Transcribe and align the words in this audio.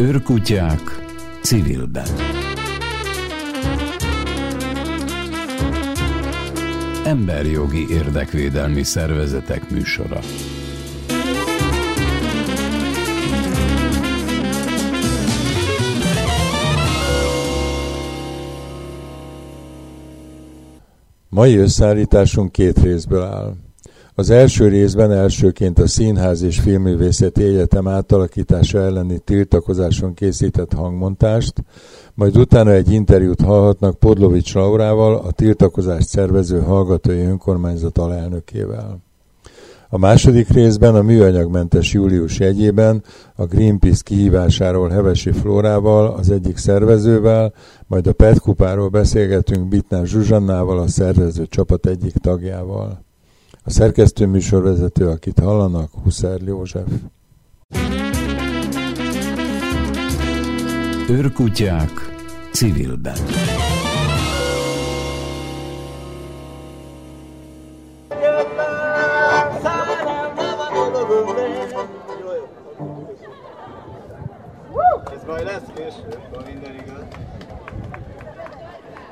Őrkutyák 0.00 0.80
civilben. 1.42 2.06
Emberjogi 7.04 7.86
érdekvédelmi 7.90 8.82
szervezetek 8.82 9.70
műsora. 9.70 10.20
Mai 21.28 21.56
összeállításunk 21.56 22.52
két 22.52 22.78
részből 22.78 23.22
áll. 23.22 23.67
Az 24.18 24.30
első 24.30 24.68
részben 24.68 25.12
elsőként 25.12 25.78
a 25.78 25.86
Színház 25.86 26.42
és 26.42 26.60
Filmművészeti 26.60 27.42
Egyetem 27.42 27.88
átalakítása 27.88 28.78
elleni 28.78 29.18
tiltakozáson 29.18 30.14
készített 30.14 30.72
hangmontást, 30.72 31.52
majd 32.14 32.36
utána 32.36 32.70
egy 32.70 32.92
interjút 32.92 33.40
hallhatnak 33.40 33.98
Podlovics 33.98 34.54
Laurával, 34.54 35.14
a 35.14 35.30
tiltakozást 35.30 36.08
szervező 36.08 36.60
hallgatói 36.60 37.20
önkormányzat 37.20 37.98
alelnökével. 37.98 38.98
A 39.88 39.98
második 39.98 40.48
részben 40.48 40.94
a 40.94 41.02
műanyagmentes 41.02 41.92
július 41.92 42.38
jegyében 42.38 43.02
a 43.34 43.44
Greenpeace 43.44 44.02
kihívásáról 44.04 44.88
Hevesi 44.88 45.32
Flórával, 45.32 46.06
az 46.06 46.30
egyik 46.30 46.56
szervezővel, 46.56 47.52
majd 47.86 48.06
a 48.06 48.12
PET 48.12 48.40
kupáról 48.40 48.88
beszélgetünk 48.88 49.68
Bitnár 49.68 50.06
Zsuzsannával, 50.06 50.78
a 50.78 50.88
szervező 50.88 51.46
csapat 51.46 51.86
egyik 51.86 52.12
tagjával. 52.12 53.06
A 53.68 53.70
szerkesztő 53.70 54.26
műsorvezető, 54.26 55.08
akit 55.08 55.38
hallanak, 55.38 55.90
Huszer 56.02 56.40
József. 56.40 56.88
Őrkutyák 61.08 61.90
civilben. 62.52 63.16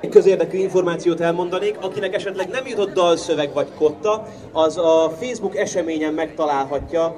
Egy 0.06 0.12
közérdekű 0.12 0.58
információt 0.58 1.20
elmondanék, 1.20 1.76
akinek 1.80 2.14
esetleg 2.14 2.48
nem 2.48 2.66
jutott 2.66 2.92
dalszöveg 2.92 3.52
vagy 3.52 3.68
kotta, 3.78 4.26
az 4.52 4.76
a 4.76 5.10
Facebook 5.20 5.56
eseményen 5.56 6.14
megtalálhatja 6.14 7.16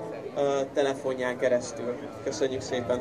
telefonján 0.75 1.39
keresztül. 1.39 1.95
Köszönjük 2.25 2.61
szépen! 2.61 3.01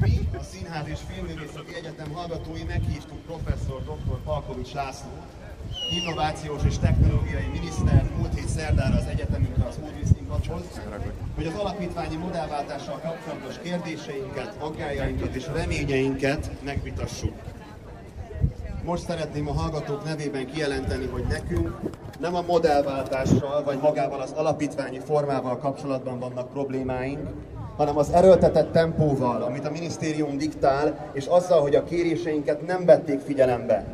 Mi, 0.00 0.28
a 0.38 0.42
Színház 0.42 0.88
és 0.88 0.98
Filmművészeti 1.12 1.74
Egyetem 1.78 2.12
hallgatói 2.12 2.62
meghívtuk 2.66 3.18
professzor 3.26 3.82
dr. 3.82 4.22
Palkovics 4.24 4.72
László, 4.72 5.10
innovációs 6.00 6.62
és 6.66 6.78
technológiai 6.78 7.48
miniszter 7.52 8.04
múlt 8.16 8.34
hét 8.34 8.48
szerdára 8.48 8.96
az 8.96 9.06
egyetemünkre 9.06 9.66
az 9.68 9.78
Hogy 11.36 11.46
az 11.46 11.54
alapítványi 11.58 12.16
modellváltással 12.16 13.00
kapcsolatos 13.02 13.58
kérdéseinket, 13.62 14.54
aggájainkat 14.58 15.34
és 15.34 15.46
reményeinket 15.54 16.50
megvitassuk. 16.64 17.32
Most 18.84 19.04
szeretném 19.04 19.48
a 19.48 19.52
hallgatók 19.52 20.04
nevében 20.04 20.46
kijelenteni, 20.46 21.06
hogy 21.06 21.24
nekünk 21.28 21.80
nem 22.20 22.34
a 22.34 22.42
modellváltással 22.46 23.62
vagy 23.64 23.78
magával 23.82 24.20
az 24.20 24.32
alapítványi 24.32 24.98
formával 24.98 25.58
kapcsolatban 25.58 26.18
vannak 26.18 26.50
problémáink, 26.50 27.28
hanem 27.76 27.96
az 27.96 28.10
erőltetett 28.10 28.72
tempóval, 28.72 29.42
amit 29.42 29.66
a 29.66 29.70
minisztérium 29.70 30.38
diktál, 30.38 31.10
és 31.12 31.26
azzal, 31.26 31.60
hogy 31.60 31.74
a 31.74 31.84
kéréseinket 31.84 32.66
nem 32.66 32.84
vették 32.84 33.20
figyelembe, 33.20 33.84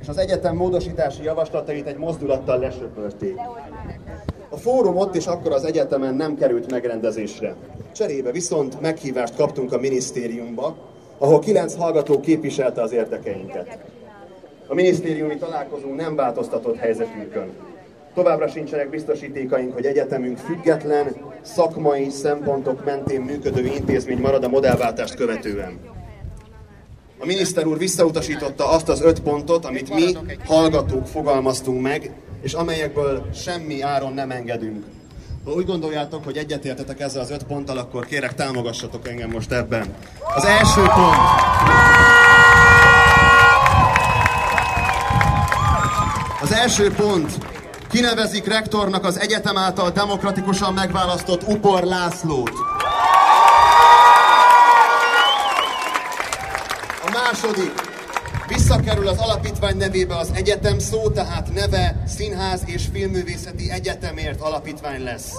és 0.00 0.08
az 0.08 0.18
egyetem 0.18 0.56
módosítási 0.56 1.22
javaslatait 1.22 1.86
egy 1.86 1.96
mozdulattal 1.96 2.58
lesöpörték. 2.58 3.36
A 4.54 4.56
fórum 4.56 4.96
ott 4.96 5.14
és 5.14 5.26
akkor 5.26 5.52
az 5.52 5.64
egyetemen 5.64 6.14
nem 6.14 6.36
került 6.36 6.70
megrendezésre. 6.70 7.54
Cserébe 7.94 8.30
viszont 8.30 8.80
meghívást 8.80 9.36
kaptunk 9.36 9.72
a 9.72 9.78
minisztériumba, 9.78 10.76
ahol 11.18 11.38
kilenc 11.38 11.74
hallgató 11.74 12.20
képviselte 12.20 12.82
az 12.82 12.92
érdekeinket. 12.92 13.78
A 14.66 14.74
minisztériumi 14.74 15.36
találkozó 15.36 15.94
nem 15.94 16.16
változtatott 16.16 16.76
helyzetünkön. 16.76 17.52
Továbbra 18.14 18.48
sincsenek 18.48 18.90
biztosítékaink, 18.90 19.74
hogy 19.74 19.86
egyetemünk 19.86 20.38
független, 20.38 21.16
szakmai 21.42 22.10
szempontok 22.10 22.84
mentén 22.84 23.20
működő 23.20 23.64
intézmény 23.64 24.20
marad 24.20 24.44
a 24.44 24.48
modellváltást 24.48 25.14
követően. 25.14 25.78
A 27.18 27.26
miniszter 27.26 27.66
úr 27.66 27.78
visszautasította 27.78 28.68
azt 28.68 28.88
az 28.88 29.02
öt 29.02 29.20
pontot, 29.20 29.64
amit 29.64 29.94
mi, 29.94 30.16
hallgatók 30.44 31.06
fogalmaztunk 31.06 31.82
meg, 31.82 32.12
és 32.44 32.52
amelyekből 32.52 33.28
semmi 33.34 33.82
áron 33.82 34.12
nem 34.12 34.30
engedünk. 34.30 34.84
Ha 35.44 35.50
úgy 35.50 35.66
gondoljátok, 35.66 36.24
hogy 36.24 36.36
egyetértetek 36.36 37.00
ezzel 37.00 37.22
az 37.22 37.30
öt 37.30 37.42
ponttal, 37.42 37.78
akkor 37.78 38.06
kérek 38.06 38.34
támogassatok 38.34 39.08
engem 39.08 39.30
most 39.30 39.52
ebben. 39.52 39.94
Az 40.34 40.44
első 40.44 40.80
pont. 40.80 41.16
Az 46.40 46.52
első 46.52 46.92
pont. 46.92 47.32
Kinevezik 47.90 48.46
rektornak 48.46 49.04
az 49.04 49.20
egyetem 49.20 49.56
által 49.56 49.90
demokratikusan 49.90 50.74
megválasztott 50.74 51.48
Upor 51.48 51.82
Lászlót. 51.82 52.52
A 57.06 57.10
második. 57.12 57.93
Visszakerül 58.48 59.08
az 59.08 59.18
alapítvány 59.18 59.76
nevébe 59.76 60.16
az 60.16 60.30
egyetem 60.34 60.78
szó, 60.78 61.10
tehát 61.10 61.52
neve 61.52 62.02
Színház 62.06 62.62
és 62.64 62.84
Filmművészeti 62.92 63.70
Egyetemért 63.70 64.40
alapítvány 64.40 65.02
lesz. 65.02 65.32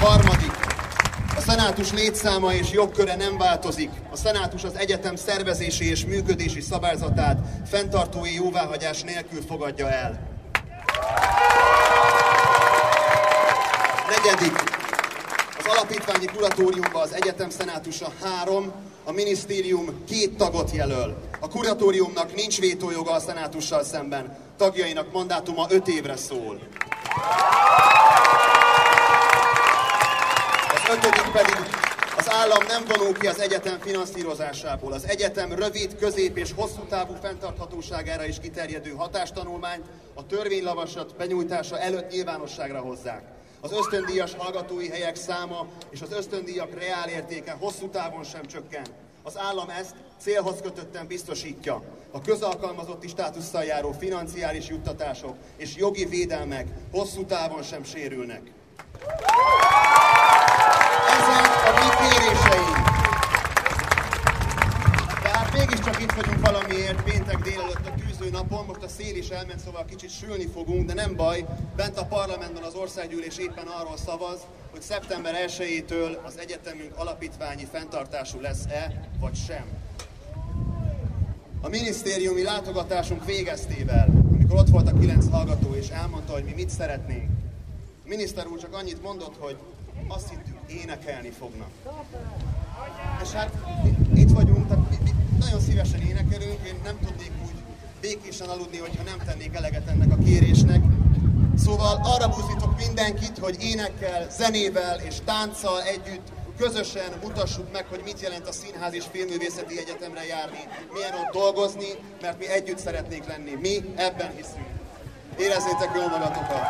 Harmadik. 0.00 0.52
A 1.36 1.40
szenátus 1.40 1.92
létszáma 1.92 2.52
és 2.52 2.70
jogköre 2.72 3.16
nem 3.16 3.38
változik. 3.38 3.90
A 4.12 4.16
szenátus 4.16 4.64
az 4.64 4.76
egyetem 4.76 5.16
szervezési 5.16 5.90
és 5.90 6.04
működési 6.04 6.60
szabályzatát 6.60 7.38
fenntartói 7.66 8.34
jóváhagyás 8.34 9.02
nélkül 9.02 9.40
fogadja 9.48 9.90
el. 9.90 10.18
Negyedik. 14.08 14.67
Alapítványi 15.78 16.26
kuratóriumban 16.26 17.02
az 17.02 17.14
egyetem 17.14 17.50
szenátusa 17.50 18.12
három, 18.22 18.72
a 19.04 19.12
minisztérium 19.12 20.04
két 20.08 20.36
tagot 20.36 20.70
jelöl. 20.70 21.16
A 21.40 21.48
kuratóriumnak 21.48 22.34
nincs 22.34 22.60
vétójoga 22.60 23.12
a 23.12 23.20
szenátussal 23.20 23.84
szemben. 23.84 24.38
Tagjainak 24.56 25.12
mandátuma 25.12 25.66
öt 25.68 25.88
évre 25.88 26.16
szól. 26.16 26.60
Az 30.74 30.90
ötödik 30.90 31.32
pedig 31.32 31.56
az 32.16 32.30
állam 32.30 32.64
nem 32.68 32.84
vonul 32.88 33.18
ki 33.18 33.26
az 33.26 33.40
egyetem 33.40 33.78
finanszírozásából. 33.80 34.92
Az 34.92 35.06
egyetem 35.06 35.52
rövid, 35.52 35.96
közép 35.96 36.38
és 36.38 36.52
hosszú 36.56 36.82
távú 36.88 37.14
fenntarthatóságára 37.22 38.24
is 38.24 38.40
kiterjedő 38.40 38.90
hatástanulmányt 38.90 39.86
a 40.14 40.26
törvénylavaslat 40.26 41.16
benyújtása 41.16 41.78
előtt 41.78 42.10
nyilvánosságra 42.10 42.80
hozzák. 42.80 43.37
Az 43.60 43.72
ösztöndíjas 43.72 44.34
hallgatói 44.34 44.88
helyek 44.88 45.16
száma 45.16 45.66
és 45.90 46.00
az 46.00 46.12
ösztöndíjak 46.12 46.74
reálértéke 46.74 47.56
hosszú 47.60 47.88
távon 47.88 48.24
sem 48.24 48.46
csökken. 48.46 48.86
Az 49.22 49.38
állam 49.38 49.68
ezt 49.68 49.94
célhoz 50.18 50.60
kötötten 50.62 51.06
biztosítja. 51.06 51.82
A 52.10 52.20
közalkalmazotti 52.20 53.08
státusszal 53.08 53.64
járó 53.64 53.92
financiális 53.98 54.68
juttatások 54.68 55.36
és 55.56 55.76
jogi 55.76 56.04
védelmek 56.04 56.66
hosszú 56.90 57.24
távon 57.24 57.62
sem 57.62 57.84
sérülnek. 57.84 58.42
Ezek 61.08 61.46
a 61.66 61.72
mi 61.78 62.08
kéréseink. 62.08 62.76
Tehát 65.22 65.52
mégiscsak 65.52 66.00
itt 66.02 66.12
vagyunk 66.12 66.46
valamiért 66.46 67.02
péntek 67.02 67.38
délelőtt 67.38 67.86
a 67.86 67.94
tűző 68.18 68.30
napon, 68.30 68.64
most 68.66 68.82
a 68.82 68.88
szél 68.88 69.16
is 69.16 69.28
elment, 69.28 69.60
szóval 69.60 69.84
kicsit 69.84 70.10
sülni 70.10 70.46
fogunk, 70.46 70.86
de 70.86 70.94
nem 70.94 71.16
baj, 71.16 71.44
bent 71.76 71.98
a 71.98 72.04
parlamentben 72.04 72.62
az 72.62 72.74
országgyűlés 72.74 73.38
éppen 73.38 73.66
arról 73.66 73.96
szavaz, 73.96 74.38
hogy 74.70 74.82
szeptember 74.82 75.34
1-től 75.48 76.22
az 76.24 76.38
egyetemünk 76.38 76.96
alapítványi 76.96 77.64
fenntartású 77.72 78.40
lesz-e, 78.40 79.08
vagy 79.20 79.36
sem. 79.46 79.64
A 81.60 81.68
minisztériumi 81.68 82.42
látogatásunk 82.42 83.24
végeztével, 83.24 84.08
amikor 84.32 84.58
ott 84.58 84.68
volt 84.68 84.88
a 84.88 84.98
kilenc 84.98 85.30
hallgató 85.30 85.74
és 85.74 85.88
elmondta, 85.88 86.32
hogy 86.32 86.44
mi 86.44 86.52
mit 86.52 86.70
szeretnénk, 86.70 87.30
a 88.04 88.08
miniszter 88.08 88.46
úr 88.46 88.58
csak 88.58 88.74
annyit 88.74 89.02
mondott, 89.02 89.36
hogy 89.38 89.56
azt 90.08 90.28
hittük, 90.28 90.56
énekelni 90.82 91.30
fognak. 91.30 91.70
És 93.22 93.30
hát 93.30 93.52
itt 94.14 94.30
vagyunk, 94.30 94.68
tehát 94.68 94.84
nagyon 95.38 95.60
szívesen 95.60 96.00
énekelünk, 96.00 96.66
én 96.66 96.74
nem 96.84 96.98
tudnék 97.06 97.32
úgy 97.44 97.57
békésen 98.00 98.48
aludni, 98.48 98.78
hogyha 98.78 99.02
nem 99.02 99.18
tennék 99.26 99.54
eleget 99.54 99.88
ennek 99.88 100.12
a 100.12 100.18
kérésnek, 100.24 100.82
Szóval 101.64 102.00
arra 102.02 102.28
buzdítok 102.28 102.76
mindenkit, 102.76 103.38
hogy 103.38 103.56
énekkel, 103.60 104.26
zenével 104.30 105.00
és 105.00 105.14
tánccal 105.24 105.82
együtt 105.82 106.26
közösen 106.58 107.12
mutassuk 107.22 107.72
meg, 107.72 107.86
hogy 107.86 108.00
mit 108.04 108.20
jelent 108.20 108.48
a 108.48 108.52
Színház 108.52 108.94
és 108.94 109.04
Filmművészeti 109.12 109.78
Egyetemre 109.78 110.26
járni, 110.26 110.58
milyen 110.92 111.12
ott 111.14 111.32
dolgozni, 111.32 111.88
mert 112.20 112.38
mi 112.38 112.48
együtt 112.48 112.78
szeretnénk 112.78 113.26
lenni. 113.26 113.54
Mi 113.60 113.94
ebben 113.96 114.30
hiszünk. 114.36 114.66
Érezzétek 115.38 115.90
jól 115.94 116.08
magatokat! 116.08 116.66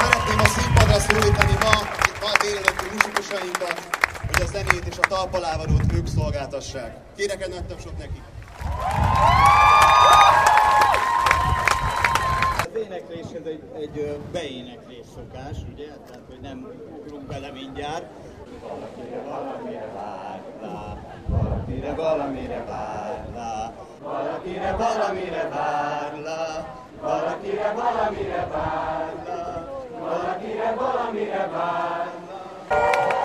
Szeretném 0.00 0.38
a 0.38 0.48
színpadra 0.48 0.98
szólítani 0.98 1.56
ma, 1.60 1.74
ma 2.20 2.30
délelőtti 2.42 2.86
muzsikusainkat, 2.92 4.05
hogy 4.36 4.46
a 4.46 4.50
zenét 4.50 4.86
és 4.86 4.98
a 4.98 5.06
talpalávarót 5.08 5.92
ők 5.94 6.06
szolgáltassák. 6.06 6.96
Kérek 7.16 7.42
egy 7.42 7.48
nagy 7.48 7.64
tapsot 7.64 7.98
nekik! 7.98 8.22
Az 12.58 12.82
éneklés 12.84 13.26
ez 13.40 13.46
egy, 13.46 13.62
egy 13.76 14.18
beéneklés 14.32 15.06
szokás, 15.14 15.56
ugye? 15.72 15.86
Tehát, 15.86 16.22
hogy 16.28 16.40
nem 16.42 16.66
ugrunk 17.00 17.26
bele 17.26 17.50
mindjárt. 17.52 18.04
Valakire 18.62 19.22
valamire 19.28 19.92
várlá, 19.94 20.98
valakire 21.26 21.94
valamire 21.94 22.64
várlá, 22.64 23.74
valakire 24.02 24.76
valamire 24.76 25.48
várlá, 25.48 26.74
valakire 27.00 27.72
valamire 27.72 28.46
várlá, 28.52 29.68
valakire 30.00 30.74
valamire 30.74 31.48
várlá. 31.52 33.15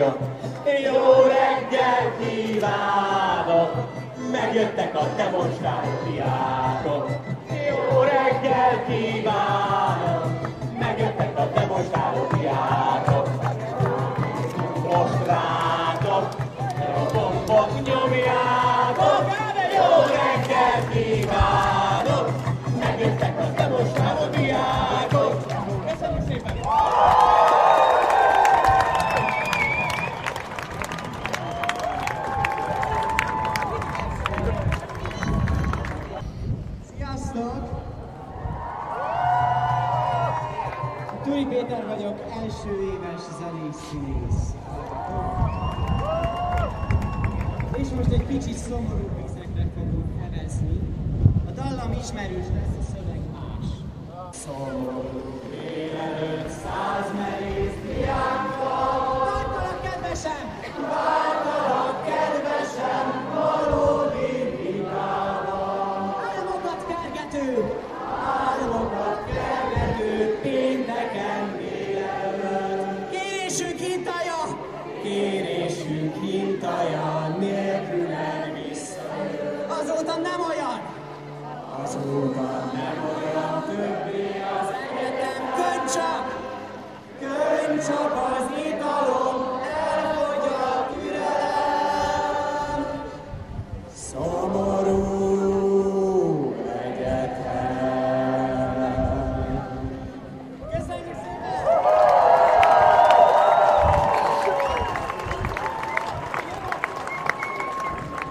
Zsiványok. 0.00 0.18
Jó 0.84 1.22
reggelt 1.22 2.12
kívánok! 2.18 3.72
Megjöttek 4.32 4.94
a 4.94 5.06
demonstráló 5.16 5.88
diákok. 6.10 7.10
Szomorú 48.70 49.08
vizekre 49.22 49.66
fogunk 49.74 50.08
nevezni. 50.20 50.78
A 51.48 51.50
dallam 51.50 51.92
ismerős 52.02 52.48
lesz, 52.54 52.76
a 52.80 52.84
szöveg 52.92 53.20
más. 53.32 53.66
Szomorú 54.32 55.40
délelőtt 55.50 56.48
száz 56.48 57.08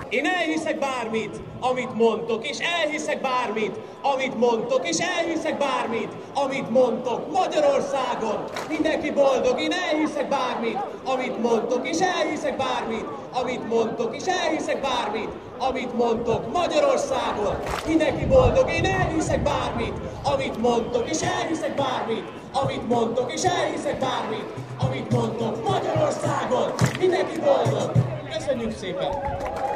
Én 0.10 0.26
elhiszek 0.26 0.80
bármit, 0.80 1.40
amit 1.60 1.94
mondtok, 1.94 2.48
és 2.48 2.58
elhiszek 2.58 3.22
bármit, 3.22 3.80
amit 4.02 4.40
mondtok, 4.40 4.88
és 4.88 4.98
elhiszek 4.98 5.58
bármit, 5.58 6.12
amit 6.34 6.70
mondtok. 6.70 7.32
Magyarországon 7.32 8.44
mindenki 8.70 9.12
boldog, 9.12 9.60
én 9.60 9.72
elhiszek 9.72 10.30
bármit, 10.30 10.78
amit 11.04 11.42
mondtok, 11.42 11.88
és 11.88 11.98
elhiszek 12.00 12.58
bármit, 12.58 13.06
amit 13.32 13.68
mondtok, 13.68 14.16
és 14.16 14.24
elhiszek 14.26 14.82
bármit, 14.82 15.30
amit 15.58 15.98
mondtok. 15.98 16.52
Magyarországon 16.52 17.56
mindenki 17.88 18.26
boldog, 18.26 18.70
én 18.72 18.86
elhiszek 18.86 19.44
bármit, 19.44 19.94
amit 20.24 20.58
mondtok, 20.62 21.10
és 21.10 21.22
elhiszek 21.22 21.76
bármit, 21.76 22.24
amit 22.54 22.88
mondtok, 22.88 23.34
és 23.34 23.44
elhiszek 23.44 24.00
bármit, 24.00 24.46
amit 24.78 25.12
mondtok. 25.12 25.70
Magyarországon 25.70 26.74
mindenki 27.00 27.40
boldog. 27.40 27.92
Köszönjük 28.38 28.78
szépen! 28.78 29.69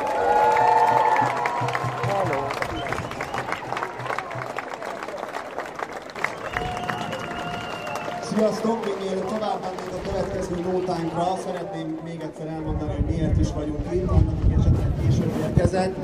Sziasztok! 8.35 8.85
Még 8.85 8.93
mielőtt 9.03 9.27
tovább 9.27 9.61
mennénk 9.61 9.91
a 9.93 10.09
következő 10.09 10.55
nótánkra, 10.71 11.37
szeretném 11.45 11.99
még 12.03 12.21
egyszer 12.21 12.47
elmondani, 12.47 12.91
hogy 12.91 13.15
miért 13.15 13.39
is 13.39 13.47
vagyunk 13.55 13.81
itt, 13.91 14.07
annak, 14.07 14.35
aki 14.43 14.53
esetleg 14.59 14.91
később 15.01 15.33
érkezett. 15.41 15.95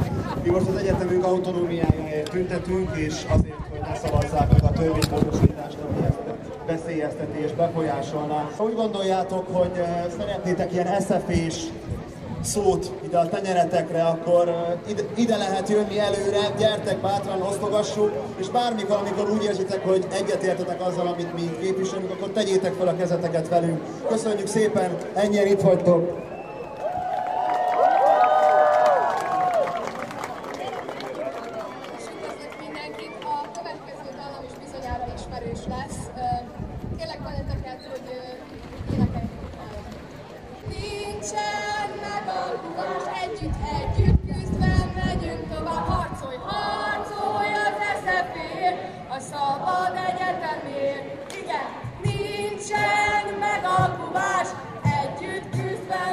Mi 0.44 0.50
most 0.50 0.68
az 0.68 0.76
egyetemünk 0.76 1.24
autonómiájáért 1.24 2.30
tüntetünk, 2.30 2.96
és 2.96 3.26
azért, 3.30 3.56
hogy 3.70 3.80
ne 3.82 3.96
szavazzák 3.96 4.52
meg 4.52 4.64
a 4.64 4.72
törvénymódosítást, 4.72 5.78
ami 5.90 6.06
ezt 6.06 6.20
veszélyezteti 6.66 7.40
és 7.40 7.52
befolyásolná. 7.52 8.50
Úgy 8.58 8.76
gondoljátok, 8.76 9.48
hogy 9.56 9.72
eh, 9.76 10.06
szeretnétek 10.18 10.74
ilyen 10.74 11.02
SZF-és 11.02 11.64
szót 12.42 12.92
ide 13.06 13.18
a 13.18 13.30
tenyeretekre, 13.30 14.04
akkor 14.04 14.76
ide, 14.88 15.02
ide 15.16 15.38
lehet 15.38 15.70
jönni 15.70 16.00
előre, 16.00 16.54
gyertek 16.58 16.98
bátran, 16.98 17.42
osztogassuk, 17.42 18.12
és 18.38 18.50
bármikor, 18.50 18.98
amikor 18.98 19.30
úgy 19.30 19.44
érzitek, 19.44 19.86
hogy 19.86 20.08
egyetértetek 20.12 20.88
azzal, 20.88 21.08
amit 21.08 21.34
mi 21.34 21.58
képviselünk, 21.62 22.12
akkor 22.12 22.30
tegyétek 22.30 22.74
fel 22.74 22.88
a 22.88 22.96
kezeteket 22.96 23.48
velünk. 23.48 23.82
Köszönjük 24.08 24.48
szépen, 24.48 24.98
ennyien 25.14 25.48
itt 25.48 25.62
vagytok! 25.62 26.29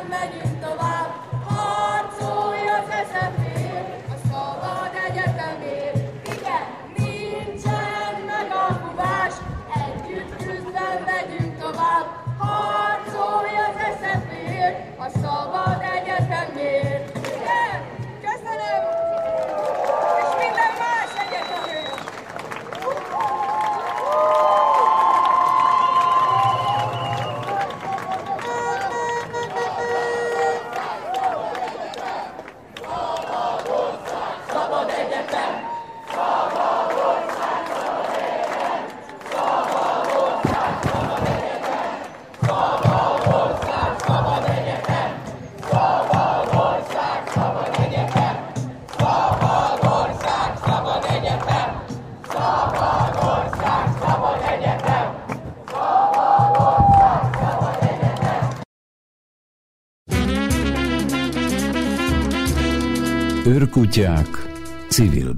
Megan. 0.08 0.55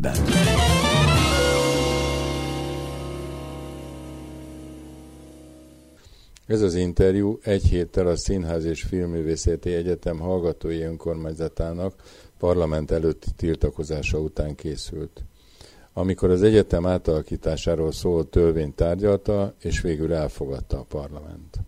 Civilben. 0.03 0.17
Ez 6.47 6.61
az 6.63 6.75
interjú 6.75 7.39
egy 7.43 7.65
héttel 7.65 8.07
a 8.07 8.17
Színház 8.17 8.65
és 8.65 8.83
Filmművészeti 8.83 9.75
Egyetem 9.75 10.19
hallgatói 10.19 10.81
önkormányzatának 10.81 11.95
parlament 12.39 12.91
előtti 12.91 13.29
tiltakozása 13.37 14.19
után 14.19 14.55
készült. 14.55 15.25
Amikor 15.93 16.31
az 16.31 16.43
egyetem 16.43 16.87
átalakításáról 16.87 17.93
szólt 17.93 18.29
törvény 18.29 18.75
tárgyalta, 18.75 19.55
és 19.61 19.81
végül 19.81 20.13
elfogadta 20.15 20.79
a 20.79 20.85
parlament. 20.89 21.68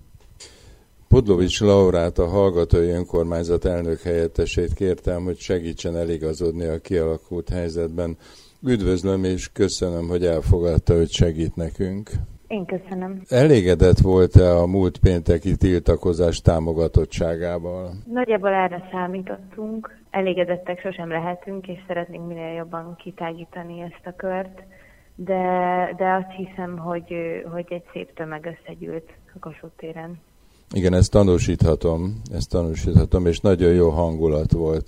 Podlovics 1.16 1.60
Laurát, 1.60 2.18
a 2.18 2.26
Hallgatói 2.26 2.90
Önkormányzat 2.90 3.64
elnök 3.64 4.00
helyettesét 4.00 4.74
kértem, 4.74 5.24
hogy 5.24 5.38
segítsen 5.38 5.96
eligazodni 5.96 6.66
a 6.66 6.78
kialakult 6.78 7.48
helyzetben. 7.48 8.16
Üdvözlöm 8.62 9.24
és 9.24 9.52
köszönöm, 9.52 10.08
hogy 10.08 10.24
elfogadta, 10.24 10.94
hogy 10.94 11.10
segít 11.10 11.56
nekünk. 11.56 12.10
Én 12.46 12.64
köszönöm. 12.66 13.22
Elégedett 13.28 13.98
volt-e 13.98 14.56
a 14.56 14.66
múlt 14.66 14.98
pénteki 14.98 15.56
tiltakozás 15.56 16.40
támogatottságával? 16.40 17.92
Nagyjából 18.12 18.52
erre 18.52 18.88
számítottunk. 18.92 19.98
Elégedettek 20.10 20.80
sosem 20.80 21.08
lehetünk, 21.08 21.68
és 21.68 21.78
szeretnénk 21.86 22.26
minél 22.26 22.54
jobban 22.54 22.96
kitágítani 22.96 23.80
ezt 23.80 24.06
a 24.06 24.16
kört. 24.16 24.62
De, 25.14 25.44
de 25.96 26.12
azt 26.12 26.30
hiszem, 26.36 26.78
hogy, 26.78 27.14
hogy 27.52 27.66
egy 27.68 27.84
szép 27.92 28.14
tömeg 28.14 28.56
összegyűlt 28.56 29.10
a 29.34 29.38
Kossuth 29.38 29.76
téren. 29.76 30.18
Igen, 30.74 30.94
ezt 30.94 31.10
tanúsíthatom, 31.10 32.20
ezt 32.32 32.50
tanúsíthatom, 32.50 33.26
és 33.26 33.40
nagyon 33.40 33.72
jó 33.72 33.88
hangulat 33.88 34.52
volt 34.52 34.86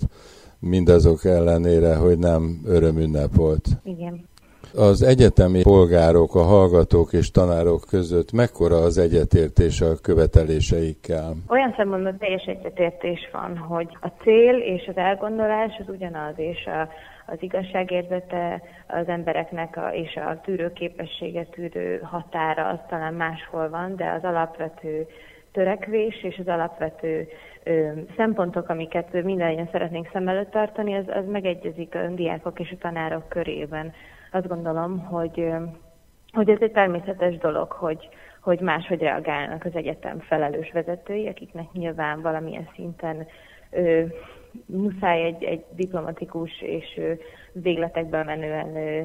mindazok 0.59 1.25
ellenére, 1.25 1.95
hogy 1.95 2.17
nem 2.17 2.61
örömünnep 2.65 3.35
volt. 3.35 3.67
Igen. 3.83 4.31
Az 4.75 5.01
egyetemi 5.01 5.61
polgárok, 5.61 6.35
a 6.35 6.43
hallgatók 6.43 7.13
és 7.13 7.31
tanárok 7.31 7.81
között 7.89 8.31
mekkora 8.31 8.75
az 8.75 8.97
egyetértés 8.97 9.81
a 9.81 9.95
követeléseikkel? 10.01 11.33
Olyan 11.47 11.73
szempontból 11.77 12.17
teljes 12.17 12.43
egyetértés 12.43 13.29
van, 13.31 13.57
hogy 13.57 13.97
a 14.01 14.07
cél 14.07 14.55
és 14.57 14.87
az 14.87 14.97
elgondolás 14.97 15.71
az 15.79 15.93
ugyanaz, 15.95 16.33
és 16.35 16.65
a, 16.65 16.89
az 17.31 17.37
igazságérzete 17.39 18.61
az 18.87 19.07
embereknek 19.07 19.77
a, 19.77 19.89
és 19.93 20.15
a 20.15 20.41
tűrőképessége, 20.43 21.43
tűrő 21.43 21.99
határa 22.03 22.67
az 22.67 22.79
talán 22.89 23.13
máshol 23.13 23.69
van, 23.69 23.95
de 23.95 24.11
az 24.17 24.23
alapvető 24.23 25.07
törekvés 25.53 26.23
és 26.23 26.37
az 26.37 26.47
alapvető 26.47 27.27
ö, 27.63 27.91
szempontok, 28.15 28.69
amiket 28.69 29.23
mindannyian 29.23 29.69
szeretnénk 29.71 30.09
szem 30.11 30.27
előtt 30.27 30.51
tartani, 30.51 30.95
az, 30.95 31.05
az 31.07 31.25
megegyezik 31.27 31.95
a 31.95 32.07
diákok 32.07 32.59
és 32.59 32.71
a 32.71 32.77
tanárok 32.79 33.29
körében. 33.29 33.93
Azt 34.31 34.47
gondolom, 34.47 34.99
hogy, 34.99 35.47
hogy 36.31 36.49
ez 36.49 36.61
egy 36.61 36.71
természetes 36.71 37.37
dolog, 37.37 37.71
hogy, 37.71 38.09
hogy 38.41 38.59
máshogy 38.59 38.99
reagálnak 38.99 39.65
az 39.65 39.75
egyetem 39.75 40.19
felelős 40.19 40.71
vezetői, 40.71 41.27
akiknek 41.27 41.71
nyilván 41.71 42.21
valamilyen 42.21 42.69
szinten 42.75 43.27
ö, 43.71 44.03
muszáj 44.65 45.23
egy, 45.23 45.43
egy 45.43 45.63
diplomatikus 45.75 46.61
és 46.61 46.97
ö, 46.97 47.11
végletekben 47.51 48.25
menően 48.25 48.75
ö, 48.75 49.01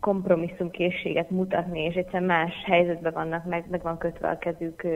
kompromisszumkészséget 0.00 1.30
mutatni, 1.30 1.80
és 1.80 1.94
egyszerűen 1.94 2.24
más 2.24 2.52
helyzetben 2.64 3.12
vannak, 3.12 3.44
meg, 3.44 3.64
meg 3.70 3.82
van 3.82 3.98
kötve 3.98 4.28
a 4.28 4.38
kezük, 4.38 4.86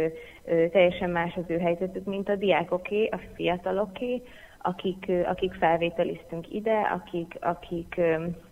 teljesen 0.44 1.10
más 1.10 1.34
az 1.36 1.44
ő 1.46 1.58
helyzetük, 1.58 2.04
mint 2.04 2.28
a 2.28 2.36
diákoké, 2.36 3.06
a 3.06 3.18
fiataloké, 3.34 4.22
akik, 4.66 5.12
akik 5.24 5.52
felvételiztünk 5.52 6.52
ide, 6.52 6.80
akik, 6.80 7.36
akik 7.40 8.00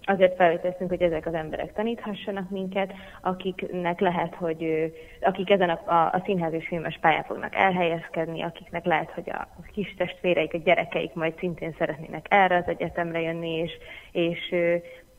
azért 0.04 0.36
felvételiztünk, 0.36 0.90
hogy 0.90 1.02
ezek 1.02 1.26
az 1.26 1.34
emberek 1.34 1.72
taníthassanak 1.72 2.50
minket, 2.50 2.92
akiknek 3.22 4.00
lehet, 4.00 4.34
hogy 4.34 4.92
akik 5.20 5.50
ezen 5.50 5.70
a, 5.70 5.92
a, 5.92 6.06
a 6.12 6.22
színház 6.24 6.52
és 6.52 6.66
filmes 6.66 6.98
pályán 7.00 7.22
fognak 7.24 7.54
elhelyezkedni, 7.54 8.42
akiknek 8.42 8.84
lehet, 8.84 9.10
hogy 9.10 9.30
a 9.30 9.48
kis 9.72 9.94
testvéreik, 9.94 10.54
a 10.54 10.58
gyerekeik 10.58 11.14
majd 11.14 11.38
szintén 11.38 11.74
szeretnének 11.78 12.26
erre 12.28 12.56
az 12.56 12.68
egyetemre 12.68 13.20
jönni, 13.20 13.50
és, 13.50 13.72
és 14.12 14.54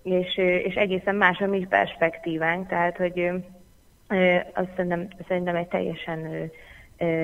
és, 0.03 0.37
és 0.37 0.75
egészen 0.75 1.15
más 1.15 1.39
a 1.39 1.47
mi 1.47 1.65
perspektívánk, 1.69 2.67
tehát 2.67 2.97
hogy 2.97 3.29
azt 4.53 4.69
szerintem, 4.75 5.07
szerintem 5.27 5.55
egy 5.55 5.67
teljesen 5.67 6.51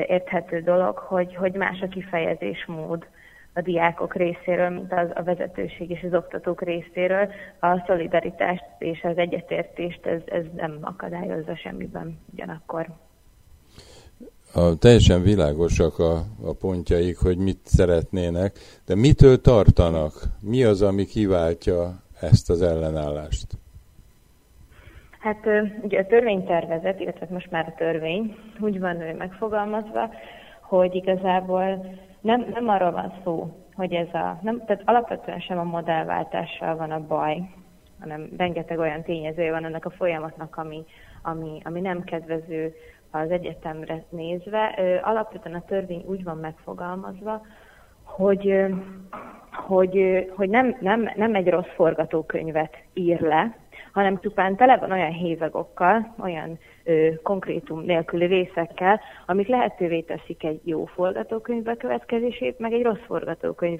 érthető 0.07 0.61
dolog, 0.61 0.97
hogy, 0.97 1.35
hogy 1.35 1.53
más 1.53 1.81
a 1.81 1.87
kifejezésmód 1.87 3.05
a 3.53 3.61
diákok 3.61 4.15
részéről, 4.15 4.69
mint 4.69 4.93
az, 4.93 5.09
a 5.13 5.23
vezetőség 5.23 5.89
és 5.89 6.03
az 6.03 6.13
oktatók 6.13 6.61
részéről. 6.61 7.29
A 7.59 7.83
szolidaritást 7.87 8.63
és 8.79 9.03
az 9.03 9.17
egyetértést 9.17 10.05
ez, 10.05 10.21
ez 10.25 10.43
nem 10.55 10.77
akadályozza 10.81 11.55
semmiben 11.55 12.19
ugyanakkor. 12.33 12.87
A, 14.53 14.77
teljesen 14.77 15.21
világosak 15.21 15.99
a, 15.99 16.15
a 16.43 16.53
pontjaik, 16.59 17.17
hogy 17.17 17.37
mit 17.37 17.59
szeretnének, 17.63 18.57
de 18.85 18.95
mitől 18.95 19.41
tartanak? 19.41 20.13
Mi 20.41 20.63
az, 20.63 20.81
ami 20.81 21.05
kiváltja 21.05 22.03
ezt 22.21 22.49
az 22.49 22.61
ellenállást? 22.61 23.57
Hát 25.19 25.47
ugye 25.81 25.99
a 25.99 26.05
törvénytervezet, 26.05 26.99
illetve 26.99 27.27
most 27.29 27.51
már 27.51 27.67
a 27.67 27.77
törvény 27.77 28.35
úgy 28.59 28.79
van 28.79 28.95
megfogalmazva, 29.17 30.09
hogy 30.61 30.95
igazából 30.95 31.95
nem, 32.21 32.45
nem 32.53 32.69
arról 32.69 32.91
van 32.91 33.13
szó, 33.23 33.53
hogy 33.75 33.93
ez 33.93 34.13
a, 34.13 34.39
nem, 34.41 34.65
tehát 34.65 34.81
alapvetően 34.85 35.39
sem 35.39 35.59
a 35.59 35.63
modellváltással 35.63 36.75
van 36.75 36.91
a 36.91 37.05
baj, 37.07 37.49
hanem 37.99 38.29
rengeteg 38.37 38.79
olyan 38.79 39.03
tényező 39.03 39.49
van 39.49 39.65
ennek 39.65 39.85
a 39.85 39.89
folyamatnak, 39.89 40.57
ami, 40.57 40.85
ami, 41.21 41.61
ami 41.63 41.81
nem 41.81 42.03
kedvező 42.03 42.73
az 43.11 43.31
egyetemre 43.31 44.03
nézve. 44.09 44.65
Alapvetően 45.03 45.55
a 45.55 45.65
törvény 45.65 46.03
úgy 46.07 46.23
van 46.23 46.37
megfogalmazva, 46.37 47.41
hogy 48.15 48.69
hogy, 49.51 50.25
hogy 50.35 50.49
nem, 50.49 50.77
nem, 50.79 51.09
nem 51.15 51.35
egy 51.35 51.49
rossz 51.49 51.73
forgatókönyvet 51.75 52.77
ír 52.93 53.21
le, 53.21 53.57
hanem 53.91 54.19
csupán 54.19 54.55
tele 54.55 54.77
van 54.77 54.91
olyan 54.91 55.11
hézagokkal, 55.11 56.15
olyan 56.19 56.59
ö, 56.83 57.09
konkrétum 57.23 57.81
nélküli 57.81 58.25
részekkel, 58.25 58.99
amik 59.25 59.47
lehetővé 59.47 60.01
teszik 60.01 60.43
egy 60.43 60.61
jó 60.63 60.85
forgatókönyv 60.85 61.63
bekövetkezését, 61.63 62.59
meg 62.59 62.73
egy 62.73 62.83
rossz 62.83 63.05
forgatókönyv 63.05 63.79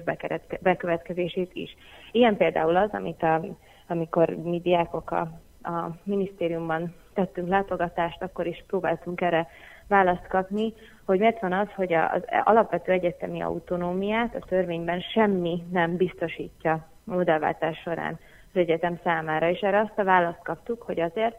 bekövetkezését 0.60 1.50
is. 1.52 1.76
Ilyen 2.12 2.36
például 2.36 2.76
az, 2.76 2.90
amit 2.92 3.22
a, 3.22 3.40
amikor 3.88 4.28
mi 4.28 4.60
diákok 4.60 5.10
a, 5.10 5.20
a 5.62 5.90
minisztériumban 6.02 6.94
tettünk 7.14 7.48
látogatást, 7.48 8.22
akkor 8.22 8.46
is 8.46 8.64
próbáltunk 8.66 9.20
erre 9.20 9.48
választ 9.90 10.26
kapni, 10.28 10.72
hogy 11.06 11.18
miért 11.18 11.40
van 11.40 11.52
az, 11.52 11.68
hogy 11.74 11.92
az 11.92 12.22
alapvető 12.44 12.92
egyetemi 12.92 13.42
autonómiát 13.42 14.34
a 14.34 14.46
törvényben 14.48 15.00
semmi 15.00 15.62
nem 15.70 15.96
biztosítja 15.96 16.72
a 17.06 17.14
modellváltás 17.14 17.78
során 17.78 18.18
az 18.52 18.60
egyetem 18.60 18.98
számára. 19.04 19.48
És 19.48 19.60
erre 19.60 19.80
azt 19.80 19.98
a 19.98 20.04
választ 20.04 20.42
kaptuk, 20.42 20.82
hogy 20.82 21.00
azért, 21.00 21.36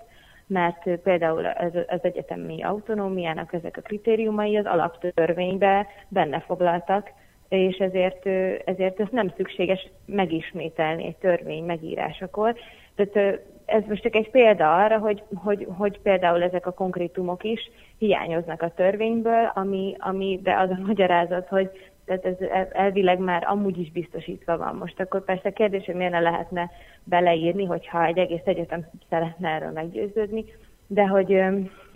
mert 0.47 0.97
például 1.03 1.45
az, 1.45 1.71
az 1.87 1.99
egyetemi 2.01 2.63
autonómiának 2.63 3.53
ezek 3.53 3.77
a 3.77 3.81
kritériumai 3.81 4.57
az 4.57 4.65
alaptörvénybe 4.65 5.87
benne 6.07 6.39
foglaltak, 6.39 7.11
és 7.57 7.77
ezért, 7.77 8.25
ezért 8.65 8.99
ezt 8.99 9.11
nem 9.11 9.33
szükséges 9.35 9.89
megismételni 10.05 11.05
egy 11.05 11.15
törvény 11.15 11.63
megírásakor. 11.63 12.55
Tehát 12.95 13.39
ez 13.65 13.83
most 13.87 14.01
csak 14.01 14.15
egy 14.15 14.29
példa 14.29 14.75
arra, 14.75 14.97
hogy, 14.97 15.23
hogy, 15.33 15.67
hogy 15.77 15.99
például 15.99 16.43
ezek 16.43 16.65
a 16.65 16.73
konkrétumok 16.73 17.43
is 17.43 17.71
hiányoznak 17.97 18.61
a 18.61 18.73
törvényből, 18.73 19.51
ami, 19.53 19.95
ami 19.99 20.39
de 20.43 20.55
az 20.57 20.69
a 20.69 20.81
magyarázat, 20.85 21.47
hogy 21.47 21.69
tehát 22.05 22.25
ez 22.25 22.67
elvileg 22.71 23.19
már 23.19 23.43
amúgy 23.47 23.77
is 23.77 23.91
biztosítva 23.91 24.57
van. 24.57 24.75
Most 24.75 24.99
akkor 24.99 25.23
persze 25.23 25.49
a 25.49 25.53
kérdés, 25.53 25.85
hogy 25.85 25.95
miért 25.95 26.11
ne 26.11 26.19
lehetne 26.19 26.71
beleírni, 27.03 27.65
hogyha 27.65 28.05
egy 28.05 28.17
egész 28.17 28.45
egyetem 28.45 28.89
szeretne 29.09 29.49
erről 29.49 29.71
meggyőződni, 29.71 30.45
de 30.93 31.07
hogy 31.07 31.43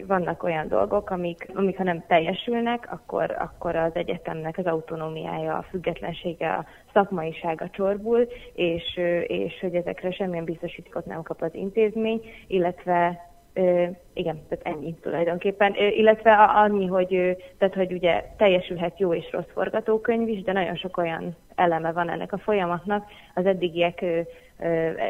vannak 0.08 0.44
olyan 0.44 0.68
dolgok, 0.68 1.10
amik, 1.10 1.48
amik 1.54 1.78
ha 1.78 1.84
nem 1.84 2.04
teljesülnek, 2.08 2.88
akkor, 2.92 3.36
akkor 3.40 3.76
az 3.76 3.92
egyetemnek 3.96 4.58
az 4.58 4.66
autonómiája, 4.66 5.58
a 5.58 5.66
függetlensége, 5.70 6.54
a 6.54 6.66
szakmaisága 6.94 7.70
csorbul, 7.70 8.28
és, 8.54 9.00
és 9.28 9.60
hogy 9.62 9.76
ezekre 9.76 10.12
semmilyen 10.12 10.44
biztosítékot 10.44 11.06
nem 11.06 11.22
kap 11.22 11.42
az 11.42 11.54
intézmény, 11.54 12.22
illetve 12.48 13.30
igen, 14.14 14.42
tehát 14.50 14.60
ennyi 14.64 14.96
tulajdonképpen. 15.02 15.76
illetve 15.76 16.34
annyi, 16.34 16.86
hogy, 16.86 17.38
tehát, 17.58 17.74
hogy 17.74 17.92
ugye 17.92 18.24
teljesülhet 18.38 19.00
jó 19.00 19.14
és 19.14 19.32
rossz 19.32 19.52
forgatókönyv 19.54 20.28
is, 20.28 20.42
de 20.42 20.52
nagyon 20.52 20.76
sok 20.76 20.98
olyan 20.98 21.36
eleme 21.56 21.92
van 21.92 22.10
ennek 22.10 22.34
a 22.34 22.38
folyamatnak 22.38 23.06
az 23.34 23.46
eddigiek, 23.46 24.06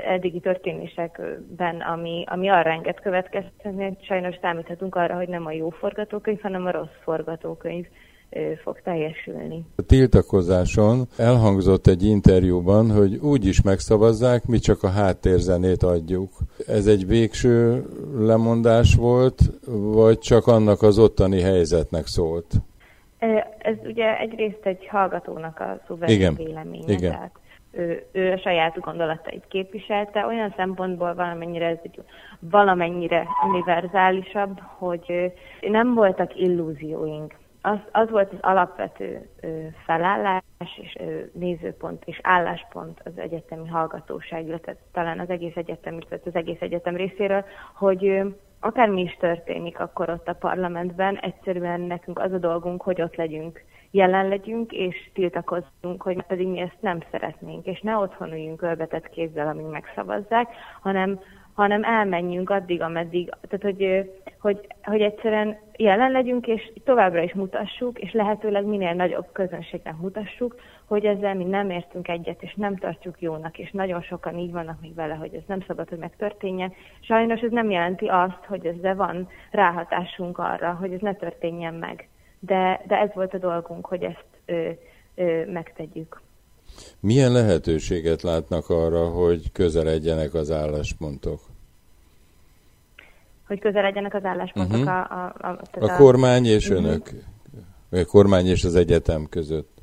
eddigi 0.07 0.39
történésekben, 0.39 1.81
ami, 1.81 2.23
ami 2.27 2.49
arra 2.49 2.69
enged 2.69 2.99
következtetni, 2.99 3.97
sajnos 4.01 4.35
számíthatunk 4.41 4.95
arra, 4.95 5.15
hogy 5.15 5.27
nem 5.27 5.45
a 5.45 5.51
jó 5.51 5.69
forgatókönyv, 5.69 6.41
hanem 6.41 6.65
a 6.65 6.71
rossz 6.71 6.97
forgatókönyv 7.03 7.87
fog 8.63 8.81
teljesülni. 8.83 9.65
A 9.75 9.81
tiltakozáson 9.81 11.07
elhangzott 11.17 11.87
egy 11.87 12.03
interjúban, 12.03 12.91
hogy 12.91 13.15
úgy 13.15 13.45
is 13.45 13.61
megszavazzák, 13.61 14.45
mi 14.45 14.57
csak 14.57 14.83
a 14.83 14.89
háttérzenét 14.89 15.83
adjuk. 15.83 16.31
Ez 16.67 16.87
egy 16.87 17.07
végső 17.07 17.83
lemondás 18.17 18.95
volt, 18.95 19.39
vagy 19.93 20.19
csak 20.19 20.47
annak 20.47 20.81
az 20.81 20.99
ottani 20.99 21.41
helyzetnek 21.41 22.05
szólt? 22.05 22.53
Ez 23.57 23.75
ugye 23.83 24.19
egyrészt 24.19 24.65
egy 24.65 24.87
hallgatónak 24.87 25.59
a 25.59 25.79
szuverén 25.87 26.35
véleménye, 26.35 26.93
Igen. 26.93 27.11
tehát 27.11 27.39
ő, 27.71 28.05
ő 28.11 28.31
a 28.31 28.37
saját 28.37 28.79
gondolatait 28.79 29.45
képviselte, 29.47 30.25
olyan 30.25 30.53
szempontból 30.57 31.13
valamennyire 31.13 31.65
ez 31.65 31.77
egy 31.83 32.01
valamennyire 32.39 33.27
univerzálisabb, 33.47 34.59
hogy 34.77 35.33
nem 35.61 35.93
voltak 35.93 36.39
illúzióink 36.39 37.33
az, 37.65 37.77
az 37.91 38.09
volt 38.09 38.31
az 38.31 38.37
alapvető 38.41 39.29
ö, 39.41 39.47
felállás 39.85 40.41
és 40.81 40.95
ö, 40.99 41.19
nézőpont 41.33 42.03
és 42.05 42.19
álláspont 42.23 43.01
az 43.03 43.17
egyetemi 43.17 43.67
hallgatóság, 43.67 44.47
illetve 44.47 44.75
talán 44.91 45.19
az 45.19 45.29
egész 45.29 45.55
egyetem, 45.55 45.93
illetve 45.93 46.19
az 46.25 46.35
egész 46.35 46.61
egyetem 46.61 46.95
részéről, 46.95 47.45
hogy 47.75 48.05
ö, 48.07 48.27
akármi 48.59 49.01
is 49.01 49.17
történik 49.19 49.79
akkor 49.79 50.09
ott 50.09 50.27
a 50.27 50.33
parlamentben, 50.33 51.17
egyszerűen 51.17 51.81
nekünk 51.81 52.19
az 52.19 52.31
a 52.31 52.37
dolgunk, 52.37 52.81
hogy 52.81 53.01
ott 53.01 53.15
legyünk, 53.15 53.63
jelen 53.91 54.27
legyünk, 54.27 54.71
és 54.71 55.09
tiltakozzunk, 55.13 56.01
hogy 56.01 56.23
pedig 56.23 56.47
mi 56.47 56.59
ezt 56.59 56.77
nem 56.79 56.99
szeretnénk, 57.11 57.65
és 57.65 57.81
ne 57.81 57.97
otthon 57.97 58.31
üljünk 58.31 58.61
ölbetett 58.61 59.09
kézzel, 59.09 59.47
amíg 59.47 59.65
megszavazzák, 59.65 60.47
hanem 60.81 61.19
hanem 61.55 61.83
elmenjünk 61.83 62.49
addig, 62.49 62.81
ameddig, 62.81 63.29
tehát 63.49 63.77
hogy, 63.77 64.11
hogy, 64.39 64.67
hogy 64.83 65.01
egyszerűen 65.01 65.57
jelen 65.77 66.11
legyünk, 66.11 66.47
és 66.47 66.71
továbbra 66.83 67.21
is 67.21 67.33
mutassuk, 67.33 67.99
és 67.99 68.11
lehetőleg 68.11 68.65
minél 68.65 68.93
nagyobb 68.93 69.27
közönségnek 69.31 69.97
mutassuk, 69.97 70.55
hogy 70.85 71.05
ezzel 71.05 71.35
mi 71.35 71.43
nem 71.43 71.69
értünk 71.69 72.07
egyet, 72.07 72.43
és 72.43 72.53
nem 72.55 72.75
tartjuk 72.75 73.21
jónak, 73.21 73.57
és 73.57 73.71
nagyon 73.71 74.01
sokan 74.01 74.37
így 74.37 74.51
vannak 74.51 74.81
még 74.81 74.95
vele, 74.95 75.13
hogy 75.13 75.33
ez 75.33 75.43
nem 75.47 75.61
szabad, 75.67 75.89
hogy 75.89 75.97
megtörténjen. 75.97 76.73
Sajnos 76.99 77.41
ez 77.41 77.51
nem 77.51 77.69
jelenti 77.69 78.05
azt, 78.05 78.45
hogy 78.47 78.65
ezzel 78.65 78.95
van 78.95 79.27
ráhatásunk 79.51 80.37
arra, 80.37 80.73
hogy 80.73 80.93
ez 80.93 81.01
ne 81.01 81.13
történjen 81.13 81.73
meg. 81.73 82.07
De, 82.39 82.81
de 82.87 82.99
ez 82.99 83.13
volt 83.13 83.33
a 83.33 83.37
dolgunk, 83.37 83.85
hogy 83.85 84.03
ezt 84.03 84.25
ö, 84.45 84.69
ö, 85.15 85.51
megtegyük. 85.51 86.21
Milyen 86.99 87.31
lehetőséget 87.31 88.21
látnak 88.21 88.69
arra, 88.69 89.09
hogy 89.09 89.51
közeledjenek 89.51 90.33
az 90.33 90.51
álláspontok? 90.51 91.39
Hogy 93.47 93.59
közeledjenek 93.59 94.13
az 94.13 94.25
álláspontok 94.25 94.77
uh-huh. 94.77 94.93
a, 94.93 95.33
a, 95.37 95.47
a, 95.47 95.59
a, 95.79 95.95
kormány 95.95 96.45
és 96.45 96.69
uh-huh. 96.69 96.85
önök, 96.85 97.09
vagy 97.89 97.99
a 97.99 98.05
kormány 98.05 98.45
és 98.45 98.63
az 98.63 98.75
egyetem 98.75 99.27
között? 99.29 99.75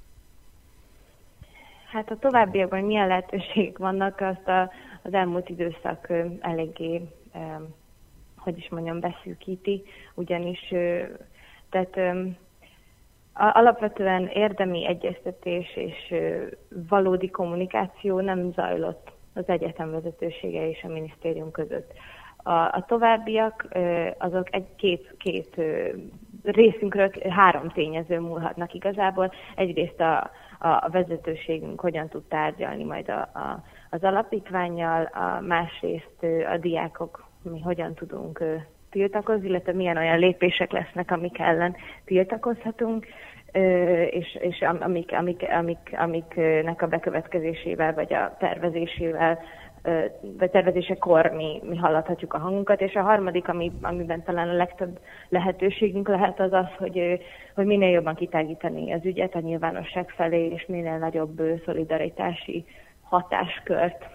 Hát 1.92 2.10
a 2.10 2.16
továbbiakban 2.20 2.84
milyen 2.84 3.06
lehetőségek 3.06 3.78
vannak, 3.78 4.20
azt 4.20 4.48
a, 4.48 4.70
az 5.02 5.14
elmúlt 5.14 5.48
időszak 5.48 6.12
eléggé, 6.40 7.08
hogy 8.36 8.58
is 8.58 8.68
mondjam, 8.70 9.00
beszűkíti, 9.00 9.82
ugyanis 10.14 10.74
tehát 11.70 11.96
Alapvetően 13.34 14.26
érdemi 14.26 14.86
egyeztetés 14.86 15.76
és 15.76 16.14
valódi 16.88 17.30
kommunikáció 17.30 18.20
nem 18.20 18.52
zajlott 18.52 19.12
az 19.34 19.48
egyetem 19.48 19.90
vezetősége 19.90 20.68
és 20.68 20.82
a 20.82 20.88
minisztérium 20.88 21.50
között. 21.50 21.92
A, 22.36 22.52
a 22.52 22.84
továbbiak 22.88 23.68
azok 24.18 24.54
egy 24.54 24.74
két, 24.76 25.14
két 25.18 25.60
részünkről 26.42 27.10
három 27.28 27.68
tényező 27.68 28.20
múlhatnak 28.20 28.74
igazából. 28.74 29.32
Egyrészt 29.56 30.00
a, 30.00 30.30
a 30.58 30.88
vezetőségünk 30.90 31.80
hogyan 31.80 32.08
tud 32.08 32.22
tárgyalni 32.22 32.84
majd 32.84 33.08
a, 33.08 33.20
a, 33.20 33.62
az 33.90 34.02
alapítványjal, 34.02 35.04
a 35.04 35.40
másrészt 35.40 36.24
a 36.52 36.56
diákok 36.56 37.24
mi 37.42 37.60
hogyan 37.60 37.94
tudunk 37.94 38.44
tiltakozni, 38.92 39.48
illetve 39.48 39.72
milyen 39.72 39.96
olyan 39.96 40.18
lépések 40.18 40.72
lesznek, 40.72 41.10
amik 41.10 41.38
ellen 41.38 41.76
tiltakozhatunk, 42.04 43.06
és, 44.10 44.38
és 44.40 44.60
amik, 44.80 45.12
amik, 45.12 45.42
amik, 45.50 45.78
amiknek 45.92 46.82
a 46.82 46.86
bekövetkezésével, 46.86 47.94
vagy 47.94 48.14
a 48.14 48.36
tervezésével, 48.38 49.38
vagy 50.38 50.50
tervezésekor 50.50 51.30
mi, 51.30 51.60
mi 51.68 51.76
hallathatjuk 51.76 52.34
a 52.34 52.38
hangunkat, 52.38 52.80
és 52.80 52.94
a 52.94 53.02
harmadik, 53.02 53.48
ami, 53.48 53.72
amiben 53.82 54.22
talán 54.22 54.48
a 54.48 54.56
legtöbb 54.56 54.98
lehetőségünk 55.28 56.08
lehet 56.08 56.40
az 56.40 56.52
az, 56.52 56.66
hogy, 56.78 57.20
hogy 57.54 57.66
minél 57.66 57.90
jobban 57.90 58.14
kitágítani 58.14 58.92
az 58.92 59.04
ügyet 59.04 59.34
a 59.34 59.40
nyilvánosság 59.40 60.08
felé, 60.08 60.48
és 60.48 60.66
minél 60.66 60.98
nagyobb 60.98 61.42
szolidaritási 61.64 62.64
hatáskört 63.02 64.06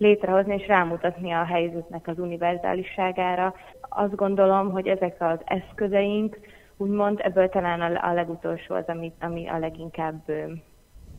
létrehozni 0.00 0.54
és 0.54 0.66
rámutatni 0.66 1.32
a 1.32 1.44
helyzetnek 1.44 2.06
az 2.06 2.18
univerzálisságára. 2.18 3.54
Azt 3.80 4.14
gondolom, 4.14 4.70
hogy 4.70 4.86
ezek 4.86 5.16
az 5.18 5.38
eszközeink, 5.44 6.38
úgymond 6.76 7.20
ebből 7.22 7.48
talán 7.48 7.96
a, 7.96 8.12
legutolsó 8.12 8.74
az, 8.74 8.84
ami, 8.86 9.12
ami 9.20 9.48
a 9.48 9.58
leginkább 9.58 10.22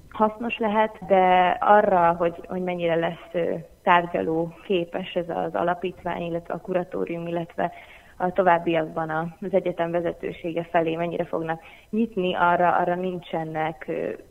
hasznos 0.10 0.58
lehet, 0.58 1.06
de 1.08 1.58
arra, 1.60 2.14
hogy, 2.14 2.36
hogy 2.48 2.62
mennyire 2.62 2.96
lesz 2.96 3.60
tárgyaló 3.84 4.54
képes 4.64 5.14
ez 5.14 5.30
az 5.30 5.56
alapítvány, 5.56 6.22
illetve 6.22 6.54
a 6.54 6.62
kuratórium, 6.62 7.28
illetve 7.28 7.72
a 8.22 8.32
továbbiakban 8.32 9.36
az 9.42 9.54
egyetem 9.54 9.92
vezetősége 9.92 10.68
felé 10.72 10.96
mennyire 10.96 11.26
fognak 11.26 11.62
nyitni, 11.90 12.36
arra, 12.36 12.78
arra 12.78 12.96
nincsenek, 12.96 13.86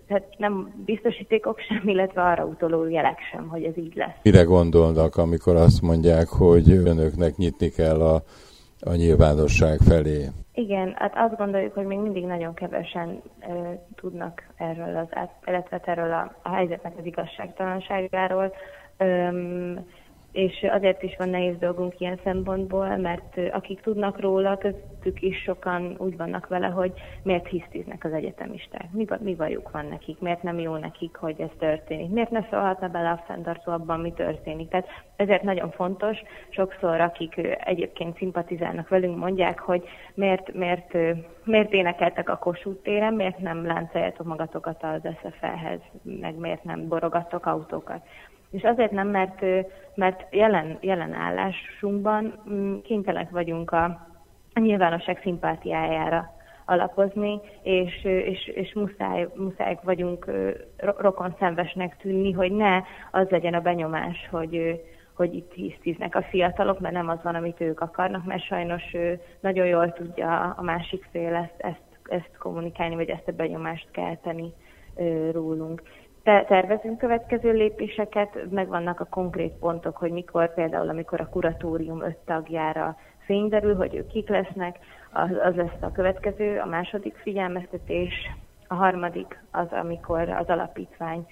tehát 0.08 0.24
nem 0.36 0.82
biztosítékok 0.84 1.58
sem, 1.68 1.88
illetve 1.88 2.22
arra 2.22 2.44
utoló 2.44 2.88
jelek 2.88 3.18
sem, 3.32 3.48
hogy 3.48 3.64
ez 3.64 3.76
így 3.76 3.94
lesz. 3.94 4.14
Mire 4.22 4.42
gondolnak, 4.42 5.16
amikor 5.16 5.56
azt 5.56 5.82
mondják, 5.82 6.28
hogy 6.28 6.70
önöknek 6.70 7.36
nyitni 7.36 7.68
kell 7.68 8.00
a, 8.00 8.22
a 8.80 8.94
nyilvánosság 8.94 9.78
felé? 9.78 10.26
Igen, 10.54 10.94
hát 10.96 11.12
azt 11.16 11.36
gondoljuk, 11.36 11.74
hogy 11.74 11.86
még 11.86 11.98
mindig 11.98 12.24
nagyon 12.24 12.54
kevesen 12.54 13.22
e, 13.38 13.48
tudnak 13.94 14.42
erről 14.56 14.96
az, 14.96 15.28
illetve 15.46 15.80
erről 15.84 16.12
a, 16.12 16.34
a 16.42 16.48
helyzetnek 16.48 16.92
az 16.98 17.04
igazságtalanságáról. 17.06 18.52
Öm, 18.96 19.86
és 20.32 20.66
azért 20.70 21.02
is 21.02 21.16
van 21.18 21.28
nehéz 21.28 21.56
dolgunk 21.58 22.00
ilyen 22.00 22.20
szempontból, 22.24 22.96
mert 22.96 23.38
akik 23.52 23.80
tudnak 23.80 24.20
róla, 24.20 24.58
köztük 24.58 25.22
is 25.22 25.42
sokan 25.42 25.94
úgy 25.98 26.16
vannak 26.16 26.48
vele, 26.48 26.66
hogy 26.66 26.92
miért 27.22 27.48
hisztiznek 27.48 28.04
az 28.04 28.12
egyetemisták, 28.12 28.92
mi, 28.92 29.06
mi 29.18 29.34
bajuk 29.34 29.70
van 29.70 29.86
nekik, 29.86 30.20
miért 30.20 30.42
nem 30.42 30.58
jó 30.58 30.76
nekik, 30.76 31.16
hogy 31.16 31.40
ez 31.40 31.50
történik, 31.58 32.10
miért 32.10 32.30
ne 32.30 32.46
szólhatna 32.50 32.88
bele 32.88 33.10
a 33.10 33.22
fenntartó 33.26 33.72
abban, 33.72 34.00
mi 34.00 34.12
történik. 34.12 34.68
Tehát 34.68 34.88
ezért 35.16 35.42
nagyon 35.42 35.70
fontos, 35.70 36.18
sokszor 36.48 37.00
akik 37.00 37.40
egyébként 37.64 38.16
szimpatizálnak 38.16 38.88
velünk, 38.88 39.18
mondják, 39.18 39.58
hogy 39.58 39.88
miért, 40.14 40.54
miért, 40.54 40.92
miért 41.44 41.72
énekeltek 41.72 42.28
a 42.28 42.36
Kossuth 42.36 42.82
téren, 42.82 43.14
miért 43.14 43.38
nem 43.38 43.66
láncoljátok 43.66 44.26
magatokat 44.26 44.82
az 44.82 45.00
SFL-hez, 45.18 45.80
meg 46.02 46.34
miért 46.34 46.64
nem 46.64 46.88
borogattok 46.88 47.46
autókat. 47.46 48.02
És 48.50 48.62
azért 48.62 48.90
nem, 48.90 49.08
mert, 49.08 49.40
mert 49.94 50.26
jelen, 50.30 50.78
jelen 50.80 51.12
állásunkban 51.12 52.42
mm, 52.50 52.78
kénytelenek 52.78 53.30
vagyunk 53.30 53.70
a, 53.70 53.84
a 54.54 54.60
nyilvánosság 54.60 55.20
szimpátiájára 55.22 56.38
alapozni, 56.70 57.40
és, 57.62 58.04
és, 58.04 58.46
és 58.46 58.72
muszáj, 58.74 59.28
muszáj 59.34 59.78
vagyunk 59.82 60.30
rokon 60.76 61.34
szenvesnek 61.38 61.96
tűnni, 61.96 62.32
hogy 62.32 62.52
ne 62.52 62.82
az 63.10 63.28
legyen 63.28 63.54
a 63.54 63.60
benyomás, 63.60 64.28
hogy, 64.30 64.80
hogy 65.14 65.34
itt 65.34 65.52
hisztiznek 65.52 66.14
a 66.14 66.22
fiatalok, 66.22 66.80
mert 66.80 66.94
nem 66.94 67.08
az 67.08 67.18
van, 67.22 67.34
amit 67.34 67.60
ők 67.60 67.80
akarnak, 67.80 68.24
mert 68.24 68.44
sajnos 68.44 68.82
nagyon 69.40 69.66
jól 69.66 69.92
tudja 69.92 70.54
a 70.56 70.62
másik 70.62 71.08
fél 71.10 71.34
ezt, 71.34 71.54
ezt, 71.56 71.82
ezt 72.08 72.36
kommunikálni, 72.38 72.94
vagy 72.94 73.08
ezt 73.08 73.28
a 73.28 73.32
benyomást 73.32 73.88
kelteni 73.90 74.52
rólunk 75.32 75.82
tervezünk 76.22 76.98
következő 76.98 77.52
lépéseket, 77.52 78.50
megvannak 78.50 79.00
a 79.00 79.04
konkrét 79.04 79.52
pontok, 79.52 79.96
hogy 79.96 80.10
mikor 80.10 80.54
például, 80.54 80.88
amikor 80.88 81.20
a 81.20 81.28
kuratórium 81.28 82.02
öt 82.02 82.16
tagjára 82.24 82.96
fény 83.18 83.74
hogy 83.76 83.94
ők 83.94 84.06
kik 84.06 84.28
lesznek, 84.28 84.78
az, 85.12 85.30
az 85.44 85.54
lesz 85.54 85.80
a 85.80 85.92
következő, 85.92 86.58
a 86.58 86.66
második 86.66 87.14
figyelmeztetés, 87.14 88.14
a 88.68 88.74
harmadik 88.74 89.42
az, 89.50 89.66
amikor 89.70 90.28
az 90.28 90.46
alapítvány 90.48 91.26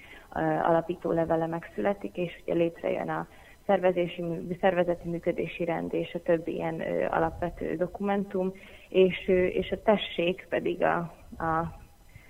alapító 0.63 1.11
levele 1.11 1.45
megszületik, 1.45 2.17
és 2.17 2.41
ugye 2.43 2.53
létrejön 2.53 3.09
a 3.09 3.27
szervezési, 3.65 4.23
szervezeti 4.61 5.09
működési 5.09 5.65
rend 5.65 5.93
és 5.93 6.13
a 6.13 6.21
többi 6.21 6.53
ilyen 6.53 6.81
alapvető 7.09 7.75
dokumentum, 7.75 8.51
és, 8.89 9.27
és 9.27 9.71
a 9.71 9.81
tessék 9.81 10.45
pedig 10.49 10.83
a, 10.83 10.97
a 11.37 11.78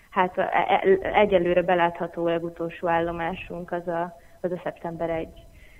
hát 0.09 0.37
e, 0.37 0.43
e, 0.43 0.99
egyelőre 1.13 1.61
belátható 1.61 2.27
legutolsó 2.27 2.87
állomásunk 2.87 3.71
az 3.71 3.87
a, 3.87 4.15
az 4.41 4.51
a 4.51 4.59
szeptember 4.63 5.09
1 5.09 5.27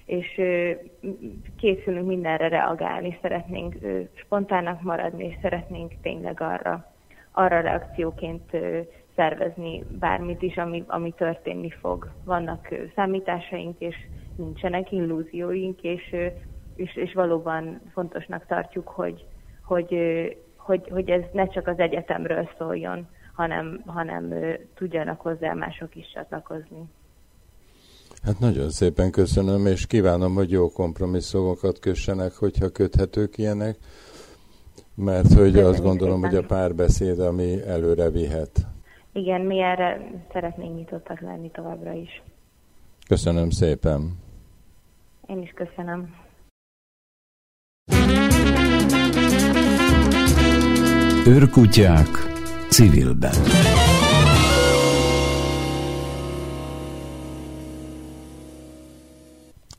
és 0.10 0.42
készülünk 1.58 2.08
mindenre 2.08 2.48
reagálni, 2.48 3.18
szeretnénk 3.22 3.76
spontának 4.14 4.82
maradni, 4.82 5.26
és 5.26 5.36
szeretnénk 5.42 5.92
tényleg 6.02 6.42
arra, 6.42 6.86
arra 7.32 7.62
reakcióként 7.62 8.58
szervezni 9.16 9.84
bármit 10.00 10.42
is, 10.42 10.58
ami, 10.58 10.84
ami 10.88 11.12
történni 11.12 11.70
fog. 11.70 12.12
Vannak 12.26 12.68
számításaink, 12.96 13.80
és 13.80 13.96
nincsenek 14.36 14.92
illúzióink, 14.92 15.82
és, 15.82 16.16
és, 16.76 16.96
és 16.96 17.14
valóban 17.14 17.82
fontosnak 17.94 18.46
tartjuk, 18.46 18.88
hogy, 18.88 19.26
hogy, 19.64 19.96
hogy, 20.58 20.88
hogy 20.90 21.10
ez 21.10 21.24
ne 21.32 21.48
csak 21.48 21.68
az 21.68 21.80
egyetemről 21.80 22.50
szóljon, 22.58 23.08
hanem, 23.40 23.82
hanem 23.86 24.34
tudjanak 24.76 25.22
hozzá 25.22 25.54
mások 25.54 25.96
is 25.96 26.12
csatlakozni. 26.14 26.90
Hát 28.24 28.40
nagyon 28.40 28.70
szépen 28.70 29.12
köszönöm, 29.12 29.66
és 29.66 29.88
kívánom, 29.88 30.34
hogy 30.34 30.52
jó 30.52 30.72
kompromisszumokat 30.72 31.80
kössenek, 31.80 32.34
hogyha 32.34 32.70
köthetők 32.70 33.38
ilyenek, 33.38 33.78
mert 34.96 35.28
hogy 35.28 35.52
Köszönjük 35.52 35.66
azt 35.66 35.82
gondolom, 35.82 36.22
szépen. 36.22 36.36
hogy 36.36 36.44
a 36.44 36.48
párbeszéd, 36.48 37.20
ami 37.20 37.62
előre 37.68 38.10
vihet. 38.10 38.68
Igen, 39.14 39.42
mi 39.42 39.60
erre 39.60 40.12
szeretnénk 40.32 40.76
nyitottak 40.76 41.20
lenni 41.20 41.52
továbbra 41.52 41.94
is. 41.94 42.22
Köszönöm 43.08 43.50
szépen. 43.50 44.18
Én 45.28 45.42
is 45.42 45.54
köszönöm. 45.56 46.16
Őrkutyák 51.28 52.08
civilben. 52.70 53.34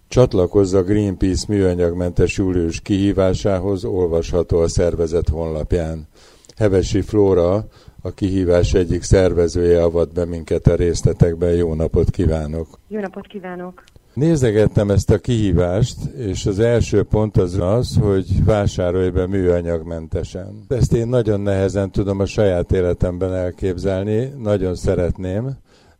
Csatlakozz 0.08 0.74
a 0.74 0.82
Greenpeace 0.82 1.44
műanyagmentes 1.48 2.36
július 2.36 2.80
kihívásához, 2.80 3.84
olvasható 3.84 4.58
a 4.58 4.68
szervezet 4.68 5.28
honlapján. 5.28 6.08
Hevesi 6.56 7.00
Flóra, 7.00 7.64
a 8.02 8.10
kihívás 8.10 8.74
egyik 8.74 9.02
szervezője 9.02 9.82
avat 9.82 10.12
be 10.12 10.24
minket 10.24 10.66
a 10.66 10.74
részletekben. 10.74 11.54
Jó 11.54 11.74
napot 11.74 12.10
kívánok! 12.10 12.78
Jó 12.88 13.00
napot 13.00 13.26
kívánok! 13.26 13.84
Nézegettem 14.14 14.90
ezt 14.90 15.10
a 15.10 15.18
kihívást, 15.18 16.04
és 16.04 16.46
az 16.46 16.58
első 16.58 17.02
pont 17.02 17.36
az 17.36 17.58
az, 17.60 17.98
hogy 18.00 18.44
vásárolj 18.44 19.10
be 19.10 19.26
műanyagmentesen. 19.26 20.64
Ezt 20.68 20.92
én 20.92 21.08
nagyon 21.08 21.40
nehezen 21.40 21.90
tudom 21.90 22.20
a 22.20 22.26
saját 22.26 22.72
életemben 22.72 23.34
elképzelni, 23.34 24.32
nagyon 24.38 24.74
szeretném, 24.74 25.50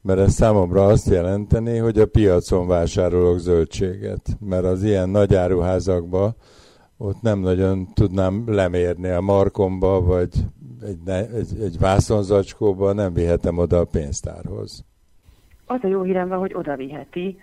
mert 0.02 0.18
ez 0.18 0.32
számomra 0.32 0.86
azt 0.86 1.08
jelenteni, 1.08 1.78
hogy 1.78 1.98
a 1.98 2.06
piacon 2.06 2.66
vásárolok 2.66 3.38
zöldséget, 3.38 4.36
mert 4.40 4.64
az 4.64 4.82
ilyen 4.82 5.08
nagy 5.08 5.34
áruházakba 5.34 6.34
ott 6.96 7.20
nem 7.22 7.38
nagyon 7.38 7.88
tudnám 7.94 8.44
lemérni 8.46 9.08
a 9.08 9.20
markomba, 9.20 10.00
vagy 10.00 10.28
egy, 10.86 11.08
egy, 11.08 11.62
egy 11.62 11.78
vászonzacskóba, 11.78 12.92
nem 12.92 13.12
vihetem 13.12 13.58
oda 13.58 13.78
a 13.78 13.84
pénztárhoz. 13.84 14.84
Az 15.66 15.78
a 15.82 15.86
jó 15.86 16.02
hírem 16.02 16.28
van, 16.28 16.38
hogy 16.38 16.54
oda 16.54 16.76
viheti. 16.76 17.38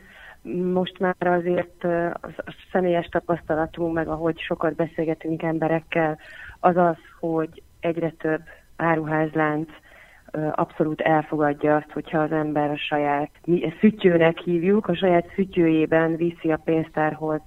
Most 0.74 1.00
már 1.00 1.16
azért 1.20 1.84
a 1.84 2.44
személyes 2.72 3.06
tapasztalatunk, 3.06 3.94
meg 3.94 4.08
ahogy 4.08 4.40
sokat 4.40 4.76
beszélgetünk 4.76 5.44
emberekkel, 5.44 6.18
az 6.60 6.78
az, 6.78 6.98
hogy 7.20 7.62
egyre 7.80 8.10
több 8.10 8.42
áruházlánc 8.76 9.70
abszolút 10.52 11.02
elfogadja 11.02 11.76
azt, 11.76 11.92
hogyha 11.92 12.20
az 12.20 12.32
ember 12.32 12.70
a 12.70 12.78
saját, 12.78 13.30
mi 13.46 13.74
szütyőnek 13.80 14.38
hívjuk, 14.38 14.88
a 14.88 14.96
saját 14.96 15.32
szütyőjében 15.36 16.16
viszi 16.16 16.52
a 16.52 16.62
pénztárhoz 16.64 17.42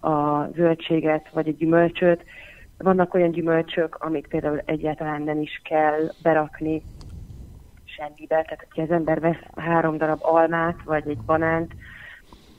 a 0.00 0.46
zöldséget 0.46 1.30
vagy 1.32 1.48
a 1.48 1.52
gyümölcsöt. 1.58 2.24
Vannak 2.78 3.14
olyan 3.14 3.30
gyümölcsök, 3.30 3.94
amik 3.94 4.26
például 4.26 4.62
egyáltalán 4.64 5.22
nem 5.22 5.40
is 5.40 5.60
kell 5.64 6.00
berakni 6.22 6.82
semmibe, 7.84 8.42
tehát 8.42 8.66
hogyha 8.68 8.82
az 8.82 8.90
ember 8.90 9.20
vesz 9.20 9.42
három 9.56 9.96
darab 9.96 10.18
almát 10.22 10.82
vagy 10.84 11.08
egy 11.08 11.18
banánt, 11.26 11.74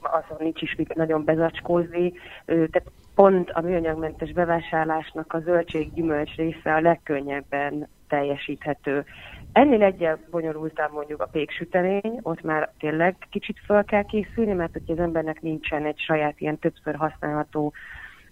azon 0.01 0.37
nincs 0.39 0.61
is 0.61 0.75
mit 0.75 0.95
nagyon 0.95 1.23
bezacskózni. 1.23 2.13
Tehát 2.45 2.91
pont 3.15 3.49
a 3.49 3.61
műanyagmentes 3.61 4.31
bevásárlásnak 4.31 5.33
a 5.33 5.39
zöldség-gyümölcs 5.39 6.35
része 6.35 6.73
a 6.73 6.81
legkönnyebben 6.81 7.87
teljesíthető. 8.07 9.05
Ennél 9.51 9.83
egyel 9.83 10.19
bonyolultabb 10.31 10.93
mondjuk 10.93 11.21
a 11.21 11.29
péksütemény, 11.31 12.19
ott 12.21 12.41
már 12.41 12.71
tényleg 12.79 13.15
kicsit 13.29 13.59
fel 13.65 13.83
kell 13.83 14.03
készülni, 14.03 14.53
mert 14.53 14.73
hogyha 14.73 14.93
az 14.93 14.99
embernek 14.99 15.41
nincsen 15.41 15.85
egy 15.85 15.99
saját 15.99 16.39
ilyen 16.39 16.59
többször 16.59 16.95
használható 16.95 17.73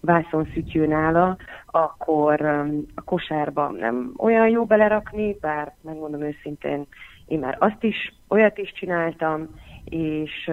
vászonszütyő 0.02 0.88
nála, 0.88 1.38
akkor 1.66 2.42
a 2.96 3.02
kosárba 3.06 3.70
nem 3.70 4.14
olyan 4.18 4.50
jó 4.50 4.66
belerakni, 4.66 5.38
bár 5.42 5.74
megmondom 5.82 6.22
őszintén, 6.22 6.88
én 7.26 7.40
már 7.40 7.56
azt 7.60 7.84
is, 7.84 8.14
olyat 8.28 8.58
is 8.58 8.72
csináltam, 8.72 9.48
és 9.90 10.46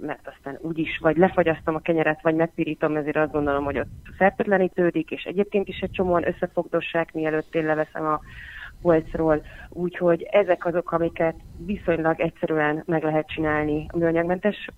mert 0.00 0.28
aztán 0.36 0.58
úgyis 0.60 0.98
vagy 0.98 1.16
lefagyasztom 1.16 1.74
a 1.74 1.80
kenyeret, 1.80 2.22
vagy 2.22 2.34
megpirítom, 2.34 2.96
ezért 2.96 3.16
azt 3.16 3.32
gondolom, 3.32 3.64
hogy 3.64 3.78
ott 3.78 3.88
fertőtlenítődik, 4.16 5.10
és 5.10 5.22
egyébként 5.22 5.68
is 5.68 5.78
egy 5.78 5.90
csomóan 5.90 6.26
összefogdossák, 6.26 7.12
mielőtt 7.12 7.54
én 7.54 7.64
leveszem 7.64 8.06
a 8.06 8.20
polcról, 8.82 9.42
úgyhogy 9.68 10.22
ezek 10.22 10.66
azok, 10.66 10.92
amiket 10.92 11.34
viszonylag 11.66 12.20
egyszerűen 12.20 12.82
meg 12.86 13.02
lehet 13.02 13.28
csinálni 13.28 13.86
a 13.88 13.96
műanyagmentes 13.96 14.68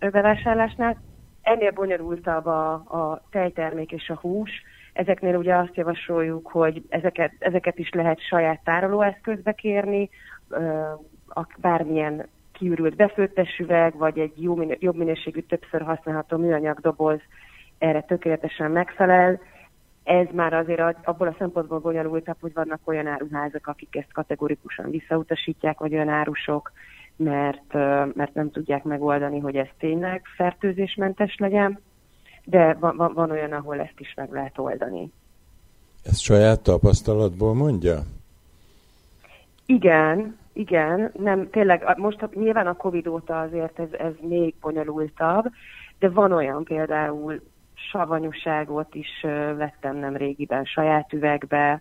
bevásárlásnál. 0.00 0.96
Ennél 1.42 1.70
bonyolultabb 1.70 2.46
a, 2.46 2.72
a 2.72 3.22
tejtermék 3.30 3.92
és 3.92 4.08
a 4.08 4.18
hús, 4.20 4.50
Ezeknél 4.98 5.36
ugye 5.36 5.54
azt 5.54 5.76
javasoljuk, 5.76 6.48
hogy 6.48 6.82
ezeket, 6.88 7.32
ezeket 7.38 7.78
is 7.78 7.90
lehet 7.90 8.20
saját 8.20 8.60
tárolóeszközbe 8.64 9.52
kérni, 9.52 10.08
bármilyen 11.56 12.28
kiürült 12.58 12.96
befőttes 12.96 13.58
üveg, 13.58 13.96
vagy 13.96 14.18
egy 14.18 14.42
jó, 14.42 14.56
jobb 14.78 14.96
minőségű, 14.96 15.40
többször 15.40 15.82
használható 15.82 16.36
műanyag 16.36 16.80
doboz 16.80 17.20
erre 17.78 18.00
tökéletesen 18.00 18.70
megfelel, 18.70 19.40
ez 20.08 20.26
már 20.32 20.52
azért 20.52 20.80
abból 21.04 21.26
a 21.26 21.34
szempontból 21.38 21.78
bonyolultabb, 21.78 22.36
hogy 22.40 22.52
vannak 22.54 22.80
olyan 22.84 23.06
áruházak, 23.06 23.66
akik 23.66 23.96
ezt 23.96 24.12
kategorikusan 24.12 24.90
visszautasítják, 24.90 25.78
vagy 25.78 25.94
olyan 25.94 26.08
árusok, 26.08 26.72
mert, 27.16 27.72
mert 28.14 28.34
nem 28.34 28.50
tudják 28.50 28.84
megoldani, 28.84 29.38
hogy 29.38 29.56
ez 29.56 29.68
tényleg 29.78 30.22
fertőzésmentes 30.36 31.36
legyen, 31.36 31.80
de 32.44 32.74
van, 32.74 32.96
van, 32.96 33.12
van 33.14 33.30
olyan, 33.30 33.52
ahol 33.52 33.80
ezt 33.80 33.98
is 34.00 34.14
meg 34.16 34.32
lehet 34.32 34.58
oldani. 34.58 35.12
Ezt 36.04 36.20
saját 36.20 36.60
tapasztalatból 36.60 37.54
mondja? 37.54 38.02
Igen, 39.66 40.38
igen, 40.58 41.12
nem, 41.14 41.50
tényleg, 41.50 41.94
most 41.96 42.28
nyilván 42.34 42.66
a 42.66 42.76
Covid 42.76 43.06
óta 43.06 43.40
azért 43.40 43.78
ez, 43.78 43.92
ez 43.92 44.12
még 44.20 44.54
bonyolultabb, 44.60 45.44
de 45.98 46.08
van 46.08 46.32
olyan 46.32 46.64
például 46.64 47.40
savanyúságot 47.74 48.94
is 48.94 49.20
vettem 49.56 49.96
nem 49.96 50.16
régiben 50.16 50.64
saját 50.64 51.12
üvegbe. 51.12 51.80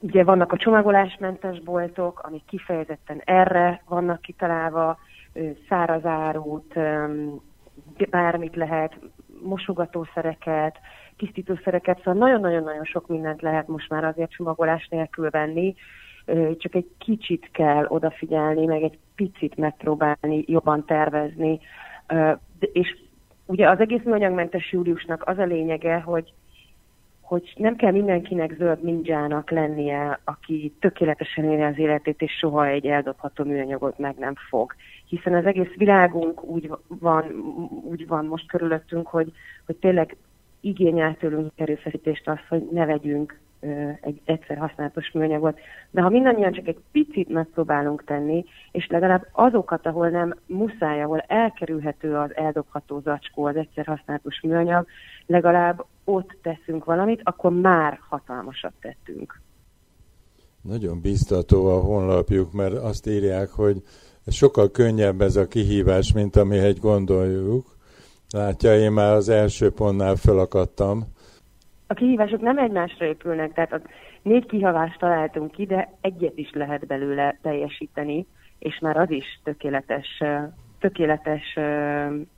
Ugye 0.00 0.24
vannak 0.24 0.52
a 0.52 0.56
csomagolásmentes 0.56 1.60
boltok, 1.60 2.20
amik 2.22 2.44
kifejezetten 2.44 3.22
erre 3.24 3.82
vannak 3.88 4.20
kitalálva, 4.20 4.98
száraz 5.68 6.04
árut, 6.04 6.74
bármit 8.10 8.56
lehet, 8.56 8.98
mosogatószereket, 9.42 10.78
tisztítószereket, 11.16 11.96
szóval 11.96 12.14
nagyon-nagyon-nagyon 12.14 12.84
sok 12.84 13.08
mindent 13.08 13.42
lehet 13.42 13.68
most 13.68 13.88
már 13.88 14.04
azért 14.04 14.30
csomagolás 14.30 14.88
nélkül 14.88 15.30
venni, 15.30 15.74
csak 16.58 16.74
egy 16.74 16.86
kicsit 16.98 17.48
kell 17.52 17.84
odafigyelni, 17.88 18.66
meg 18.66 18.82
egy 18.82 18.98
picit 19.14 19.56
megpróbálni 19.56 20.44
jobban 20.46 20.84
tervezni, 20.84 21.60
és 22.58 22.96
ugye 23.46 23.68
az 23.68 23.80
egész 23.80 24.02
műanyagmentes 24.04 24.72
júliusnak 24.72 25.28
az 25.28 25.38
a 25.38 25.44
lényege, 25.44 26.00
hogy 26.00 26.32
hogy 27.30 27.52
nem 27.56 27.76
kell 27.76 27.92
mindenkinek 27.92 28.54
zöld 28.58 28.82
ninjának 28.82 29.50
lennie, 29.50 30.20
aki 30.24 30.72
tökéletesen 30.80 31.44
éli 31.44 31.62
az 31.62 31.78
életét, 31.78 32.22
és 32.22 32.32
soha 32.32 32.66
egy 32.66 32.86
eldobható 32.86 33.44
műanyagot 33.44 33.98
meg 33.98 34.14
nem 34.18 34.34
fog. 34.48 34.74
Hiszen 35.06 35.34
az 35.34 35.46
egész 35.46 35.74
világunk 35.76 36.44
úgy 36.44 36.70
van, 36.86 37.24
úgy 37.84 38.06
van 38.06 38.24
most 38.24 38.46
körülöttünk, 38.46 39.06
hogy, 39.06 39.32
hogy 39.66 39.76
tényleg 39.76 40.16
igényel 40.60 41.16
tőlünk 41.16 41.52
erőfeszítést 41.56 42.28
az, 42.28 42.38
hogy 42.48 42.68
ne 42.72 42.86
vegyünk 42.86 43.38
egy 44.00 44.20
egyszer 44.24 44.58
használatos 44.58 45.10
műanyagot. 45.12 45.58
De 45.90 46.00
ha 46.00 46.08
mindannyian 46.08 46.52
csak 46.52 46.66
egy 46.66 46.78
picit 46.92 47.28
megpróbálunk 47.28 48.04
tenni, 48.04 48.44
és 48.70 48.86
legalább 48.86 49.26
azokat, 49.32 49.86
ahol 49.86 50.08
nem 50.08 50.34
muszáj, 50.46 51.02
ahol 51.02 51.18
elkerülhető 51.18 52.16
az 52.16 52.36
eldobható 52.36 53.00
zacskó, 53.00 53.44
az 53.44 53.56
egyszer 53.56 53.86
használatos 53.86 54.40
műanyag, 54.40 54.86
legalább 55.26 55.84
ott 56.04 56.36
teszünk 56.42 56.84
valamit, 56.84 57.20
akkor 57.24 57.52
már 57.52 57.98
hatalmasat 58.08 58.72
tettünk. 58.80 59.40
Nagyon 60.62 61.00
biztató 61.00 61.66
a 61.66 61.80
honlapjuk, 61.80 62.52
mert 62.52 62.74
azt 62.74 63.06
írják, 63.06 63.48
hogy 63.48 63.82
sokkal 64.26 64.70
könnyebb 64.70 65.20
ez 65.20 65.36
a 65.36 65.46
kihívás, 65.46 66.12
mint 66.12 66.36
amihez 66.36 66.78
gondoljuk. 66.78 67.76
Látja, 68.30 68.78
én 68.78 68.92
már 68.92 69.12
az 69.12 69.28
első 69.28 69.70
pontnál 69.70 70.16
felakadtam. 70.16 71.04
A 71.90 71.94
kihívások 71.94 72.40
nem 72.40 72.58
egymásra 72.58 73.06
épülnek, 73.06 73.52
tehát 73.52 73.72
a 73.72 73.80
négy 74.22 74.46
kihívást 74.46 74.98
találtunk 74.98 75.50
ki, 75.50 75.66
de 75.66 75.88
egyet 76.00 76.38
is 76.38 76.50
lehet 76.52 76.86
belőle 76.86 77.38
teljesíteni, 77.42 78.26
és 78.58 78.78
már 78.78 78.96
az 78.96 79.10
is 79.10 79.40
tökéletes, 79.44 80.22
tökéletes 80.78 81.58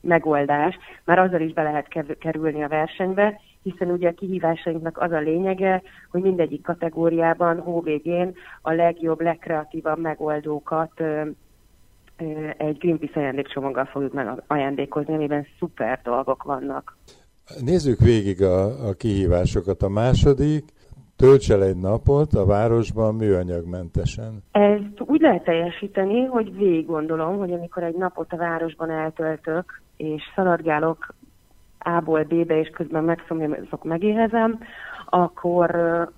megoldás, 0.01 0.79
már 1.05 1.19
azzal 1.19 1.41
is 1.41 1.53
be 1.53 1.63
lehet 1.63 2.17
kerülni 2.19 2.63
a 2.63 2.69
versenybe, 2.69 3.41
hiszen 3.63 3.91
ugye 3.91 4.09
a 4.09 4.15
kihívásainknak 4.15 4.99
az 4.99 5.13
a 5.13 5.21
lényege, 5.21 5.83
hogy 6.11 6.23
mindegyik 6.23 6.63
kategóriában 6.63 7.61
hóvégén 7.61 8.35
a 8.63 8.73
legjobb, 8.73 9.21
legkreatívabb 9.21 9.99
megoldókat 9.99 11.03
egy 12.57 12.79
Greenpeace 12.79 13.21
ajándékcsomaggal 13.21 13.85
fogjuk 13.85 14.13
meg 14.13 14.43
ajándékozni, 14.47 15.15
amiben 15.15 15.47
szuper 15.59 16.01
dolgok 16.03 16.43
vannak. 16.43 16.97
Nézzük 17.61 17.99
végig 17.99 18.43
a, 18.43 18.89
a 18.89 18.93
kihívásokat. 18.93 19.83
A 19.83 19.89
második, 19.89 20.65
tölts 21.17 21.51
el 21.51 21.65
egy 21.65 21.77
napot 21.77 22.33
a 22.33 22.47
városban 22.47 23.15
műanyagmentesen. 23.15 24.43
Ezt 24.51 25.01
úgy 25.01 25.21
lehet 25.21 25.45
teljesíteni, 25.45 26.25
hogy 26.25 26.57
végig 26.57 26.87
gondolom, 26.87 27.39
hogy 27.39 27.53
amikor 27.53 27.83
egy 27.83 27.97
napot 27.97 28.33
a 28.33 28.37
városban 28.37 28.91
eltöltök, 28.91 29.81
és 29.97 30.23
szaladgálok 30.35 31.15
A-ból 31.79 32.23
B-be, 32.23 32.59
és 32.59 32.69
közben 32.69 33.05
megszomjazok, 33.05 33.85
megéhezem, 33.85 34.59
akkor, 35.07 35.71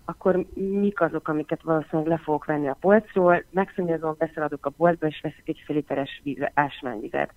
akkor 0.05 0.44
mik 0.55 1.01
azok, 1.01 1.29
amiket 1.29 1.62
valószínűleg 1.62 2.11
le 2.11 2.16
fogok 2.16 2.44
venni 2.44 2.68
a 2.68 2.77
polcról, 2.81 3.44
megszomjazom, 3.51 4.14
beszaladok 4.18 4.66
a 4.66 4.73
boltba, 4.77 5.07
és 5.07 5.20
veszek 5.23 5.42
egy 5.44 5.62
fél 5.66 5.77
literes 5.77 6.20
víz, 6.25 6.38
ásványvizet. 6.55 7.31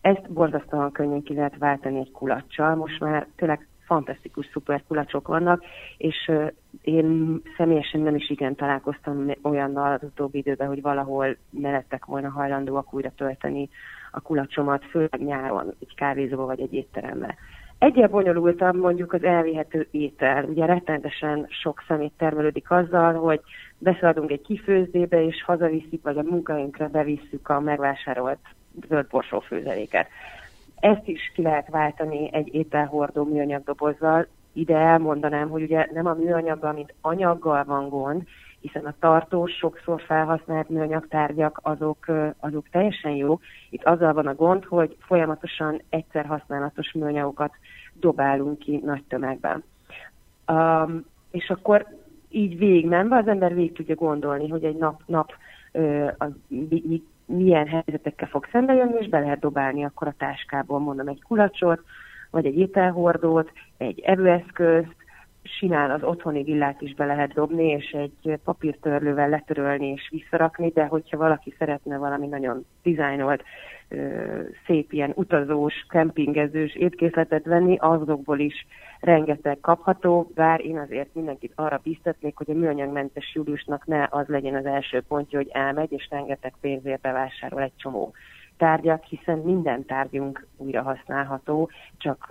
Ezt 0.00 0.32
borzasztóan 0.32 0.92
könnyen 0.92 1.22
ki 1.22 1.34
lehet 1.34 1.58
váltani 1.58 1.98
egy 1.98 2.10
kulacsal. 2.10 2.74
Most 2.74 3.00
már 3.00 3.26
tényleg 3.36 3.68
fantasztikus, 3.88 4.48
szuper 4.52 4.82
kulacsok 4.86 5.28
vannak, 5.28 5.64
és 5.96 6.32
én 6.82 7.40
személyesen 7.56 8.00
nem 8.00 8.14
is 8.14 8.30
igen 8.30 8.54
találkoztam 8.54 9.32
olyannal 9.42 9.92
az 9.92 10.02
utóbbi 10.02 10.38
időben, 10.38 10.68
hogy 10.68 10.82
valahol 10.82 11.36
melettek 11.50 12.04
volna 12.04 12.30
hajlandóak 12.30 12.94
újra 12.94 13.12
tölteni 13.16 13.68
a 14.10 14.20
kulacsomat, 14.20 14.84
főleg 14.84 15.24
nyáron, 15.24 15.74
egy 15.80 15.94
kávézóba 15.94 16.46
vagy 16.46 16.60
egy 16.60 16.74
étterembe. 16.74 17.34
Egyre 17.78 18.08
bonyolultabb 18.08 18.76
mondjuk 18.76 19.12
az 19.12 19.22
elvihető 19.22 19.88
étel. 19.90 20.44
Ugye 20.44 20.66
rettenetesen 20.66 21.46
sok 21.48 21.84
szemét 21.88 22.12
termelődik 22.16 22.70
azzal, 22.70 23.14
hogy 23.14 23.40
beszaladunk 23.78 24.30
egy 24.30 24.40
kifőzdébe, 24.40 25.24
és 25.24 25.42
hazavisszük, 25.42 26.02
vagy 26.02 26.18
a 26.18 26.22
munkahelyünkre 26.22 26.88
bevisszük 26.88 27.48
a 27.48 27.60
megvásárolt 27.60 28.38
zöld 28.88 29.06
főzeléket. 29.46 30.08
Ezt 30.80 31.08
is 31.08 31.32
ki 31.34 31.42
lehet 31.42 31.68
váltani 31.68 32.32
egy 32.32 32.54
ételhordó 32.54 33.24
műanyag 33.24 33.64
dobozzal. 33.64 34.26
Ide 34.52 34.76
elmondanám, 34.76 35.48
hogy 35.48 35.62
ugye 35.62 35.88
nem 35.92 36.06
a 36.06 36.14
műanyaggal, 36.14 36.72
mint 36.72 36.94
anyaggal 37.00 37.64
van 37.64 37.88
gond, 37.88 38.22
hiszen 38.60 38.84
a 38.84 38.94
tartós, 39.00 39.52
sokszor 39.52 40.02
felhasznált 40.02 40.68
műanyagtárgyak 40.68 41.60
azok, 41.62 42.06
azok 42.40 42.68
teljesen 42.70 43.12
jó. 43.12 43.38
Itt 43.70 43.84
azzal 43.84 44.12
van 44.12 44.26
a 44.26 44.34
gond, 44.34 44.64
hogy 44.64 44.96
folyamatosan 45.00 45.82
egyszer 45.88 46.26
használatos 46.26 46.92
műanyagokat 46.92 47.52
dobálunk 47.92 48.58
ki 48.58 48.80
nagy 48.84 49.04
tömegben. 49.08 49.64
Um, 50.48 51.04
és 51.30 51.50
akkor 51.50 51.86
így 52.28 52.58
végigmenve 52.58 53.16
az 53.16 53.28
ember 53.28 53.54
végig 53.54 53.72
tudja 53.72 53.94
gondolni, 53.94 54.48
hogy 54.48 54.64
egy 54.64 54.76
nap, 54.76 55.02
nap 55.06 55.32
uh, 55.72 56.12
az, 56.18 56.30
mi, 56.48 57.02
milyen 57.28 57.66
helyzetekkel 57.66 58.28
fog 58.28 58.46
jönni, 58.52 58.98
és 59.00 59.08
be 59.08 59.18
lehet 59.18 59.38
dobálni 59.38 59.84
akkor 59.84 60.06
a 60.06 60.14
táskából, 60.18 60.78
mondom, 60.78 61.08
egy 61.08 61.22
kulacsot, 61.22 61.80
vagy 62.30 62.46
egy 62.46 62.58
ételhordót, 62.58 63.52
egy 63.76 64.00
evőeszközt, 64.00 64.96
simán 65.42 65.90
az 65.90 66.02
otthoni 66.02 66.42
villát 66.42 66.80
is 66.80 66.94
be 66.94 67.04
lehet 67.04 67.32
dobni, 67.32 67.68
és 67.68 67.90
egy 67.90 68.38
papírtörlővel 68.44 69.28
letörölni 69.28 69.86
és 69.86 70.08
visszarakni, 70.10 70.68
de 70.68 70.84
hogyha 70.84 71.16
valaki 71.16 71.54
szeretne 71.58 71.96
valami 71.96 72.26
nagyon 72.26 72.66
dizájnolt, 72.82 73.42
szép 74.66 74.92
ilyen 74.92 75.12
utazós, 75.14 75.74
kempingezős 75.88 76.74
étkészletet 76.74 77.44
venni, 77.44 77.76
azokból 77.80 78.38
is 78.38 78.66
rengeteg 79.00 79.60
kapható, 79.60 80.30
bár 80.34 80.60
én 80.60 80.78
azért 80.78 81.14
mindenkit 81.14 81.52
arra 81.54 81.80
biztatnék, 81.82 82.36
hogy 82.36 82.50
a 82.50 82.54
műanyagmentes 82.54 83.34
júliusnak 83.34 83.86
ne 83.86 84.06
az 84.10 84.26
legyen 84.26 84.54
az 84.54 84.66
első 84.66 85.02
pontja, 85.08 85.38
hogy 85.38 85.48
elmegy, 85.52 85.92
és 85.92 86.08
rengeteg 86.10 86.52
pénzért 86.60 87.00
bevásárol 87.00 87.62
egy 87.62 87.76
csomó 87.76 88.14
tárgyak, 88.58 89.04
hiszen 89.04 89.38
minden 89.38 89.84
tárgyunk 89.84 90.46
újra 90.56 90.82
használható, 90.82 91.70
csak 91.96 92.26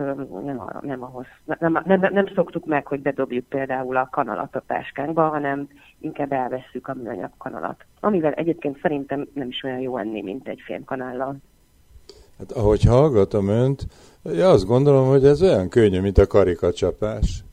nem, 0.46 0.60
arra, 0.60 0.80
nem 0.82 1.04
ahhoz, 1.04 1.26
nem, 1.46 1.58
nem, 1.86 2.00
nem, 2.00 2.13
nem 2.13 2.28
szoktuk 2.36 2.66
meg, 2.66 2.88
hogy 2.88 3.02
bedobjuk 3.02 3.46
például 3.46 3.98
a 3.98 4.10
kanalat 4.12 4.56
a 4.56 4.63
táskánkba, 4.68 5.30
hanem 5.30 5.68
inkább 6.00 6.32
elvesszük 6.32 6.88
a 6.88 6.94
műanyag 6.94 7.32
kanalat. 7.38 7.86
Amivel 8.00 8.32
egyébként 8.32 8.80
szerintem 8.82 9.28
nem 9.34 9.48
is 9.48 9.63
olyan 9.63 9.80
jó 9.80 9.98
enni, 9.98 10.22
mint 10.22 10.48
egy 10.48 10.82
kanállal. 10.86 11.38
Hát 12.38 12.52
ahogy 12.52 12.84
hallgatom 12.84 13.48
önt, 13.48 13.88
ja, 14.24 14.50
azt 14.50 14.66
gondolom, 14.66 15.08
hogy 15.08 15.26
ez 15.26 15.42
olyan 15.42 15.70
könnyű, 15.70 16.02
mint 16.02 16.18
a 16.18 16.28
karikacsapás. 16.28 17.44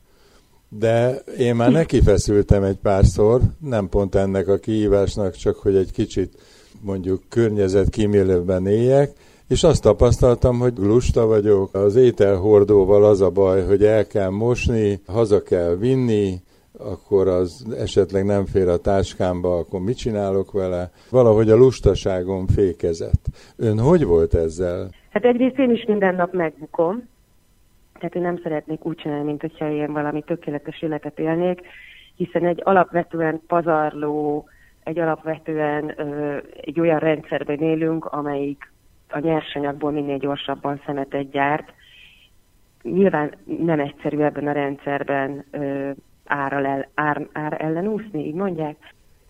De 0.69 1.15
én 1.39 1.55
már 1.55 1.73
neki 1.83 2.03
feszültem 2.03 2.63
egy 2.63 2.79
párszor, 2.79 3.41
nem 3.61 3.89
pont 3.89 4.15
ennek 4.15 4.49
a 4.49 4.59
kihívásnak, 4.59 5.35
csak 5.35 5.57
hogy 5.57 5.77
egy 5.77 5.93
kicsit 5.93 6.39
mondjuk 6.83 7.23
környezet 7.29 7.89
kímélőben 7.89 8.67
éljek, 8.67 9.11
és 9.49 9.63
azt 9.63 9.83
tapasztaltam, 9.83 10.59
hogy 10.59 10.73
lusta 10.77 11.27
vagyok. 11.27 11.75
Az 11.75 11.97
ételhordóval 11.97 13.05
az 13.05 13.21
a 13.21 13.31
baj, 13.31 13.65
hogy 13.65 13.85
el 13.85 14.07
kell 14.07 14.31
mosni, 14.31 15.01
haza 15.07 15.43
kell 15.43 15.77
vinni, 15.77 16.43
akkor 16.79 17.29
az 17.29 17.67
esetleg 17.79 18.25
nem 18.25 18.47
fér 18.47 18.69
a 18.69 18.77
táskámba, 18.79 19.57
akkor 19.57 19.81
mit 19.81 19.97
csinálok 19.97 20.53
vele? 20.53 20.91
Valahogy 21.11 21.51
a 21.51 21.57
lustaságom 21.57 22.47
fékezett. 22.47 23.25
Ön 23.57 23.79
hogy 23.79 24.05
volt 24.05 24.35
ezzel? 24.35 24.91
Hát 25.11 25.25
egyrészt 25.25 25.59
én 25.59 25.71
is 25.71 25.85
minden 25.85 26.15
nap 26.15 26.33
megbukom, 26.33 27.09
tehát 27.99 28.15
én 28.15 28.23
nem 28.23 28.41
szeretnék 28.43 28.85
úgy 28.85 28.97
csinálni, 28.97 29.25
mint 29.25 29.41
hogyha 29.41 29.71
én 29.71 29.93
valami 29.93 30.23
tökéletes 30.23 30.83
életet 30.83 31.19
élnék, 31.19 31.61
hiszen 32.17 32.47
egy 32.47 32.61
alapvetően 32.65 33.41
pazarló, 33.47 34.49
egy 34.85 34.99
alapvetően 34.99 35.91
egy 36.61 36.81
olyan 36.81 36.99
rendszerben 36.99 37.59
élünk, 37.59 38.05
amelyik 38.05 38.73
a 39.09 39.19
nyersanyagból 39.19 39.91
minél 39.91 40.19
gyorsabban 40.19 40.81
szemetet 40.87 41.31
gyárt. 41.31 41.73
Nyilván 42.83 43.35
nem 43.45 43.81
egyszerű 43.81 44.19
ebben 44.19 44.47
a 44.47 44.53
rendszerben 44.53 45.45
ö, 45.51 45.91
árral 46.25 46.67
el, 46.67 46.89
ár, 46.95 47.29
ár 47.33 47.57
ellen 47.59 47.87
úszni, 47.87 48.27
így 48.27 48.35
mondják. 48.35 48.77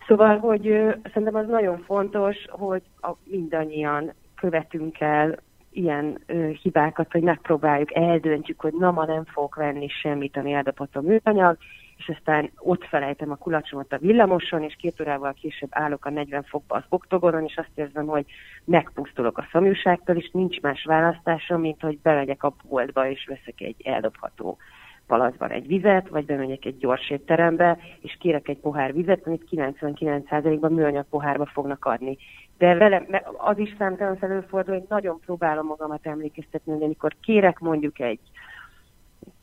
Szóval, 0.07 0.37
hogy 0.37 0.67
ö, 0.67 0.91
szerintem 1.03 1.35
az 1.35 1.47
nagyon 1.47 1.77
fontos, 1.77 2.37
hogy 2.49 2.81
a, 3.01 3.11
mindannyian 3.23 4.13
követünk 4.35 4.99
el 4.99 5.35
ilyen 5.71 6.21
ö, 6.25 6.49
hibákat, 6.61 7.11
hogy 7.11 7.21
megpróbáljuk, 7.21 7.95
eldöntjük, 7.95 8.59
hogy 8.59 8.73
na 8.73 8.91
ma 8.91 9.05
nem 9.05 9.23
fogok 9.25 9.55
venni 9.55 9.87
semmit, 9.87 10.37
ami 10.37 10.51
eldobható 10.51 11.01
műanyag, 11.01 11.57
és 11.97 12.09
aztán 12.09 12.51
ott 12.57 12.85
felejtem 12.85 13.31
a 13.31 13.35
kulacsomat 13.35 13.93
a 13.93 13.97
villamoson, 13.97 14.63
és 14.63 14.75
két 14.75 15.01
órával 15.01 15.33
később 15.33 15.69
állok 15.71 16.05
a 16.05 16.09
40 16.09 16.43
fokba 16.43 16.75
az 16.75 16.83
oktogonon, 16.89 17.43
és 17.43 17.57
azt 17.57 17.71
érzem, 17.75 18.05
hogy 18.05 18.25
megpusztulok 18.65 19.37
a 19.37 19.47
szomjúságtól, 19.51 20.15
és 20.15 20.29
nincs 20.33 20.61
más 20.61 20.83
választásom, 20.83 21.61
mint 21.61 21.81
hogy 21.81 21.99
bemegyek 22.01 22.43
a 22.43 22.55
boltba, 22.69 23.09
és 23.09 23.25
veszek 23.25 23.61
egy 23.61 23.81
eldobható 23.83 24.57
palacban 25.07 25.49
egy 25.49 25.67
vizet, 25.67 26.09
vagy 26.09 26.25
bemegyek 26.25 26.65
egy 26.65 26.77
gyors 26.77 27.09
étterembe, 27.09 27.77
és 28.01 28.17
kérek 28.19 28.47
egy 28.47 28.57
pohár 28.57 28.93
vizet, 28.93 29.27
amit 29.27 29.47
99%-ban 29.51 30.71
műanyag 30.71 31.05
pohárba 31.09 31.45
fognak 31.45 31.85
adni. 31.85 32.17
De 32.57 32.73
vele 32.73 33.05
az 33.37 33.57
is 33.57 33.75
számtalan 33.77 34.17
előfordul, 34.19 34.73
hogy 34.73 34.85
nagyon 34.89 35.19
próbálom 35.19 35.65
magamat 35.65 36.05
emlékeztetni, 36.05 36.71
hogy 36.71 36.83
amikor 36.83 37.15
kérek 37.21 37.59
mondjuk 37.59 37.99
egy 37.99 38.19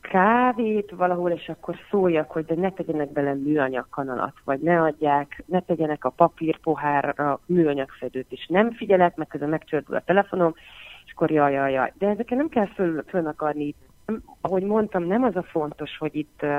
kávét 0.02 0.90
valahol, 0.90 1.30
és 1.30 1.48
akkor 1.48 1.76
szóljak, 1.90 2.30
hogy 2.30 2.44
de 2.44 2.54
ne 2.54 2.70
tegyenek 2.70 3.12
bele 3.12 3.34
műanyag 3.34 3.86
kanalat, 3.90 4.34
vagy 4.44 4.60
ne 4.60 4.80
adják, 4.80 5.42
ne 5.46 5.60
tegyenek 5.60 6.04
a 6.04 6.10
papírpohárra 6.10 7.40
műanyagfedőt, 7.46 8.32
és 8.32 8.46
nem 8.48 8.72
figyelek, 8.72 9.16
meg 9.16 9.26
közben 9.26 9.48
megcsördül 9.48 9.96
a 9.96 10.02
telefonom, 10.04 10.54
és 11.06 11.12
akkor 11.12 11.30
jaj, 11.30 11.52
jaj, 11.52 11.72
jaj. 11.72 11.92
De 11.98 12.08
ezeken 12.08 12.36
nem 12.36 12.48
kell 12.48 12.66
föl, 12.66 13.02
fölnak 13.06 13.42
adni, 13.42 13.74
ahogy 14.40 14.62
mondtam, 14.62 15.04
nem 15.04 15.22
az 15.22 15.36
a 15.36 15.42
fontos, 15.42 15.98
hogy 15.98 16.16
itt 16.16 16.42
ö, 16.42 16.58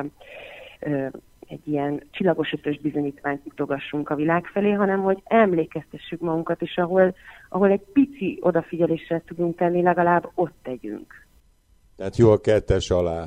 ö, 0.79 1.07
egy 1.47 1.67
ilyen 1.67 2.03
csillagos 2.11 2.53
ötös 2.53 2.79
bizonyítványt 2.79 3.45
mutogassunk 3.45 4.09
a 4.09 4.15
világ 4.15 4.45
felé, 4.45 4.71
hanem 4.71 5.01
hogy 5.01 5.21
emlékeztessük 5.23 6.19
magunkat, 6.19 6.61
és 6.61 6.77
ahol, 6.77 7.15
ahol 7.49 7.69
egy 7.69 7.83
pici 7.93 8.37
odafigyelésre 8.41 9.21
tudunk 9.25 9.55
tenni, 9.57 9.81
legalább 9.81 10.29
ott 10.35 10.55
tegyünk. 10.61 11.22
Tehát 12.03 12.17
jó 12.17 12.31
a 12.31 12.37
kettes 12.37 12.89
alá. 12.89 13.23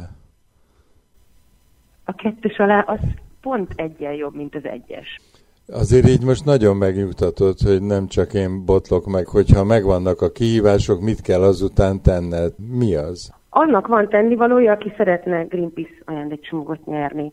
A 2.05 2.15
kettes 2.15 2.59
alá 2.59 2.81
az 2.81 2.99
pont 3.41 3.73
egyen 3.77 4.12
jobb, 4.12 4.35
mint 4.35 4.55
az 4.55 4.65
egyes. 4.65 5.21
Azért 5.67 6.09
így 6.09 6.25
most 6.25 6.45
nagyon 6.45 6.77
megnyugtatott, 6.77 7.59
hogy 7.61 7.83
nem 7.83 8.07
csak 8.07 8.35
én 8.35 8.65
botlok 8.65 9.07
meg, 9.07 9.27
hogyha 9.27 9.65
megvannak 9.65 10.21
a 10.21 10.31
kihívások, 10.31 11.01
mit 11.01 11.21
kell 11.21 11.43
azután 11.43 12.03
tenned? 12.03 12.53
Mi 12.79 12.95
az? 12.95 13.33
Annak 13.49 13.87
van 13.87 14.09
tennivalója, 14.09 14.73
aki 14.73 14.93
szeretne 14.97 15.43
Greenpeace 15.43 16.03
ajándékcsomagot 16.05 16.87
nyerni. 16.87 17.33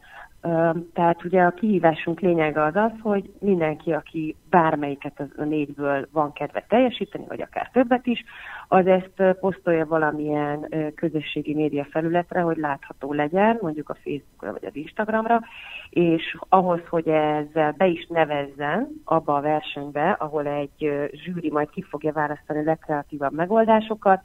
Tehát 0.93 1.23
ugye 1.23 1.41
a 1.41 1.51
kihívásunk 1.51 2.19
lényege 2.19 2.63
az 2.63 2.75
az, 2.75 2.91
hogy 3.01 3.33
mindenki, 3.39 3.91
aki 3.91 4.35
bármelyiket 4.49 5.19
az 5.19 5.27
a 5.37 5.43
négyből 5.43 6.07
van 6.11 6.33
kedve 6.33 6.65
teljesíteni, 6.67 7.25
vagy 7.27 7.41
akár 7.41 7.69
többet 7.73 8.05
is, 8.05 8.23
az 8.67 8.87
ezt 8.87 9.37
posztolja 9.39 9.85
valamilyen 9.85 10.73
közösségi 10.95 11.53
média 11.53 11.85
felületre, 11.91 12.41
hogy 12.41 12.57
látható 12.57 13.13
legyen, 13.13 13.57
mondjuk 13.61 13.89
a 13.89 13.97
Facebookra 14.03 14.51
vagy 14.51 14.65
az 14.65 14.75
Instagramra, 14.75 15.41
és 15.89 16.37
ahhoz, 16.49 16.81
hogy 16.89 17.07
ezzel 17.07 17.71
be 17.77 17.87
is 17.87 18.07
nevezzen 18.09 18.87
abba 19.03 19.35
a 19.35 19.41
versenybe, 19.41 20.09
ahol 20.11 20.47
egy 20.47 21.09
zsűri 21.11 21.51
majd 21.51 21.69
ki 21.69 21.81
fogja 21.81 22.11
választani 22.11 22.59
a 22.59 22.63
legkreatívabb 22.63 23.33
megoldásokat, 23.33 24.21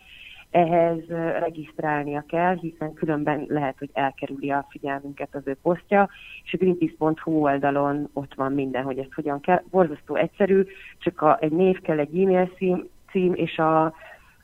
ehhez 0.50 1.06
regisztrálnia 1.38 2.24
kell, 2.28 2.56
hiszen 2.56 2.94
különben 2.94 3.44
lehet, 3.48 3.78
hogy 3.78 3.90
elkerüli 3.92 4.50
a 4.50 4.66
figyelmünket 4.70 5.34
az 5.34 5.42
ő 5.44 5.56
posztja, 5.62 6.08
és 6.44 6.52
a 6.52 6.56
greenpeace.hu 6.56 7.32
oldalon 7.32 8.08
ott 8.12 8.34
van 8.34 8.52
minden, 8.52 8.84
hogy 8.84 8.98
ezt 8.98 9.14
hogyan 9.14 9.40
kell. 9.40 9.62
Borzasztó 9.70 10.14
egyszerű, 10.14 10.64
csak 10.98 11.20
a, 11.22 11.38
egy 11.40 11.52
név 11.52 11.80
kell, 11.80 11.98
egy 11.98 12.20
e-mail 12.20 12.46
cím, 12.56 12.88
cím 13.11 13.34
és 13.34 13.58
a, 13.58 13.94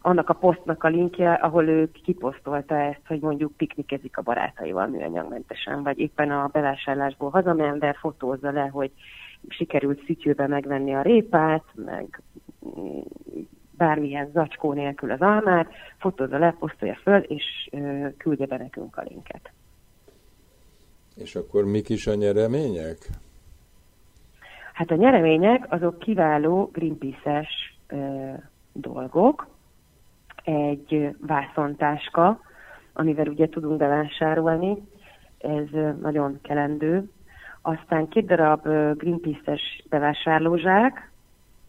annak 0.00 0.28
a 0.28 0.34
posztnak 0.34 0.84
a 0.84 0.88
linkje, 0.88 1.32
ahol 1.32 1.68
ő 1.68 1.90
kiposztolta 2.04 2.74
ezt, 2.74 3.06
hogy 3.06 3.20
mondjuk 3.20 3.56
piknikezik 3.56 4.16
a 4.16 4.22
barátaival 4.22 4.86
műanyagmentesen, 4.86 5.82
vagy 5.82 5.98
éppen 5.98 6.30
a 6.30 6.48
bevásárlásból 6.52 7.30
hazamenve 7.30 7.96
fotózza 8.00 8.50
le, 8.50 8.66
hogy 8.66 8.90
sikerült 9.48 10.04
szütyőbe 10.06 10.46
megvenni 10.46 10.94
a 10.94 11.02
répát, 11.02 11.64
meg 11.74 12.22
bármilyen 13.76 14.30
zacskó 14.32 14.72
nélkül 14.72 15.10
az 15.10 15.20
almát, 15.20 15.72
fotózza 15.98 16.38
le, 16.38 16.56
posztolja 16.58 16.98
föl, 17.02 17.20
és 17.20 17.68
ö, 17.70 18.06
küldje 18.16 18.46
be 18.46 18.56
nekünk 18.56 18.96
a 18.96 19.02
linket. 19.08 19.50
És 21.16 21.34
akkor 21.34 21.64
mik 21.64 21.88
is 21.88 22.06
a 22.06 22.14
nyeremények? 22.14 22.96
Hát 24.72 24.90
a 24.90 24.94
nyeremények 24.94 25.66
azok 25.72 25.98
kiváló 25.98 26.70
Greenpeace-es 26.72 27.78
dolgok. 28.72 29.46
Egy 30.44 31.16
vászontáska, 31.20 32.40
amivel 32.92 33.28
ugye 33.28 33.48
tudunk 33.48 33.76
bevásárolni, 33.76 34.82
ez 35.38 35.96
nagyon 36.00 36.38
kelendő. 36.42 37.10
Aztán 37.62 38.08
két 38.08 38.26
darab 38.26 38.62
Greenpeace-es 38.98 39.84
bevásárlózsák, 39.88 41.10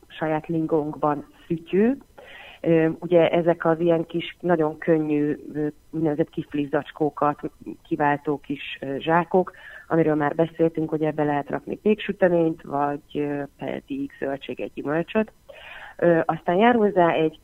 saját 0.08 0.48
lingónkban 0.48 1.26
fütyű. 1.46 1.98
Ugye 3.00 3.30
ezek 3.30 3.66
az 3.66 3.80
ilyen 3.80 4.06
kis, 4.06 4.38
nagyon 4.40 4.78
könnyű, 4.78 5.38
úgynevezett 5.90 6.30
kiflizacskókat 6.30 7.40
kiváltó 7.88 8.40
kis 8.44 8.80
zsákok, 8.98 9.52
amiről 9.88 10.16
már 10.16 10.36
beszéltünk, 10.36 10.90
hogy 10.90 11.04
ebbe 11.04 11.24
lehet 11.24 11.50
rakni 11.50 11.78
péksüteményt, 11.78 12.62
vagy 12.62 13.28
pedig 13.58 14.12
zöldséget, 14.20 14.74
gyümölcsöt. 14.74 15.32
Aztán 16.26 16.56
jár 16.56 16.76
hozzá 16.76 17.12
egy 17.12 17.40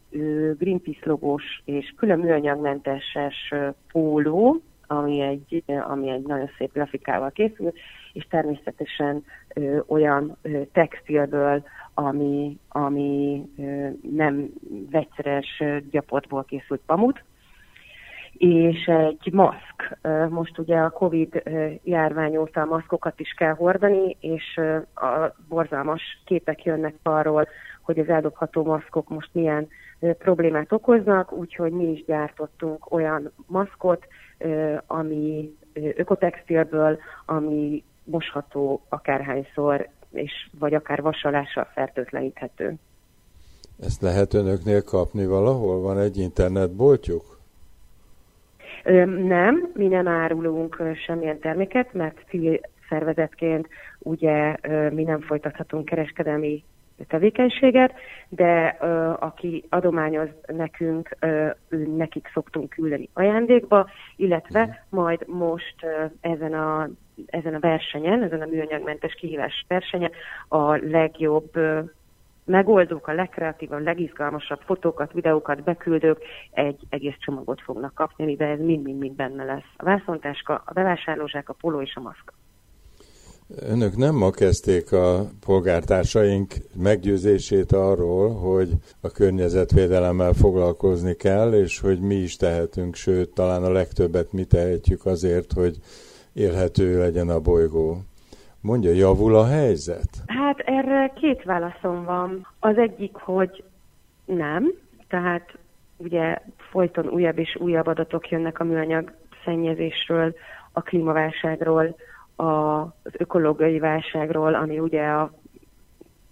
Greenpeace 0.58 1.02
logós 1.04 1.62
és 1.66 1.94
külön 1.98 2.20
műanyagmenteses 2.20 3.54
póló, 3.92 4.62
ami 4.88 5.22
egy, 5.22 5.64
ami 5.88 6.10
egy 6.10 6.26
nagyon 6.26 6.50
szép 6.58 6.74
grafikával 6.74 7.32
készül, 7.32 7.72
és 8.14 8.28
természetesen 8.30 9.24
ö, 9.56 9.80
olyan 9.88 10.38
ö, 10.42 10.62
textilből, 10.72 11.64
ami, 11.94 12.58
ami 12.70 13.44
ö, 13.58 13.88
nem 14.12 14.50
vegyszeres 14.92 15.64
gyapotból 15.92 16.44
készült 16.44 16.82
pamut, 16.86 17.24
és 18.42 18.86
egy 18.86 19.34
maszk. 19.34 19.98
Most 20.30 20.58
ugye 20.58 20.78
a 20.78 20.90
Covid 20.90 21.44
járvány 21.84 22.38
óta 22.38 22.66
maszkokat 22.66 23.20
is 23.20 23.34
kell 23.38 23.54
hordani, 23.54 24.18
és 24.20 24.60
a 24.96 25.36
borzalmas 25.48 26.02
képek 26.26 26.64
jönnek 26.64 26.96
arról, 27.04 27.48
hogy 27.82 28.00
az 28.00 28.10
eldobható 28.10 28.64
maszkok 28.64 29.10
most 29.10 29.30
milyen 29.32 29.68
problémát 30.00 30.72
okoznak, 30.72 31.32
úgyhogy 31.32 31.72
mi 31.72 31.92
is 31.92 32.06
gyártottunk 32.06 32.92
olyan 32.92 33.32
maszkot, 33.48 34.08
ami 34.88 35.54
ökotextilből, 35.74 37.00
ami 37.26 37.84
mosható 38.12 38.82
akárhányszor, 38.90 39.88
és 40.12 40.50
vagy 40.60 40.74
akár 40.74 41.02
vasalással 41.02 41.68
fertőtleníthető. 41.74 42.76
Ezt 43.80 44.02
lehet 44.02 44.34
önöknél 44.34 44.84
kapni 44.84 45.26
valahol? 45.26 45.82
Van 45.82 46.00
egy 46.00 46.18
internetboltjuk? 46.18 47.40
Nem, 49.28 49.72
mi 49.74 49.88
nem 49.88 50.08
árulunk 50.08 50.84
semmilyen 51.06 51.40
terméket, 51.40 51.94
mert 51.94 52.18
civil 52.30 52.60
szervezetként 52.90 53.68
ugye 54.00 54.56
mi 54.90 55.04
nem 55.04 55.22
folytathatunk 55.22 55.86
kereskedelmi 55.86 56.64
tevékenységet, 57.08 57.94
de 58.30 58.78
uh, 58.82 59.24
aki 59.24 59.64
adományoz 59.70 60.30
nekünk, 60.48 61.18
uh, 61.22 61.52
nekik 61.98 62.30
szoktunk 62.34 62.70
küldeni 62.70 63.10
ajándékba, 63.14 63.90
illetve 64.16 64.64
mhm. 64.64 65.02
majd 65.02 65.28
most 65.28 65.76
uh, 65.82 66.12
ezen 66.22 66.54
a 66.54 66.90
ezen 67.26 67.54
a 67.54 67.60
versenyen, 67.60 68.24
ezen 68.24 68.42
a 68.42 68.46
műanyagmentes 68.46 69.14
kihívás 69.14 69.66
versenyen 69.68 70.12
a 70.48 70.76
legjobb 70.76 71.58
uh, 71.58 71.90
megoldók, 72.46 73.08
a 73.08 73.14
legkreatívabb, 73.14 73.84
legizgalmasabb 73.84 74.60
fotókat, 74.66 75.12
videókat 75.14 75.64
beküldők 75.64 76.24
egy 76.52 76.80
egész 76.90 77.16
csomagot 77.20 77.62
fognak 77.62 77.94
kapni, 77.94 78.24
amiben 78.24 78.50
ez 78.50 78.60
mind-mind-mind 78.60 79.16
benne 79.16 79.44
lesz. 79.44 79.74
A 79.78 79.84
vászontáska, 79.84 80.62
a 80.66 80.74
bevásárlózsák, 80.74 81.50
a 81.50 81.54
poló 81.54 81.82
és 81.82 81.96
a 81.96 82.02
maszk. 82.02 82.34
Önök 83.60 83.96
nem 83.96 84.16
ma 84.16 84.30
kezdték 84.30 84.92
a 84.92 85.30
polgártársaink 85.46 86.54
meggyőzését 86.76 87.72
arról, 87.72 88.34
hogy 88.34 88.70
a 89.02 89.10
környezetvédelemmel 89.10 90.34
foglalkozni 90.34 91.14
kell, 91.14 91.54
és 91.54 91.80
hogy 91.80 92.00
mi 92.00 92.16
is 92.16 92.36
tehetünk, 92.36 92.96
sőt, 92.96 93.30
talán 93.30 93.64
a 93.64 93.72
legtöbbet 93.72 94.32
mi 94.32 94.44
tehetjük 94.44 95.06
azért, 95.06 95.54
hogy 95.54 95.78
élhető 96.34 97.00
legyen 97.00 97.30
a 97.30 97.40
bolygó. 97.40 97.98
Mondja, 98.62 98.92
javul 98.92 99.36
a 99.36 99.46
helyzet? 99.46 100.10
Hát 100.28 100.60
erre 100.60 101.14
két 101.16 101.44
válaszom 101.44 102.04
van. 102.04 102.48
Az 102.60 102.78
egyik, 102.78 103.16
hogy 103.16 103.64
nem, 104.26 104.74
tehát 105.08 105.58
ugye 105.98 106.38
folyton 106.72 107.08
újabb 107.08 107.38
és 107.38 107.56
újabb 107.60 107.88
adatok 107.88 108.30
jönnek 108.30 108.60
a 108.60 108.64
műanyag 108.64 109.12
szennyezésről, 109.46 110.36
a 110.72 110.82
klímaválságról, 110.82 111.96
az 112.42 113.14
ökológiai 113.18 113.80
válságról, 113.80 114.54
ami 114.54 114.80
ugye 114.80 115.04
a 115.04 115.32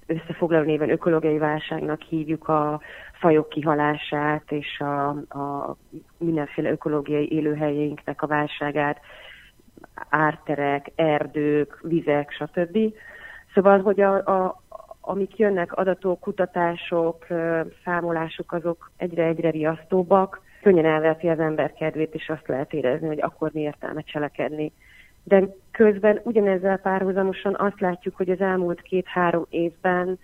összefoglaló 0.05 0.64
néven 0.64 0.89
ökológiai 0.89 1.38
válságnak 1.38 2.01
hívjuk 2.01 2.47
a 2.47 2.82
fajok 3.20 3.49
kihalását 3.49 4.51
és 4.51 4.80
a, 4.80 5.07
a 5.39 5.76
mindenféle 6.18 6.72
ökológiai 6.72 7.32
élőhelyeinknek 7.32 8.22
a 8.22 8.28
válságát, 8.28 8.99
árterek, 10.10 10.91
erdők, 10.95 11.80
vizek, 11.82 12.32
stb. 12.32 12.78
Szóval, 13.53 13.82
hogy 13.82 14.01
a, 14.01 14.14
a, 14.16 14.62
amik 15.01 15.38
jönnek, 15.38 15.74
adatok, 15.74 16.20
kutatások, 16.20 17.26
számolások, 17.84 18.51
azok 18.51 18.91
egyre-egyre 18.97 19.49
riasztóbbak. 19.49 20.41
Könnyen 20.62 20.86
elveti 20.86 21.28
az 21.28 21.39
ember 21.39 21.74
kedvét, 21.74 22.14
és 22.14 22.30
azt 22.30 22.47
lehet 22.47 22.74
érezni, 22.74 23.07
hogy 23.07 23.22
akkor 23.22 23.51
mi 23.53 23.62
értelme 23.62 24.01
cselekedni 24.01 24.72
de 25.24 25.47
közben 25.72 26.20
ugyanezzel 26.24 26.78
párhuzamosan 26.78 27.55
azt 27.55 27.80
látjuk, 27.80 28.15
hogy 28.15 28.30
az 28.30 28.39
elmúlt 28.39 28.82
két-három 28.82 29.45
évben 29.49 30.20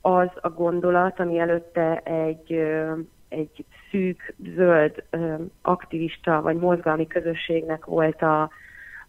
az 0.00 0.28
a 0.40 0.48
gondolat, 0.48 1.20
ami 1.20 1.38
előtte 1.38 1.96
egy, 1.98 2.52
egy 3.28 3.64
szűk, 3.90 4.34
zöld 4.56 5.02
aktivista 5.62 6.42
vagy 6.42 6.56
mozgalmi 6.56 7.06
közösségnek 7.06 7.84
volt 7.84 8.22
a, 8.22 8.50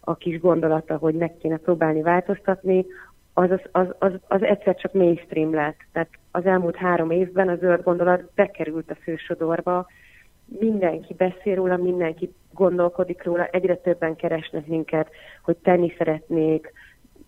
a 0.00 0.16
kis 0.16 0.40
gondolata, 0.40 0.96
hogy 0.96 1.14
meg 1.14 1.36
kéne 1.36 1.56
próbálni 1.56 2.02
változtatni, 2.02 2.86
az, 3.32 3.50
az, 3.50 3.60
az, 3.72 3.86
az, 3.98 4.12
az 4.28 4.42
egyszer 4.42 4.76
csak 4.76 4.92
mainstream 4.92 5.54
lett. 5.54 5.78
Tehát 5.92 6.08
az 6.30 6.46
elmúlt 6.46 6.76
három 6.76 7.10
évben 7.10 7.48
a 7.48 7.56
zöld 7.56 7.82
gondolat 7.82 8.30
bekerült 8.34 8.90
a 8.90 8.94
fősodorba, 8.94 9.86
mindenki 10.44 11.14
beszél 11.14 11.54
róla, 11.54 11.76
mindenki 11.76 12.34
gondolkodik 12.56 13.22
róla, 13.22 13.44
egyre 13.44 13.76
többen 13.76 14.16
keresnek 14.16 14.66
minket, 14.66 15.10
hogy 15.42 15.56
tenni 15.56 15.94
szeretnék, 15.98 16.72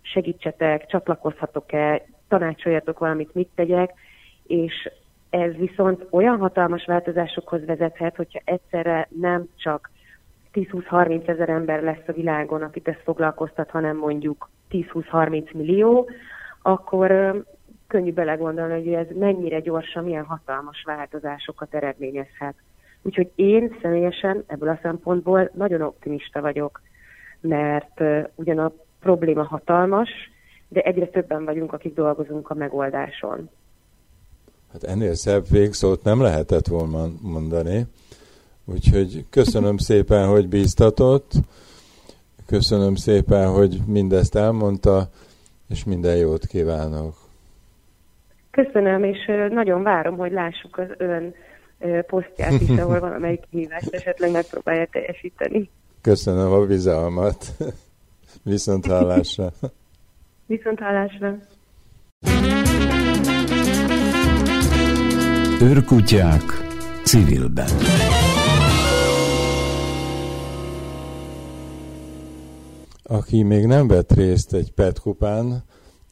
segítsetek, 0.01 0.87
csatlakozhatok-e, 0.87 2.03
tanácsoljatok 2.29 2.99
valamit, 2.99 3.35
mit 3.35 3.49
tegyek, 3.55 3.93
és 4.47 4.91
ez 5.31 5.55
viszont 5.55 6.07
olyan 6.11 6.39
hatalmas 6.39 6.85
változásokhoz 6.85 7.65
vezethet, 7.65 8.17
hogyha 8.17 8.41
egyszerre 8.45 9.09
nem 9.11 9.49
csak 9.57 9.91
10-20-30 10.55 11.29
ezer 11.29 11.49
ember 11.49 11.83
lesz 11.83 12.09
a 12.09 12.13
világon, 12.13 12.63
akit 12.63 12.89
ez 12.89 12.97
foglalkoztat, 13.05 13.71
hanem 13.71 13.97
mondjuk 13.97 14.51
10-20-30 14.71 15.53
millió, 15.55 16.11
akkor 16.63 17.35
könnyű 17.87 18.13
belegondolni, 18.13 18.73
hogy 18.73 18.93
ez 18.93 19.07
mennyire 19.15 19.61
gyorsan, 19.61 20.05
milyen 20.05 20.25
hatalmas 20.25 20.83
változásokat 20.87 21.75
eredményezhet. 21.75 22.55
Úgyhogy 23.03 23.31
én 23.35 23.77
személyesen 23.83 24.45
ebből 24.47 24.69
a 24.69 24.79
szempontból 24.83 25.51
nagyon 25.55 25.83
optimista 25.83 26.41
vagyok, 26.41 26.81
mert 27.41 28.01
ugyan 28.35 28.59
a 28.59 28.73
probléma 29.01 29.45
hatalmas, 29.45 30.11
de 30.69 30.81
egyre 30.81 31.07
többen 31.07 31.45
vagyunk, 31.45 31.73
akik 31.73 31.95
dolgozunk 31.95 32.51
a 32.51 32.55
megoldáson. 32.55 33.51
Hát 34.73 34.83
ennél 34.83 35.15
szebb 35.15 35.45
végszót 35.51 36.03
nem 36.03 36.21
lehetett 36.21 36.67
volna 36.67 37.07
mondani. 37.23 37.87
Úgyhogy 38.65 39.25
köszönöm 39.31 39.77
szépen, 39.89 40.29
hogy 40.29 40.49
bíztatott, 40.49 41.31
köszönöm 42.47 42.95
szépen, 42.95 43.49
hogy 43.49 43.79
mindezt 43.87 44.35
elmondta, 44.35 45.09
és 45.69 45.85
minden 45.85 46.17
jót 46.17 46.47
kívánok. 46.47 47.17
Köszönöm, 48.51 49.05
és 49.05 49.31
nagyon 49.51 49.83
várom, 49.83 50.17
hogy 50.17 50.33
lássuk 50.33 50.79
az 50.79 50.89
ön 50.97 51.35
posztját 52.07 52.61
is, 52.61 52.69
ahol 52.79 53.01
valamelyik 53.01 53.43
hívást 53.51 53.95
esetleg 53.95 54.31
megpróbálja 54.31 54.87
teljesíteni. 54.91 55.71
Köszönöm 56.01 56.53
a 56.53 56.67
bizalmat. 56.67 57.47
Viszont 58.43 58.87
hallásra. 58.87 59.53
Viszont 60.47 60.79
hallásra. 60.79 61.39
Őrkutyák 65.63 66.43
civilben. 67.05 67.69
Aki 73.03 73.43
még 73.43 73.67
nem 73.67 73.89
vett 73.89 74.13
részt 74.13 74.55
egy 74.55 74.73
PET 74.73 75.01
kupán, 75.01 75.63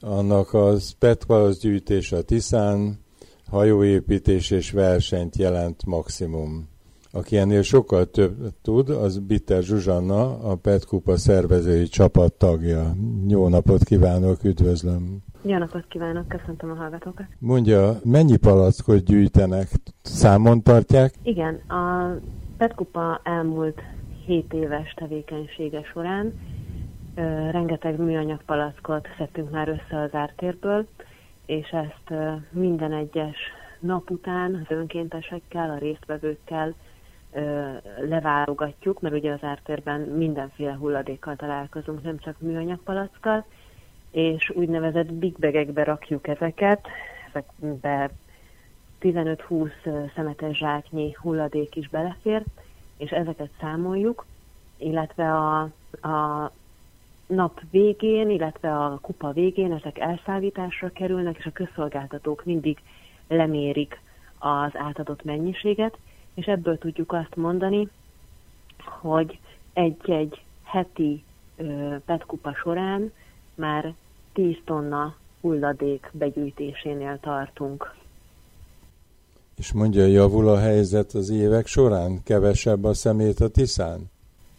annak 0.00 0.54
az 0.54 0.94
PET 0.98 1.26
gyűjtés 1.60 2.12
a 2.12 2.22
Tiszán, 2.22 3.04
hajóépítés 3.50 4.50
és 4.50 4.70
versenyt 4.70 5.36
jelent 5.36 5.84
maximum. 5.86 6.68
Aki 7.12 7.36
ennél 7.36 7.62
sokkal 7.62 8.04
több 8.04 8.34
tud, 8.62 8.88
az 8.88 9.18
Bitter 9.18 9.62
Zsuzsanna, 9.62 10.38
a 10.38 10.54
PET 10.56 10.84
Kupa 10.84 11.16
szervezői 11.16 11.84
csapat 11.84 12.32
tagja. 12.32 12.96
Jó 13.28 13.48
napot 13.48 13.84
kívánok, 13.84 14.44
üdvözlöm! 14.44 15.18
Jó 15.42 15.58
napot 15.58 15.86
kívánok, 15.88 16.28
köszöntöm 16.28 16.70
a 16.70 16.74
hallgatókat! 16.74 17.26
Mondja, 17.38 17.98
mennyi 18.04 18.36
palackot 18.36 19.04
gyűjtenek? 19.04 19.68
Számon 20.02 20.62
tartják? 20.62 21.14
Igen, 21.22 21.54
a 21.54 22.14
PET 22.56 22.74
Kupa 22.74 23.20
elmúlt 23.24 23.80
7 24.26 24.52
éves 24.52 24.94
tevékenysége 24.94 25.82
során 25.92 26.32
rengeteg 27.50 27.98
műanyag 27.98 28.42
palackot 28.46 29.06
szedtünk 29.18 29.50
már 29.50 29.68
össze 29.68 30.00
az 30.02 30.14
ártérből, 30.14 30.86
és 31.46 31.68
ezt 31.68 32.20
minden 32.50 32.92
egyes 32.92 33.36
nap 33.78 34.10
után 34.10 34.54
az 34.54 34.76
önkéntesekkel, 34.76 35.70
a 35.70 35.78
résztvevőkkel 35.78 36.74
leválogatjuk, 38.08 39.00
mert 39.00 39.14
ugye 39.14 39.32
az 39.32 39.42
ártérben 39.42 40.00
mindenféle 40.00 40.74
hulladékkal 40.74 41.36
találkozunk, 41.36 42.02
nem 42.02 42.18
csak 42.18 42.40
műanyag 42.40 42.78
palackkal, 42.78 43.44
és 44.10 44.50
úgynevezett 44.50 45.12
big 45.12 45.38
bagekbe 45.38 45.84
rakjuk 45.84 46.28
ezeket, 46.28 46.86
ezekbe 47.32 48.10
15-20 49.00 49.70
szemetes 50.14 50.56
zsáknyi 50.56 51.12
hulladék 51.12 51.76
is 51.76 51.88
belefér, 51.88 52.42
és 52.96 53.10
ezeket 53.10 53.50
számoljuk, 53.60 54.26
illetve 54.76 55.32
a, 55.32 55.60
a 56.08 56.50
nap 57.26 57.60
végén, 57.70 58.30
illetve 58.30 58.76
a 58.76 58.98
kupa 59.02 59.32
végén 59.32 59.72
ezek 59.72 59.98
elszállításra 59.98 60.90
kerülnek, 60.92 61.36
és 61.38 61.46
a 61.46 61.52
közszolgáltatók 61.52 62.44
mindig 62.44 62.78
lemérik 63.28 64.00
az 64.38 64.70
átadott 64.74 65.24
mennyiséget, 65.24 65.98
és 66.34 66.46
ebből 66.46 66.78
tudjuk 66.78 67.12
azt 67.12 67.36
mondani, 67.36 67.88
hogy 69.00 69.38
egy-egy 69.72 70.42
heti 70.62 71.24
petkupa 72.04 72.54
során 72.54 73.12
már 73.54 73.94
10 74.32 74.56
tonna 74.64 75.14
hulladék 75.40 76.10
begyűjtésénél 76.12 77.18
tartunk. 77.20 77.94
És 79.56 79.72
mondja, 79.72 80.06
javul 80.06 80.48
a 80.48 80.58
helyzet 80.58 81.12
az 81.12 81.30
évek 81.30 81.66
során? 81.66 82.22
Kevesebb 82.24 82.84
a 82.84 82.94
szemét 82.94 83.40
a 83.40 83.48
Tiszán? 83.48 84.10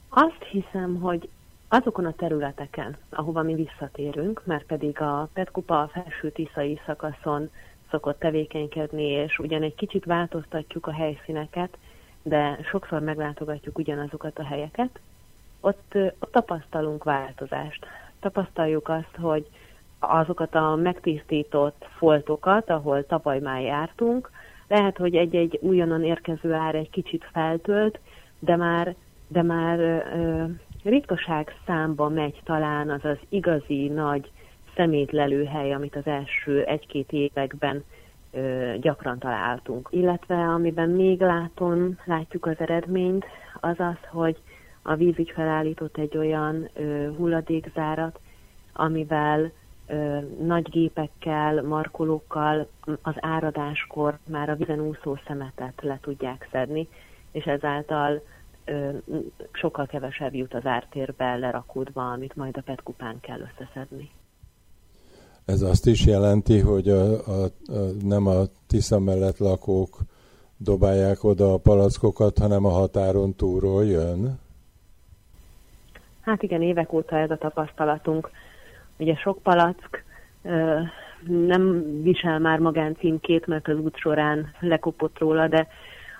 Azt 0.09 0.43
hiszem, 0.51 0.99
hogy 0.99 1.29
azokon 1.67 2.05
a 2.05 2.13
területeken, 2.13 2.97
ahova 3.09 3.41
mi 3.41 3.53
visszatérünk, 3.55 4.41
mert 4.45 4.65
pedig 4.65 5.01
a 5.01 5.29
Petkupa 5.33 5.81
a 5.81 5.87
felső 5.87 6.31
tiszai 6.31 6.79
szakaszon 6.85 7.49
szokott 7.89 8.19
tevékenykedni, 8.19 9.03
és 9.03 9.39
ugyan 9.39 9.61
egy 9.61 9.75
kicsit 9.75 10.05
változtatjuk 10.05 10.87
a 10.87 10.93
helyszíneket, 10.93 11.77
de 12.23 12.59
sokszor 12.69 13.01
meglátogatjuk 13.01 13.77
ugyanazokat 13.77 14.39
a 14.39 14.43
helyeket, 14.43 14.99
ott, 15.59 15.95
ott 16.19 16.31
tapasztalunk 16.31 17.03
változást. 17.03 17.85
Tapasztaljuk 18.19 18.89
azt, 18.89 19.15
hogy 19.21 19.47
azokat 19.99 20.55
a 20.55 20.75
megtisztított 20.75 21.85
foltokat, 21.97 22.69
ahol 22.69 23.05
tavaly 23.05 23.39
már 23.39 23.61
jártunk, 23.61 24.31
lehet, 24.67 24.97
hogy 24.97 25.15
egy-egy 25.15 25.59
újonnan 25.61 26.03
érkező 26.03 26.53
ár 26.53 26.75
egy 26.75 26.89
kicsit 26.89 27.29
feltölt, 27.31 27.99
de 28.39 28.55
már, 28.55 28.95
de 29.27 29.41
már 29.41 29.79
ö, 29.79 30.43
ritkaság 30.89 31.55
számba 31.65 32.09
megy 32.09 32.41
talán 32.43 32.89
az 32.89 33.05
az 33.05 33.17
igazi 33.29 33.87
nagy 33.87 34.31
szemétlelőhely, 34.75 35.73
amit 35.73 35.95
az 35.95 36.05
első 36.05 36.63
egy-két 36.63 37.11
években 37.11 37.83
ö, 38.31 38.73
gyakran 38.81 39.19
találtunk. 39.19 39.87
Illetve 39.91 40.35
amiben 40.35 40.89
még 40.89 41.19
látom, 41.19 41.99
látjuk 42.05 42.45
az 42.45 42.55
eredményt, 42.57 43.25
az 43.59 43.79
az, 43.79 43.97
hogy 44.09 44.37
a 44.81 44.95
vízügy 44.95 45.31
felállított 45.35 45.97
egy 45.97 46.17
olyan 46.17 46.69
ö, 46.73 47.09
hulladékzárat, 47.17 48.19
amivel 48.73 49.51
ö, 49.87 50.17
nagy 50.41 50.69
gépekkel, 50.69 51.63
markolókkal 51.63 52.67
az 53.01 53.15
áradáskor 53.19 54.17
már 54.25 54.49
a 54.49 54.55
vízen 54.55 54.79
úszó 54.79 55.17
szemetet 55.27 55.81
le 55.81 55.97
tudják 56.01 56.47
szedni, 56.51 56.87
és 57.31 57.43
ezáltal 57.43 58.21
sokkal 59.51 59.85
kevesebb 59.85 60.33
jut 60.33 60.53
az 60.53 60.65
ártérbe 60.65 61.35
lerakódva, 61.35 62.11
amit 62.11 62.35
majd 62.35 62.57
a 62.57 62.61
petkupán 62.61 63.19
kell 63.19 63.39
összeszedni. 63.39 64.09
Ez 65.45 65.61
azt 65.61 65.85
is 65.85 66.05
jelenti, 66.05 66.59
hogy 66.59 66.89
a, 66.89 67.11
a, 67.11 67.43
a, 67.43 67.49
nem 68.03 68.27
a 68.27 68.43
Tisza 68.67 68.99
mellett 68.99 69.37
lakók 69.37 69.97
dobálják 70.57 71.23
oda 71.23 71.53
a 71.53 71.57
palackokat, 71.57 72.37
hanem 72.37 72.65
a 72.65 72.69
határon 72.69 73.35
túlról 73.35 73.85
jön? 73.85 74.39
Hát 76.21 76.43
igen, 76.43 76.61
évek 76.61 76.93
óta 76.93 77.17
ez 77.17 77.31
a 77.31 77.37
tapasztalatunk. 77.37 78.29
Ugye 78.97 79.15
sok 79.15 79.39
palack 79.43 80.03
ö, 80.43 80.79
nem 81.27 81.83
visel 82.01 82.39
már 82.39 82.59
magáncímkét, 82.59 83.47
mert 83.47 83.67
az 83.67 83.77
út 83.77 83.97
során 83.97 84.51
lekopott 84.59 85.19
róla, 85.19 85.47
de 85.47 85.67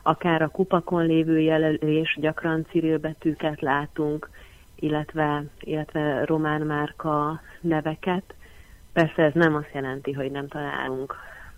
akár 0.08 0.41
a 0.41 0.47
kupakon 0.47 1.05
lévő 1.05 1.39
jelölés, 1.39 2.18
gyakran 2.22 2.66
cirilbetűket 2.70 3.62
látunk, 3.62 4.30
illetve, 4.76 5.43
illetve 5.60 6.26
román 6.26 6.62
márka 6.62 7.41
neveket. 7.62 8.34
Persze 8.93 9.24
ez 9.24 9.34
nem 9.34 9.55
azt 9.55 9.74
jelenti, 9.74 10.12
hogy 10.12 10.32
nem 10.32 10.47
találunk 10.47 11.16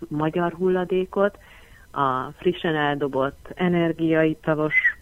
magyar 0.08 0.52
hulladékot. 0.52 1.38
A 1.92 2.30
frissen 2.36 2.76
eldobott 2.76 3.52
energiaitavos 3.54 4.96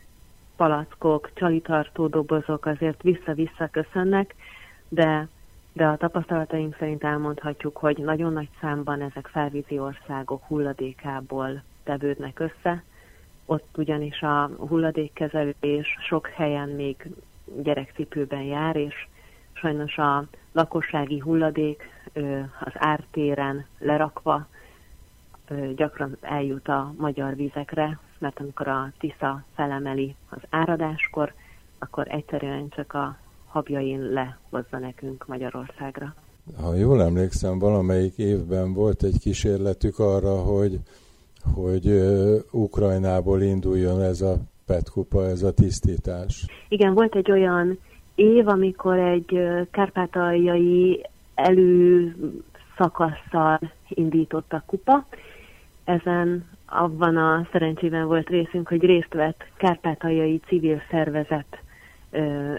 palackok, 0.56 1.30
csalitartó 1.34 2.06
dobozok 2.06 2.66
azért 2.66 3.02
vissza-vissza 3.02 3.68
köszönnek, 3.70 4.34
de, 4.88 5.28
de 5.72 5.86
a 5.86 5.96
tapasztalataink 5.96 6.76
szerint 6.78 7.04
elmondhatjuk, 7.04 7.76
hogy 7.76 7.98
nagyon 7.98 8.32
nagy 8.32 8.48
számban 8.60 9.00
ezek 9.00 9.26
felvízi 9.26 9.78
országok 9.78 10.42
hulladékából 10.44 11.62
tevődnek 11.84 12.40
össze, 12.40 12.82
ott 13.50 13.76
ugyanis 13.76 14.22
a 14.22 14.50
hulladékkezelés 14.58 15.96
sok 16.08 16.26
helyen 16.26 16.68
még 16.68 17.10
gyerekcipőben 17.62 18.42
jár, 18.42 18.76
és 18.76 18.94
sajnos 19.52 19.98
a 19.98 20.24
lakossági 20.52 21.18
hulladék 21.18 21.82
az 22.60 22.72
ártéren 22.74 23.66
lerakva 23.78 24.46
gyakran 25.76 26.16
eljut 26.20 26.68
a 26.68 26.92
magyar 26.96 27.36
vizekre, 27.36 27.98
mert 28.18 28.40
amikor 28.40 28.68
a 28.68 28.92
Tisza 28.98 29.44
felemeli 29.54 30.14
az 30.28 30.38
áradáskor, 30.50 31.32
akkor 31.78 32.06
egyszerűen 32.08 32.68
csak 32.68 32.92
a 32.92 33.16
habjain 33.46 34.00
lehozza 34.00 34.78
nekünk 34.78 35.26
Magyarországra. 35.26 36.14
Ha 36.60 36.74
jól 36.74 37.02
emlékszem, 37.02 37.58
valamelyik 37.58 38.18
évben 38.18 38.72
volt 38.72 39.02
egy 39.02 39.18
kísérletük 39.20 39.98
arra, 39.98 40.42
hogy, 40.42 40.80
hogy 41.54 41.86
Ukrajnából 42.50 43.42
induljon 43.42 44.02
ez 44.02 44.20
a 44.20 44.36
petkupa, 44.66 45.24
ez 45.26 45.42
a 45.42 45.52
tisztítás. 45.52 46.46
Igen, 46.68 46.94
volt 46.94 47.14
egy 47.14 47.30
olyan 47.30 47.78
év, 48.14 48.48
amikor 48.48 48.98
egy 48.98 49.40
kárpátaljai 49.70 51.06
elő 51.34 52.14
szakasszal 52.76 53.58
indított 53.88 54.52
a 54.52 54.62
kupa. 54.66 55.06
Ezen 55.84 56.46
abban 56.66 57.16
a 57.16 57.48
szerencsében 57.52 58.06
volt 58.06 58.28
részünk, 58.28 58.68
hogy 58.68 58.82
részt 58.84 59.12
vett 59.12 59.44
kárpátaljai 59.56 60.40
civil 60.46 60.80
szervezet 60.90 61.58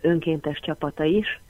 önkéntes 0.02 0.60
csapata 0.60 1.04
is, 1.04 1.42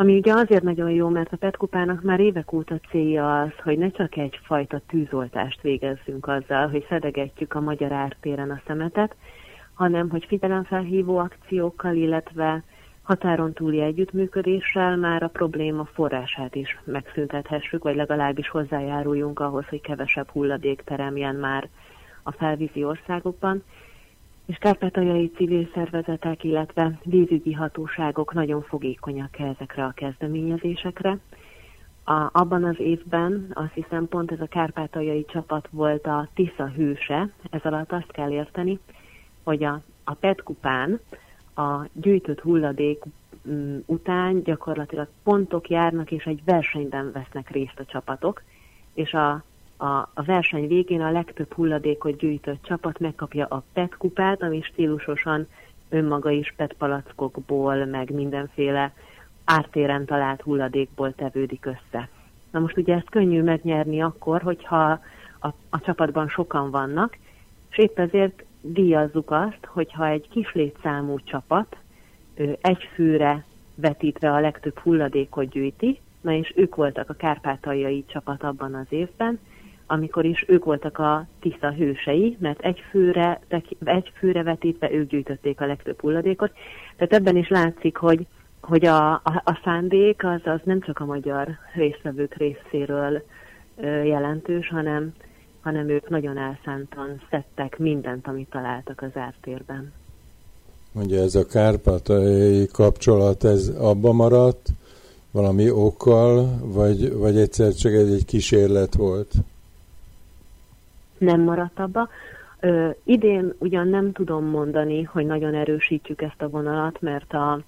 ami 0.00 0.16
ugye 0.16 0.32
azért 0.32 0.62
nagyon 0.62 0.90
jó, 0.90 1.08
mert 1.08 1.32
a 1.32 1.36
Petkupának 1.36 2.02
már 2.02 2.20
évek 2.20 2.52
óta 2.52 2.80
célja 2.90 3.40
az, 3.40 3.50
hogy 3.62 3.78
ne 3.78 3.90
csak 3.90 4.16
egyfajta 4.16 4.80
tűzoltást 4.88 5.60
végezzünk 5.60 6.26
azzal, 6.26 6.68
hogy 6.68 6.86
szedegetjük 6.88 7.54
a 7.54 7.60
magyar 7.60 7.92
ártéren 7.92 8.50
a 8.50 8.60
szemetet, 8.66 9.14
hanem 9.74 10.10
hogy 10.10 10.24
figyelemfelhívó 10.24 11.18
akciókkal, 11.18 11.94
illetve 11.94 12.62
határon 13.02 13.52
túli 13.52 13.80
együttműködéssel 13.80 14.96
már 14.96 15.22
a 15.22 15.28
probléma 15.28 15.84
forrását 15.84 16.54
is 16.54 16.78
megszüntethessük, 16.84 17.82
vagy 17.82 17.96
legalábbis 17.96 18.48
hozzájáruljunk 18.48 19.40
ahhoz, 19.40 19.64
hogy 19.68 19.80
kevesebb 19.80 20.28
hulladék 20.28 20.82
teremjen 20.84 21.34
már 21.34 21.68
a 22.22 22.32
felvízi 22.32 22.84
országokban. 22.84 23.62
És 24.46 24.56
kárpátaljai 24.56 25.30
civil 25.30 25.70
szervezetek, 25.74 26.44
illetve 26.44 26.98
vízügyi 27.04 27.52
hatóságok 27.52 28.32
nagyon 28.32 28.62
fogékonyak 28.62 29.38
ezekre 29.38 29.84
a 29.84 29.92
kezdeményezésekre. 29.92 31.18
A, 32.04 32.28
abban 32.32 32.64
az 32.64 32.78
évben 32.78 33.50
azt 33.54 33.72
hiszem 33.72 34.08
pont 34.08 34.32
ez 34.32 34.40
a 34.40 34.46
kárpátaljai 34.46 35.24
csapat 35.24 35.68
volt 35.70 36.06
a 36.06 36.28
Tisza 36.34 36.68
hőse, 36.68 37.30
ez 37.50 37.60
alatt 37.62 37.92
azt 37.92 38.12
kell 38.12 38.30
érteni, 38.30 38.78
hogy 39.42 39.64
a, 39.64 39.80
a 40.04 40.14
PET 40.14 40.42
kupán 40.42 41.00
a 41.54 41.88
gyűjtött 41.92 42.40
hulladék 42.40 43.04
mm, 43.48 43.78
után 43.86 44.42
gyakorlatilag 44.42 45.08
pontok 45.22 45.68
járnak, 45.68 46.10
és 46.10 46.24
egy 46.24 46.44
versenyben 46.44 47.12
vesznek 47.12 47.50
részt 47.50 47.78
a 47.78 47.84
csapatok, 47.84 48.42
és 48.94 49.12
a, 49.12 49.44
a, 49.80 50.10
a 50.14 50.22
verseny 50.22 50.68
végén 50.68 51.00
a 51.00 51.10
legtöbb 51.10 51.52
hulladékot 51.52 52.16
gyűjtött 52.16 52.62
csapat 52.62 52.98
megkapja 52.98 53.46
a 53.46 53.62
PET 53.72 53.96
kupát, 53.96 54.42
ami 54.42 54.60
stílusosan 54.62 55.46
önmaga 55.88 56.30
is 56.30 56.54
PET 56.56 56.72
palackokból, 56.72 57.84
meg 57.84 58.10
mindenféle 58.10 58.92
ártéren 59.44 60.04
talált 60.04 60.40
hulladékból 60.40 61.12
tevődik 61.14 61.66
össze. 61.66 62.08
Na 62.50 62.58
most 62.58 62.76
ugye 62.76 62.94
ezt 62.94 63.10
könnyű 63.10 63.42
megnyerni 63.42 64.02
akkor, 64.02 64.42
hogyha 64.42 65.00
a, 65.40 65.48
a 65.70 65.80
csapatban 65.80 66.28
sokan 66.28 66.70
vannak, 66.70 67.16
és 67.70 67.78
épp 67.78 67.98
ezért 67.98 68.44
díjazzuk 68.60 69.30
azt, 69.30 69.64
hogyha 69.66 70.06
egy 70.06 70.28
kis 70.28 70.52
létszámú 70.52 71.20
csapat 71.24 71.76
egy 72.60 72.88
főre 72.94 73.44
vetítve 73.74 74.32
a 74.32 74.40
legtöbb 74.40 74.78
hulladékot 74.78 75.48
gyűjti, 75.48 76.00
na 76.20 76.32
és 76.32 76.52
ők 76.56 76.74
voltak 76.74 77.10
a 77.10 77.14
kárpátaljai 77.14 78.04
csapat 78.06 78.42
abban 78.42 78.74
az 78.74 78.86
évben, 78.88 79.38
amikor 79.90 80.24
is 80.24 80.44
ők 80.48 80.64
voltak 80.64 80.98
a 80.98 81.26
Tisza 81.40 81.72
hősei, 81.72 82.36
mert 82.40 82.60
egy 82.60 82.82
főre, 82.90 83.40
egy 83.84 84.12
főre 84.14 84.42
vetítve 84.42 84.92
ők 84.92 85.08
gyűjtötték 85.08 85.60
a 85.60 85.66
legtöbb 85.66 86.00
hulladékot. 86.00 86.52
Tehát 86.96 87.12
ebben 87.12 87.36
is 87.36 87.48
látszik, 87.48 87.96
hogy, 87.96 88.26
hogy 88.60 88.86
a, 88.86 89.12
a, 89.12 89.42
a 89.44 89.60
szándék 89.64 90.24
az, 90.24 90.40
az 90.44 90.60
nem 90.64 90.80
csak 90.80 90.98
a 90.98 91.04
magyar 91.04 91.48
résztvevők 91.74 92.34
részéről 92.34 93.22
jelentős, 94.04 94.68
hanem, 94.68 95.14
hanem 95.60 95.88
ők 95.88 96.08
nagyon 96.08 96.38
elszántan 96.38 97.22
szedtek 97.30 97.78
mindent, 97.78 98.26
amit 98.26 98.50
találtak 98.50 99.02
az 99.02 99.20
ártérben. 99.20 99.92
Mondja, 100.92 101.22
ez 101.22 101.34
a 101.34 101.46
kárpátai 101.46 102.66
kapcsolat, 102.66 103.44
ez 103.44 103.68
abba 103.68 104.12
maradt 104.12 104.68
valami 105.30 105.70
okkal, 105.70 106.58
vagy, 106.62 107.12
vagy 107.12 107.38
egyszer 107.38 107.74
csak 107.74 107.92
ez 107.92 108.08
egy 108.08 108.24
kísérlet 108.24 108.94
volt? 108.94 109.32
Nem 111.20 111.40
maradt 111.40 111.78
abba. 111.78 112.08
Ö, 112.60 112.90
idén 113.04 113.54
ugyan 113.58 113.88
nem 113.88 114.12
tudom 114.12 114.44
mondani, 114.44 115.02
hogy 115.02 115.26
nagyon 115.26 115.54
erősítjük 115.54 116.22
ezt 116.22 116.42
a 116.42 116.48
vonalat, 116.48 117.00
mert 117.00 117.32
a 117.32 117.60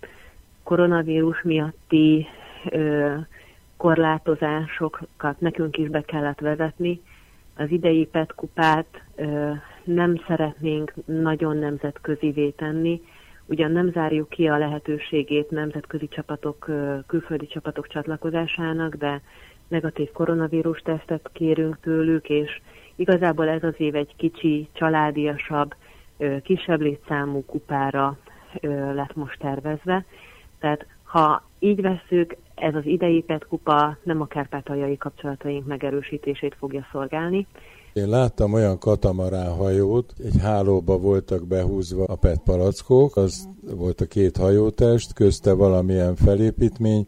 koronavírus 0.63 1.43
miatti 1.43 2.27
ö, 2.71 3.15
korlátozásokat 3.77 5.41
nekünk 5.41 5.77
is 5.77 5.89
be 5.89 6.01
kellett 6.01 6.41
vezetni, 6.41 7.01
az 7.57 7.71
idei 7.71 8.07
PET 8.07 8.35
kupát 8.35 9.03
nem 9.85 10.17
szeretnénk 10.27 10.93
nagyon 11.05 11.57
nemzetközi 11.57 12.55
tenni, 12.57 13.03
ugyan 13.47 13.71
nem 13.71 13.91
zárjuk 13.93 14.29
ki 14.29 14.47
a 14.47 14.59
lehetőségét 14.59 15.51
nemzetközi 15.51 16.09
csapatok, 16.09 16.71
külföldi 17.07 17.47
csapatok 17.47 17.87
csatlakozásának, 17.87 18.95
de 18.95 19.21
negatív 19.69 20.11
koronavírus 20.11 20.81
tesztet 20.81 21.31
kérünk 21.33 21.81
tőlük, 21.81 22.29
és 22.29 22.61
igazából 22.97 23.49
ez 23.49 23.63
az 23.63 23.75
év 23.77 23.95
egy 23.95 24.15
kicsi, 24.17 24.69
családiasabb, 24.73 25.75
kisebb 26.43 26.81
létszámú 26.81 27.45
kupára 27.45 28.19
lett 28.95 29.15
most 29.15 29.39
tervezve. 29.39 30.05
Tehát 30.59 30.87
ha 31.03 31.45
így 31.59 31.81
veszük, 31.81 32.37
ez 32.55 32.75
az 32.75 32.87
idei 32.87 33.23
PET 33.23 33.47
kupa 33.47 33.97
nem 34.03 34.21
a 34.21 34.27
kárpátaljai 34.27 34.97
kapcsolataink 34.97 35.67
megerősítését 35.67 36.55
fogja 36.59 36.87
szolgálni. 36.93 37.47
Én 37.93 38.09
láttam 38.09 38.53
olyan 38.53 38.79
katamarán 38.79 39.55
hajót, 39.55 40.13
egy 40.25 40.41
hálóba 40.41 40.99
voltak 40.99 41.47
behúzva 41.47 42.05
a 42.05 42.17
PET 42.17 42.41
palackok, 42.45 43.17
az 43.17 43.49
volt 43.77 44.01
a 44.01 44.07
két 44.07 44.37
hajótest, 44.37 45.13
közte 45.13 45.53
valamilyen 45.53 46.15
felépítmény, 46.15 47.07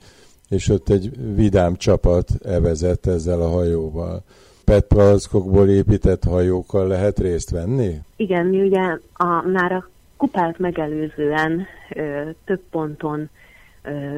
és 0.48 0.68
ott 0.68 0.88
egy 0.88 1.34
vidám 1.34 1.76
csapat 1.76 2.30
evezett 2.42 3.06
ezzel 3.06 3.40
a 3.40 3.48
hajóval. 3.48 4.22
PET 4.64 4.84
palackokból 4.86 5.68
épített 5.68 6.24
hajókkal 6.24 6.86
lehet 6.86 7.18
részt 7.18 7.50
venni? 7.50 7.98
Igen, 8.16 8.46
mi 8.46 8.60
ugye 8.60 8.98
a, 9.12 9.42
már 9.52 9.72
a 9.72 9.88
kupát 10.16 10.58
megelőzően 10.58 11.66
ö, 11.94 12.30
több 12.44 12.60
ponton 12.70 13.28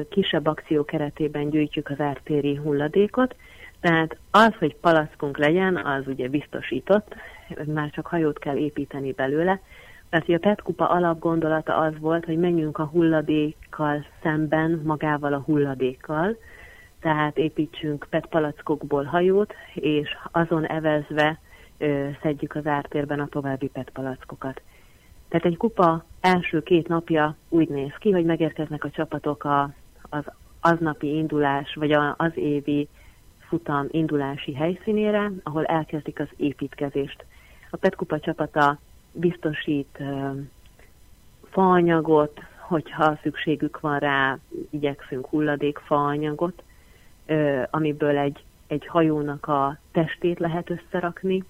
kisebb 0.09 0.45
akció 0.45 0.85
keretében 0.85 1.49
gyűjtjük 1.49 1.89
az 1.89 1.99
ártéri 1.99 2.55
hulladékot, 2.55 3.35
tehát 3.79 4.17
az, 4.31 4.53
hogy 4.59 4.75
palackunk 4.75 5.37
legyen, 5.37 5.75
az 5.75 6.07
ugye 6.07 6.27
biztosított, 6.27 7.15
már 7.65 7.89
csak 7.89 8.07
hajót 8.07 8.39
kell 8.39 8.55
építeni 8.55 9.11
belőle, 9.11 9.59
mert 10.09 10.29
a 10.29 10.37
PET 10.37 10.61
kupa 10.61 10.89
alapgondolata 10.89 11.77
az 11.77 11.93
volt, 11.99 12.25
hogy 12.25 12.37
menjünk 12.37 12.77
a 12.77 12.85
hulladékkal 12.85 14.05
szemben 14.21 14.81
magával 14.83 15.33
a 15.33 15.43
hulladékkal, 15.45 16.37
tehát 16.99 17.37
építsünk 17.37 18.07
PET 18.09 18.25
palackokból 18.25 19.03
hajót, 19.03 19.53
és 19.73 20.09
azon 20.31 20.65
evezve 20.65 21.39
ö, 21.77 22.09
szedjük 22.21 22.55
az 22.55 22.67
ártérben 22.67 23.19
a 23.19 23.27
további 23.27 23.67
PET 23.67 23.89
palackokat. 23.89 24.61
Tehát 25.29 25.45
egy 25.45 25.57
kupa 25.57 26.05
első 26.21 26.63
két 26.63 26.87
napja 26.87 27.35
úgy 27.49 27.69
néz 27.69 27.93
ki, 27.99 28.11
hogy 28.11 28.25
megérkeznek 28.25 28.83
a 28.83 28.89
csapatok 28.89 29.43
a, 29.43 29.73
az 30.09 30.23
aznapi 30.61 31.15
indulás, 31.15 31.73
vagy 31.75 31.91
a, 31.91 32.15
az 32.17 32.31
évi 32.35 32.87
futam 33.39 33.87
indulási 33.91 34.53
helyszínére, 34.53 35.31
ahol 35.43 35.65
elkezdik 35.65 36.19
az 36.19 36.27
építkezést. 36.37 37.25
A 37.71 37.77
Petkupa 37.77 38.19
csapata 38.19 38.77
biztosít 39.11 39.97
uh, 39.99 40.37
faanyagot, 41.49 42.39
hogyha 42.59 43.19
szükségük 43.21 43.79
van 43.79 43.99
rá, 43.99 44.37
igyekszünk 44.69 45.27
hulladék 45.27 45.77
faanyagot, 45.77 46.61
uh, 46.61 46.66
amiből 47.69 48.17
egy, 48.17 48.43
egy 48.67 48.87
hajónak 48.87 49.47
a 49.47 49.77
testét 49.91 50.39
lehet 50.39 50.69
összerakni. 50.69 51.43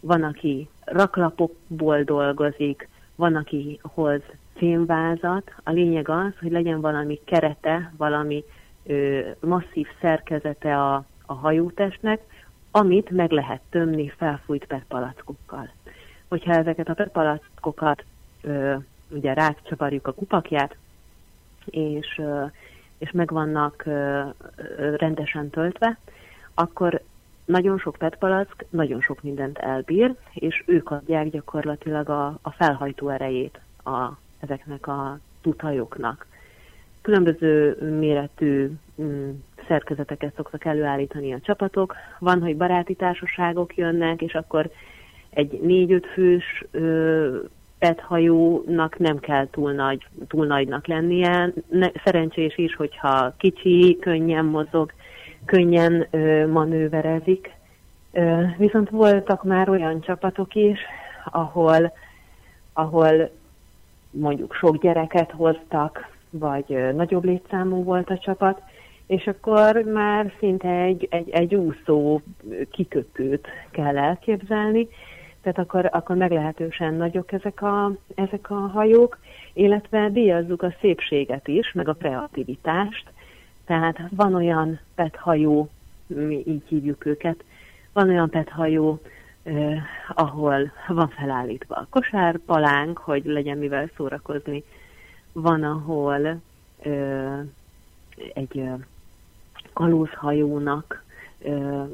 Van, 0.00 0.22
aki 0.22 0.68
raklapokból 0.84 2.02
dolgozik, 2.02 2.88
van, 3.14 3.34
aki 3.34 3.80
hoz 3.82 4.20
fémvázat. 4.56 5.52
A 5.62 5.70
lényeg 5.70 6.08
az, 6.08 6.32
hogy 6.40 6.50
legyen 6.50 6.80
valami 6.80 7.20
kerete, 7.24 7.92
valami 7.96 8.44
masszív 9.40 9.86
szerkezete 10.00 10.82
a, 10.82 11.04
a 11.26 11.34
hajótestnek, 11.34 12.20
amit 12.70 13.10
meg 13.10 13.30
lehet 13.30 13.60
tömni 13.70 14.08
felfújt 14.16 14.64
petpalackokkal. 14.64 15.70
Hogyha 16.28 16.52
ezeket 16.52 16.88
a 16.88 16.94
petpalackokat 16.94 18.04
ugye 19.08 19.32
rácsavarjuk 19.32 20.06
a 20.06 20.12
kupakját, 20.12 20.76
és, 21.64 22.18
ö, 22.18 22.44
és 22.98 23.10
meg 23.10 23.30
vannak 23.30 23.82
ö, 23.86 24.22
rendesen 24.96 25.50
töltve, 25.50 25.98
akkor 26.54 27.02
nagyon 27.44 27.78
sok 27.78 27.96
petpalack 27.98 28.64
nagyon 28.70 29.00
sok 29.00 29.22
mindent 29.22 29.58
elbír, 29.58 30.14
és 30.34 30.62
ők 30.66 30.90
adják 30.90 31.30
gyakorlatilag 31.30 32.08
a, 32.08 32.38
a 32.42 32.50
felhajtó 32.50 33.08
erejét 33.08 33.60
a, 33.84 34.08
ezeknek 34.40 34.86
a 34.86 35.18
tudhajoknak. 35.40 36.26
Különböző 37.00 37.76
méretű 37.98 38.70
mm, 39.02 39.30
szerkezeteket 39.68 40.34
szoktak 40.36 40.64
előállítani 40.64 41.32
a 41.32 41.40
csapatok. 41.40 41.94
Van, 42.18 42.40
hogy 42.40 42.56
baráti 42.56 42.94
társaságok 42.94 43.76
jönnek, 43.76 44.22
és 44.22 44.34
akkor 44.34 44.70
egy 45.30 45.60
négy-öt 45.60 46.06
fős 46.06 46.64
pethajónak 47.84 48.98
nem 48.98 49.18
kell 49.18 49.48
túl, 49.50 49.72
nagy, 49.72 50.06
túl 50.28 50.46
nagynak 50.46 50.86
lennie. 50.86 51.52
Ne, 51.68 51.90
szerencsés 52.04 52.58
is, 52.58 52.76
hogyha 52.76 53.34
kicsi, 53.36 53.98
könnyen 54.00 54.44
mozog, 54.44 54.92
könnyen 55.44 56.06
ö, 56.10 56.46
manőverezik. 56.46 57.54
Ö, 58.12 58.42
viszont 58.58 58.90
voltak 58.90 59.44
már 59.44 59.68
olyan 59.68 60.00
csapatok 60.00 60.54
is, 60.54 60.78
ahol, 61.24 61.92
ahol 62.72 63.30
mondjuk 64.10 64.54
sok 64.54 64.82
gyereket 64.82 65.30
hoztak, 65.30 66.08
vagy 66.30 66.64
ö, 66.68 66.92
nagyobb 66.92 67.24
létszámú 67.24 67.82
volt 67.82 68.10
a 68.10 68.18
csapat, 68.18 68.60
és 69.06 69.26
akkor 69.26 69.76
már 69.76 70.32
szinte 70.38 70.68
egy, 70.68 71.06
egy, 71.10 71.30
egy 71.30 71.54
úszó 71.54 72.20
kikötőt 72.70 73.46
kell 73.70 73.98
elképzelni, 73.98 74.88
tehát 75.44 75.58
akkor, 75.58 75.88
akkor 75.92 76.16
meglehetősen 76.16 76.94
nagyok 76.94 77.32
ezek 77.32 77.62
a, 77.62 77.92
ezek 78.14 78.50
a 78.50 78.54
hajók, 78.54 79.18
illetve 79.52 80.08
díjazzuk 80.08 80.62
a 80.62 80.74
szépséget 80.80 81.48
is, 81.48 81.72
meg 81.72 81.88
a 81.88 81.94
kreativitást, 81.94 83.12
tehát 83.66 84.00
van 84.10 84.34
olyan 84.34 84.80
pethajó, 84.94 85.68
mi 86.06 86.42
így 86.46 86.62
hívjuk 86.68 87.06
őket, 87.06 87.44
van 87.92 88.08
olyan 88.08 88.30
pethajó, 88.30 89.00
eh, 89.42 89.82
ahol 90.08 90.72
van 90.88 91.08
felállítva 91.08 91.74
a 91.74 91.86
kosárpalánk, 91.90 92.98
hogy 92.98 93.24
legyen 93.24 93.58
mivel 93.58 93.90
szórakozni. 93.96 94.64
Van, 95.32 95.62
ahol 95.62 96.40
eh, 96.82 97.40
egy 98.34 98.58
eh, 98.58 98.74
kalózhajónak 99.72 101.04
eh, 101.44 101.84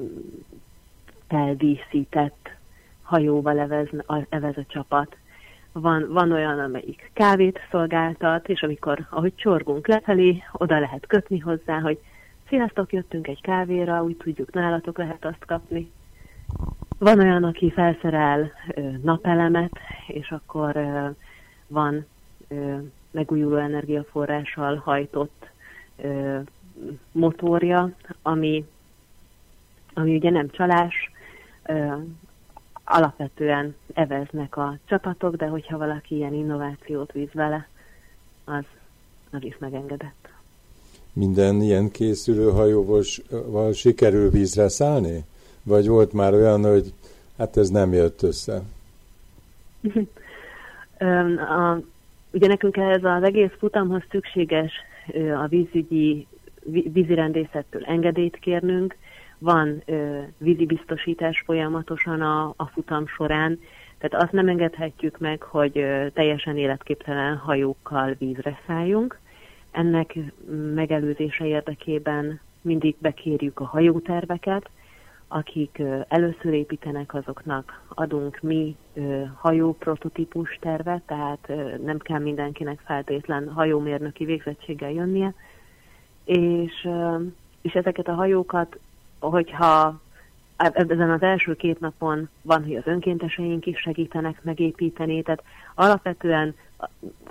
feldíszített 1.29 2.59
hajóval 3.11 3.59
evez, 3.59 3.89
evez 4.29 4.57
a 4.57 4.65
csapat. 4.67 5.17
Van, 5.73 6.07
van 6.13 6.33
olyan, 6.33 6.59
amelyik 6.59 7.11
kávét 7.13 7.61
szolgáltat, 7.71 8.49
és 8.49 8.63
amikor, 8.63 9.07
ahogy 9.11 9.35
csorgunk 9.35 9.87
lefelé, 9.87 10.43
oda 10.53 10.79
lehet 10.79 11.07
kötni 11.07 11.39
hozzá, 11.39 11.81
hogy 11.81 11.99
sziasztok, 12.49 12.93
jöttünk 12.93 13.27
egy 13.27 13.41
kávéra, 13.41 14.03
úgy 14.03 14.17
tudjuk, 14.17 14.53
nálatok 14.53 14.99
lehet 14.99 15.25
azt 15.25 15.45
kapni. 15.47 15.91
Van 16.99 17.19
olyan, 17.19 17.45
aki 17.45 17.71
felszerel 17.71 18.53
ö, 18.75 18.81
napelemet, 19.03 19.79
és 20.07 20.31
akkor 20.31 20.77
ö, 20.77 21.09
van 21.67 22.07
ö, 22.49 22.77
megújuló 23.11 23.57
energiaforrással 23.57 24.77
hajtott 24.77 25.51
ö, 25.97 26.39
motorja, 27.13 27.91
ami, 28.23 28.65
ami 29.95 30.17
ugye 30.17 30.31
nem 30.31 30.51
csalás, 30.51 31.11
ö, 31.67 31.95
alapvetően 32.91 33.74
eveznek 33.95 34.57
a 34.57 34.78
csapatok, 34.84 35.36
de 35.36 35.47
hogyha 35.47 35.78
valaki 35.78 36.16
ilyen 36.16 36.34
innovációt 36.34 37.12
víz 37.12 37.32
vele, 37.32 37.68
az, 38.45 38.64
az 39.30 39.43
is 39.43 39.59
megengedett. 39.59 40.28
Minden 41.12 41.62
ilyen 41.62 41.91
készülő 41.91 42.51
hajóval 42.51 43.72
sikerül 43.72 44.30
vízre 44.30 44.68
szállni? 44.68 45.24
Vagy 45.62 45.88
volt 45.88 46.12
már 46.12 46.34
olyan, 46.34 46.64
hogy 46.64 46.93
hát 47.38 47.57
ez 47.57 47.68
nem 47.68 47.93
jött 47.93 48.22
össze? 48.22 48.62
a, 51.59 51.78
ugye 52.32 52.47
nekünk 52.47 52.76
ez 52.76 53.05
az 53.05 53.22
egész 53.22 53.53
futamhoz 53.59 54.03
szükséges 54.11 54.72
a 55.14 55.47
vízügyi 55.47 56.26
vízirendészettől 56.93 57.84
engedélyt 57.84 58.36
kérnünk, 58.36 58.97
van 59.41 59.82
ö, 59.86 60.20
vízibiztosítás 60.38 61.43
folyamatosan 61.47 62.20
a, 62.20 62.55
a 62.57 62.66
futam 62.66 63.07
során, 63.07 63.59
tehát 63.99 64.24
azt 64.24 64.32
nem 64.32 64.49
engedhetjük 64.49 65.18
meg, 65.18 65.43
hogy 65.43 65.78
ö, 65.78 66.07
teljesen 66.12 66.57
életképtelen 66.57 67.36
hajókkal 67.36 68.16
vízre 68.18 68.61
szálljunk. 68.66 69.18
Ennek 69.70 70.14
megelőzése 70.74 71.47
érdekében 71.47 72.41
mindig 72.61 72.97
bekérjük 72.99 73.61
a 73.61 73.64
hajóterveket, 73.64 74.70
akik 75.28 75.76
ö, 75.78 76.01
először 76.09 76.53
építenek, 76.53 77.14
azoknak 77.14 77.82
adunk 77.88 78.38
mi 78.43 78.76
ö, 78.95 79.22
hajó 79.34 79.72
prototípus 79.72 80.59
tervet, 80.61 81.03
tehát 81.07 81.45
ö, 81.49 81.76
nem 81.84 81.99
kell 81.99 82.20
mindenkinek 82.20 82.80
feltétlen 82.84 83.49
hajómérnöki 83.49 84.24
végzettséggel 84.24 84.91
jönnie, 84.91 85.34
és, 86.24 86.88
és 87.62 87.72
ezeket 87.72 88.09
a 88.09 88.14
hajókat 88.14 88.78
hogyha 89.21 90.01
ezen 90.59 91.11
az 91.11 91.23
első 91.23 91.57
két 91.57 91.81
napon 91.81 92.29
van, 92.43 92.64
hogy 92.64 92.77
az 92.77 92.87
önkénteseink 92.87 93.66
is 93.66 93.79
segítenek 93.79 94.43
megépíteni, 94.43 95.23
tehát 95.23 95.43
alapvetően 95.75 96.55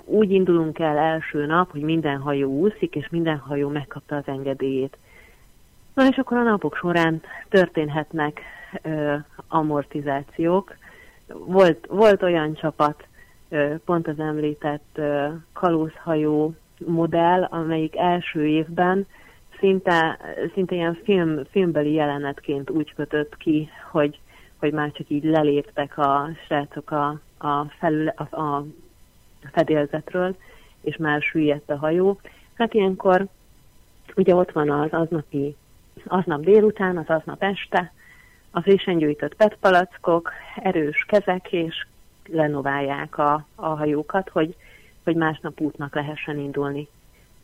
úgy 0.04 0.30
indulunk 0.30 0.78
el 0.78 0.98
első 0.98 1.46
nap, 1.46 1.70
hogy 1.70 1.80
minden 1.80 2.18
hajó 2.18 2.50
úszik, 2.50 2.94
és 2.94 3.08
minden 3.10 3.38
hajó 3.38 3.68
megkapta 3.68 4.16
az 4.16 4.26
engedélyét. 4.26 4.96
Na 5.94 6.06
és 6.08 6.16
akkor 6.16 6.36
a 6.36 6.42
napok 6.42 6.76
során 6.76 7.22
történhetnek 7.48 8.40
ö, 8.82 9.14
amortizációk. 9.48 10.76
Volt, 11.26 11.86
volt 11.86 12.22
olyan 12.22 12.54
csapat, 12.54 13.06
ö, 13.48 13.74
pont 13.84 14.08
az 14.08 14.18
említett 14.18 14.88
ö, 14.94 15.28
kalózhajó 15.52 16.54
modell, 16.86 17.42
amelyik 17.42 17.96
első 17.96 18.46
évben 18.46 19.06
szinte, 19.60 20.18
szinte 20.54 20.74
ilyen 20.74 20.98
film, 21.04 21.44
filmbeli 21.50 21.92
jelenetként 21.92 22.70
úgy 22.70 22.94
kötött 22.94 23.36
ki, 23.36 23.68
hogy, 23.90 24.20
hogy 24.58 24.72
már 24.72 24.92
csak 24.92 25.10
így 25.10 25.24
leléptek 25.24 25.98
a 25.98 26.30
srácok 26.46 26.90
a, 26.90 27.20
a, 27.38 27.64
felül, 27.78 28.08
a, 28.08 28.40
a 28.40 28.64
fedélzetről, 29.52 30.36
és 30.80 30.96
már 30.96 31.22
süllyedt 31.22 31.70
a 31.70 31.76
hajó. 31.76 32.20
Hát 32.54 32.74
ilyenkor 32.74 33.26
ugye 34.16 34.34
ott 34.34 34.52
van 34.52 34.70
az 34.70 34.92
aznapi, 34.92 35.56
aznap 36.04 36.40
délután, 36.40 36.96
az 36.96 37.08
aznap 37.08 37.42
este, 37.42 37.92
a 38.50 38.60
frissen 38.60 38.98
gyűjtött 38.98 39.34
petpalackok, 39.34 40.32
erős 40.56 41.04
kezek, 41.08 41.52
és 41.52 41.86
lenoválják 42.26 43.18
a, 43.18 43.46
a 43.54 43.66
hajókat, 43.66 44.28
hogy, 44.28 44.56
hogy 45.04 45.16
másnap 45.16 45.60
útnak 45.60 45.94
lehessen 45.94 46.38
indulni 46.38 46.88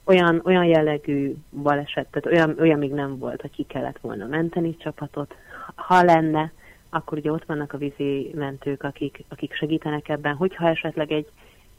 olyan, 0.07 0.40
olyan 0.44 0.64
jellegű 0.64 1.34
baleset, 1.62 2.07
tehát 2.11 2.38
olyan, 2.38 2.59
olyan 2.61 2.78
még 2.78 2.92
nem 2.92 3.18
volt, 3.18 3.40
hogy 3.40 3.50
ki 3.50 3.62
kellett 3.62 3.98
volna 4.00 4.26
menteni 4.26 4.76
csapatot. 4.76 5.34
Ha 5.74 6.02
lenne, 6.02 6.52
akkor 6.90 7.18
ugye 7.18 7.32
ott 7.32 7.44
vannak 7.44 7.72
a 7.72 7.78
vízi 7.78 8.30
mentők, 8.34 8.82
akik, 8.82 9.24
akik 9.28 9.54
segítenek 9.54 10.09
ebben. 10.09 10.34
Hogyha 10.34 10.68
esetleg 10.68 11.12
egy, 11.12 11.30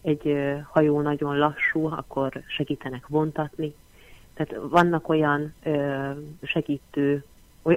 egy 0.01 0.37
hajó 0.71 1.01
nagyon 1.01 1.37
lassú, 1.37 1.85
akkor 1.85 2.43
segítenek 2.47 3.07
vontatni. 3.07 3.73
Tehát 4.33 4.63
vannak 4.69 5.09
olyan 5.09 5.53
ö, 5.63 6.09
segítő, 6.41 7.23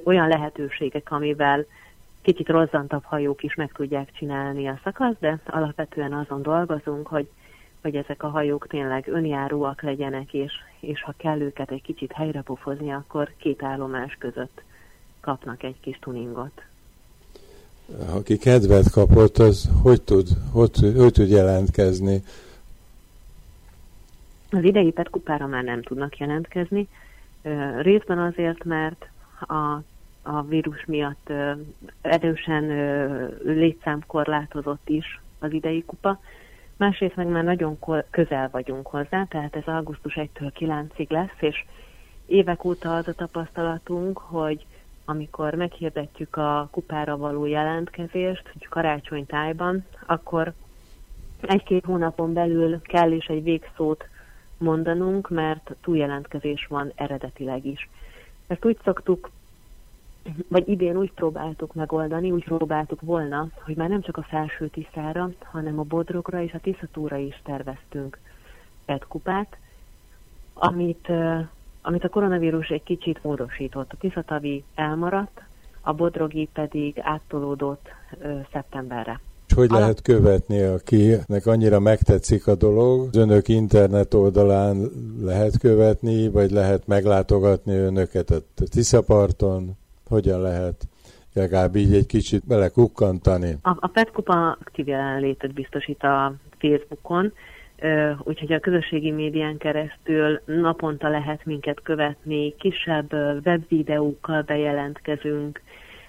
olyan 0.05 0.29
lehetőségek, 0.29 1.11
amivel 1.11 1.67
kicsit 2.23 2.49
rozzantabb 2.49 3.05
hajók 3.05 3.43
is 3.43 3.55
meg 3.55 3.73
tudják 3.73 4.13
csinálni 4.13 4.69
a 4.69 4.81
szakasz, 4.85 5.17
de 5.19 5.39
alapvetően 5.47 6.13
azon 6.13 6.43
dolgozunk, 6.43 7.07
hogy 7.07 7.29
hogy 7.83 7.97
ezek 7.97 8.23
a 8.23 8.29
hajók 8.29 8.67
tényleg 8.67 9.09
önjáróak 9.09 9.83
legyenek, 9.83 10.35
és, 10.35 10.53
és 10.81 11.03
ha 11.03 11.15
kell 11.17 11.41
őket 11.41 11.71
egy 11.71 11.83
kicsit 11.83 12.13
helyre 12.13 12.43
pofozni, 12.43 12.93
akkor 12.93 13.33
két 13.37 13.63
állomás 13.63 14.17
között 14.19 14.63
kapnak 15.21 15.63
egy 15.63 15.81
kis 15.81 15.99
tuningot. 16.01 16.63
Aki 18.15 18.37
kedvet 18.37 18.91
kapott, 18.91 19.39
az 19.39 19.71
hogy 19.83 20.03
tud, 20.03 20.29
hogy, 20.53 20.93
hogy 20.97 21.13
tud 21.13 21.29
jelentkezni? 21.29 22.23
Az 24.51 24.63
idei 24.63 24.91
petkupára 24.91 25.47
már 25.47 25.65
nem 25.65 25.83
tudnak 25.83 26.19
jelentkezni. 26.19 26.89
Részben 27.81 28.19
azért, 28.19 28.65
mert 28.65 29.09
a, 29.41 29.83
a 30.23 30.43
vírus 30.43 30.85
miatt 30.87 31.33
erősen 32.01 32.65
létszámkorlátozott 33.45 34.89
is 34.89 35.21
az 35.39 35.53
idei 35.53 35.85
kupa, 35.85 36.21
másrészt 36.81 37.17
meg 37.17 37.27
már 37.27 37.45
nagyon 37.45 37.79
közel 38.11 38.49
vagyunk 38.53 38.87
hozzá, 38.87 39.25
tehát 39.25 39.57
ez 39.57 39.67
augusztus 39.67 40.15
1-től 40.17 40.53
9-ig 40.59 41.09
lesz, 41.09 41.37
és 41.41 41.65
évek 42.27 42.65
óta 42.65 42.97
az 42.97 43.09
a 43.09 43.13
tapasztalatunk, 43.13 44.19
hogy 44.19 44.67
amikor 45.05 45.55
meghirdetjük 45.55 46.37
a 46.37 46.69
kupára 46.71 47.17
való 47.17 47.47
jelentkezést, 47.47 48.51
hogy 48.53 48.69
karácsony 48.69 49.27
tájban, 49.27 49.85
akkor 50.07 50.53
egy-két 51.41 51.85
hónapon 51.85 52.33
belül 52.33 52.83
kell 52.83 53.13
is 53.13 53.27
egy 53.27 53.43
végszót 53.43 54.09
mondanunk, 54.59 55.29
mert 55.29 55.75
túljelentkezés 55.83 56.67
van 56.69 56.93
eredetileg 56.95 57.67
is. 57.67 57.89
Ezt 58.47 58.65
úgy 58.65 58.79
szoktuk 58.85 59.31
vagy 60.49 60.69
idén 60.69 60.97
úgy 60.97 61.13
próbáltuk 61.13 61.75
megoldani, 61.75 62.31
úgy 62.31 62.45
próbáltuk 62.45 63.01
volna, 63.01 63.49
hogy 63.65 63.77
már 63.77 63.89
nem 63.89 64.01
csak 64.01 64.17
a 64.17 64.23
felső 64.23 64.69
Tiszára, 64.69 65.31
hanem 65.39 65.79
a 65.79 65.83
Bodrogra 65.83 66.43
és 66.43 66.53
a 66.53 66.61
Tiszatúra 66.61 67.17
is 67.17 67.41
terveztünk 67.45 68.19
petkupát, 68.85 69.57
amit, 70.55 71.09
amit 71.83 72.05
a 72.05 72.09
koronavírus 72.09 72.69
egy 72.69 72.83
kicsit 72.83 73.23
módosított. 73.23 73.93
A 73.93 73.97
Tiszatavi 74.01 74.65
elmaradt, 74.75 75.43
a 75.81 75.93
Bodrogi 75.93 76.49
pedig 76.53 76.99
áttolódott 77.03 77.89
szeptemberre. 78.53 79.21
És 79.47 79.57
hogy 79.57 79.71
lehet 79.71 80.03
követni, 80.03 80.63
akinek 80.63 81.47
annyira 81.47 81.79
megtetszik 81.81 82.47
a 82.47 82.55
dolog? 82.55 83.09
Az 83.09 83.17
önök 83.17 83.49
internet 83.49 84.15
oldalán 84.15 84.91
lehet 85.23 85.59
követni, 85.59 86.29
vagy 86.29 86.51
lehet 86.51 86.87
meglátogatni 86.87 87.77
önöket 87.77 88.31
a 88.31 88.39
Tiszaparton? 88.55 89.77
Hogyan 90.11 90.41
lehet 90.41 90.89
legalább 91.33 91.77
így 91.77 91.95
egy 91.95 92.07
kicsit 92.07 92.47
belekukkantani? 92.47 93.57
A, 93.63 93.77
a 93.81 93.87
Petkupa 93.87 94.51
aktív 94.51 94.89
jelenlétet 94.89 95.53
biztosít 95.53 96.03
a 96.03 96.35
Facebookon, 96.59 97.33
úgyhogy 98.23 98.53
a 98.53 98.61
közösségi 98.61 99.11
médián 99.11 99.57
keresztül 99.57 100.41
naponta 100.45 101.09
lehet 101.09 101.45
minket 101.45 101.81
követni, 101.83 102.55
kisebb 102.59 103.13
webvideókkal 103.45 104.43
bejelentkezünk, 104.43 105.63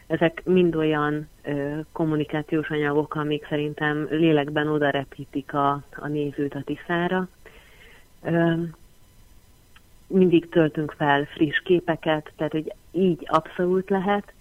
ezek 0.07 0.41
mind 0.45 0.75
olyan 0.75 1.27
ö, 1.43 1.79
kommunikációs 1.91 2.69
anyagok, 2.69 3.15
amik 3.15 3.47
szerintem 3.49 4.07
lélekben 4.09 4.67
oda 4.67 4.89
repítik 4.89 5.53
a, 5.53 5.83
a 5.95 6.07
nézőt 6.07 6.53
a 6.53 6.63
tiszára. 6.65 7.27
Mindig 10.11 10.49
töltünk 10.49 10.93
fel 10.97 11.25
friss 11.25 11.61
képeket, 11.63 12.31
tehát 12.35 12.51
hogy 12.51 12.73
így 12.91 13.27
abszolút 13.29 13.89
lehet. 13.89 14.33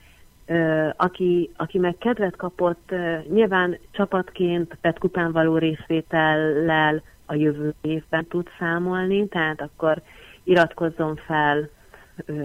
Aki, 0.96 1.50
aki 1.56 1.78
meg 1.78 1.96
kedvet 1.98 2.36
kapott, 2.36 2.94
nyilván 3.28 3.78
csapatként 3.90 4.78
Petkupán 4.80 5.32
való 5.32 5.58
részvétellel 5.58 7.02
a 7.26 7.34
jövő 7.34 7.74
évben 7.80 8.26
tud 8.26 8.48
számolni, 8.58 9.28
tehát 9.28 9.60
akkor 9.60 10.02
iratkozzon 10.44 11.16
fel 11.16 11.68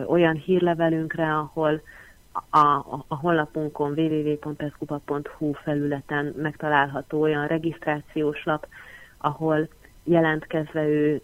olyan 0.08 0.36
hírlevelünkre, 0.36 1.34
ahol 1.34 1.82
a, 2.50 2.58
a, 3.08 3.16
honlapunkon 3.16 4.00
www.peszkupa.hu 4.00 5.54
felületen 5.54 6.34
megtalálható 6.38 7.22
olyan 7.22 7.48
regisztrációs 7.48 8.44
lap, 8.44 8.68
ahol 9.18 9.68
jelentkezve 10.04 10.88
ő 10.88 11.22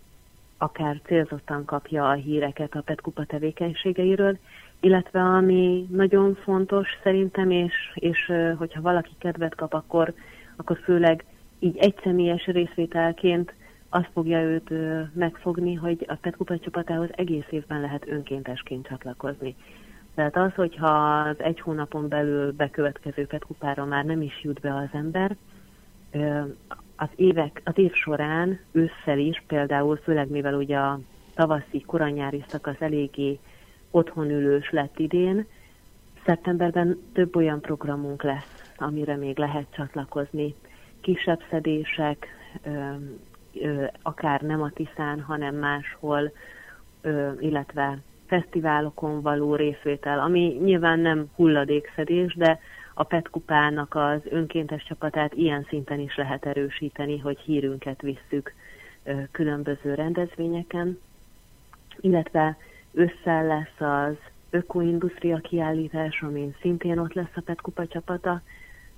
akár 0.62 1.01
célzottan 1.05 1.66
kapja 1.66 2.09
a 2.09 2.14
híreket 2.14 2.76
a 2.76 2.82
Petkupa 2.82 3.26
tevékenységeiről, 3.26 4.38
illetve 4.80 5.20
ami 5.20 5.88
nagyon 5.89 6.36
fontos 6.36 6.88
szerintem, 7.03 7.51
és, 7.51 7.74
és 7.93 8.32
hogyha 8.57 8.82
valaki 8.82 9.12
kedvet 9.18 9.55
kap, 9.55 9.74
akkor, 9.74 10.14
akkor 10.55 10.78
főleg 10.84 11.26
így 11.59 11.78
egyszemélyes 11.78 12.45
részvételként 12.45 13.53
azt 13.89 14.09
fogja 14.14 14.41
őt 14.41 14.70
megfogni, 15.14 15.74
hogy 15.74 16.05
a 16.07 16.16
Petkupa 16.22 16.59
csapatához 16.59 17.09
egész 17.12 17.47
évben 17.49 17.82
lehet 17.82 18.07
önkéntesként 18.07 18.88
csatlakozni. 18.88 19.55
Tehát 20.16 20.38
az, 20.38 20.53
hogyha 20.53 21.20
az 21.20 21.36
egy 21.39 21.59
hónapon 21.59 22.07
belül 22.07 22.51
bekövetkező 22.51 23.26
petkupára 23.26 23.86
már 23.86 24.05
nem 24.05 24.22
is 24.22 24.43
jut 24.43 24.59
be 24.59 24.76
az 24.76 24.89
ember, 24.91 25.36
az, 27.02 27.10
évek, 27.16 27.62
az 27.64 27.78
év 27.78 27.93
során 27.93 28.60
ősszel 28.72 29.18
is, 29.18 29.43
például 29.47 29.95
főleg 29.95 30.30
mivel 30.30 30.54
ugye 30.54 30.78
a 30.78 30.99
tavaszi, 31.36 31.82
koranyári 31.82 32.43
szakasz 32.47 32.82
eléggé 32.82 33.39
otthonülős 33.91 34.70
lett 34.70 34.99
idén, 34.99 35.45
szeptemberben 36.26 36.99
több 37.14 37.36
olyan 37.36 37.62
programunk 37.62 38.24
lesz, 38.24 38.74
amire 38.78 39.16
még 39.16 39.38
lehet 39.38 39.66
csatlakozni. 39.76 40.56
Kisebb 40.99 41.39
szedések, 41.49 42.28
akár 44.02 44.41
nem 44.41 44.62
a 44.62 44.70
Tiszán, 44.70 45.22
hanem 45.22 45.56
máshol, 45.56 46.32
illetve 47.39 47.97
fesztiválokon 48.26 49.22
való 49.22 49.56
részvétel, 49.56 50.20
ami 50.20 50.60
nyilván 50.64 50.99
nem 50.99 51.26
hulladékszedés, 51.36 52.36
de 52.36 52.60
a 53.02 53.04
PET 53.04 53.30
kupának 53.30 53.95
az 53.95 54.20
önkéntes 54.30 54.84
csapatát 54.84 55.34
ilyen 55.34 55.66
szinten 55.70 55.99
is 55.99 56.16
lehet 56.16 56.45
erősíteni, 56.45 57.18
hogy 57.18 57.39
hírünket 57.39 58.02
visszük 58.02 58.54
különböző 59.32 59.93
rendezvényeken, 59.93 60.99
illetve 61.99 62.58
össze 62.93 63.41
lesz 63.41 63.80
az 63.80 64.16
ökoindustria 64.49 65.38
kiállítás, 65.38 66.22
amin 66.22 66.56
szintén 66.62 66.97
ott 66.97 67.14
lesz 67.14 67.36
a 67.36 67.41
PET 67.41 67.62
kupa 67.62 67.88
csapata, 67.88 68.41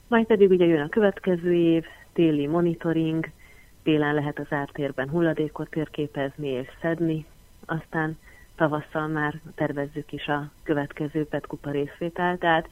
majd 0.08 0.26
pedig 0.26 0.49
ugye 0.49 0.66
jön 0.66 0.82
a 0.82 0.89
következő 0.89 1.54
év, 1.54 1.86
téli 2.14 2.47
monitoring, 2.47 3.30
télen 3.84 4.14
lehet 4.14 4.39
az 4.39 4.47
ártérben 4.49 5.10
hulladékot 5.10 5.70
térképezni 5.70 6.47
és 6.47 6.68
szedni, 6.82 7.26
aztán 7.66 8.18
tavasszal 8.56 9.08
már 9.08 9.39
tervezzük 9.56 10.12
is 10.12 10.28
a 10.28 10.51
következő 10.64 11.26
petkupa 11.26 11.72
részvételt, 11.72 12.39
tehát 12.39 12.68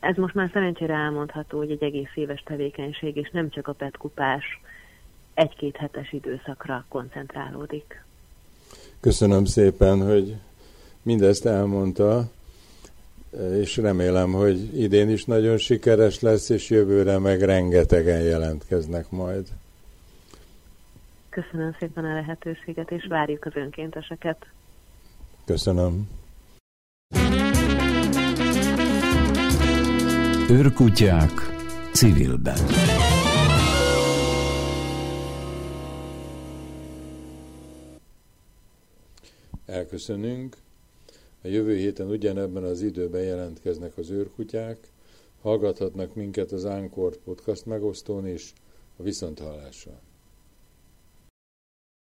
ez, 0.00 0.16
most 0.16 0.34
már 0.34 0.50
szerencsére 0.52 0.94
elmondható, 0.94 1.58
hogy 1.58 1.70
egy 1.70 1.82
egész 1.82 2.10
éves 2.14 2.42
tevékenység, 2.42 3.16
és 3.16 3.30
nem 3.30 3.50
csak 3.50 3.68
a 3.68 3.72
petkupás 3.72 4.44
egy-két 5.34 5.76
hetes 5.76 6.12
időszakra 6.12 6.84
koncentrálódik. 6.88 8.04
Köszönöm 9.00 9.44
szépen, 9.44 10.06
hogy 10.06 10.36
mindezt 11.02 11.46
elmondta, 11.46 12.30
és 13.60 13.76
remélem, 13.76 14.32
hogy 14.32 14.80
idén 14.80 15.10
is 15.10 15.24
nagyon 15.24 15.56
sikeres 15.56 16.20
lesz, 16.20 16.48
és 16.48 16.70
jövőre 16.70 17.18
meg 17.18 17.42
rengetegen 17.42 18.20
jelentkeznek 18.20 19.10
majd. 19.10 19.46
Köszönöm 21.28 21.76
szépen 21.78 22.04
a 22.04 22.14
lehetőséget, 22.14 22.90
és 22.90 23.06
várjuk 23.08 23.44
az 23.44 23.52
önkénteseket. 23.54 24.46
Köszönöm. 25.44 26.08
Őrkutyák 30.52 31.30
civilben. 31.92 32.58
Elköszönünk. 39.66 40.56
A 41.42 41.48
jövő 41.48 41.76
héten 41.76 42.06
ugyanebben 42.06 42.64
az 42.64 42.82
időben 42.82 43.22
jelentkeznek 43.22 43.96
az 43.96 44.10
őrkutyák, 44.10 44.78
hallgathatnak 45.42 46.14
minket 46.14 46.52
az 46.52 46.66
Ánkort 46.66 47.18
podcast 47.24 47.66
megosztón 47.66 48.26
is 48.26 48.52
a 48.96 49.02
viszonthallásra. 49.02 50.00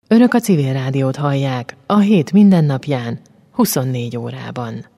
Önök 0.07 0.33
a 0.33 0.39
civil 0.39 0.73
rádiót 0.73 1.15
hallják 1.15 1.75
a 1.85 1.99
hét 1.99 2.31
mindennapján, 2.31 3.19
24 3.51 4.17
órában. 4.17 4.96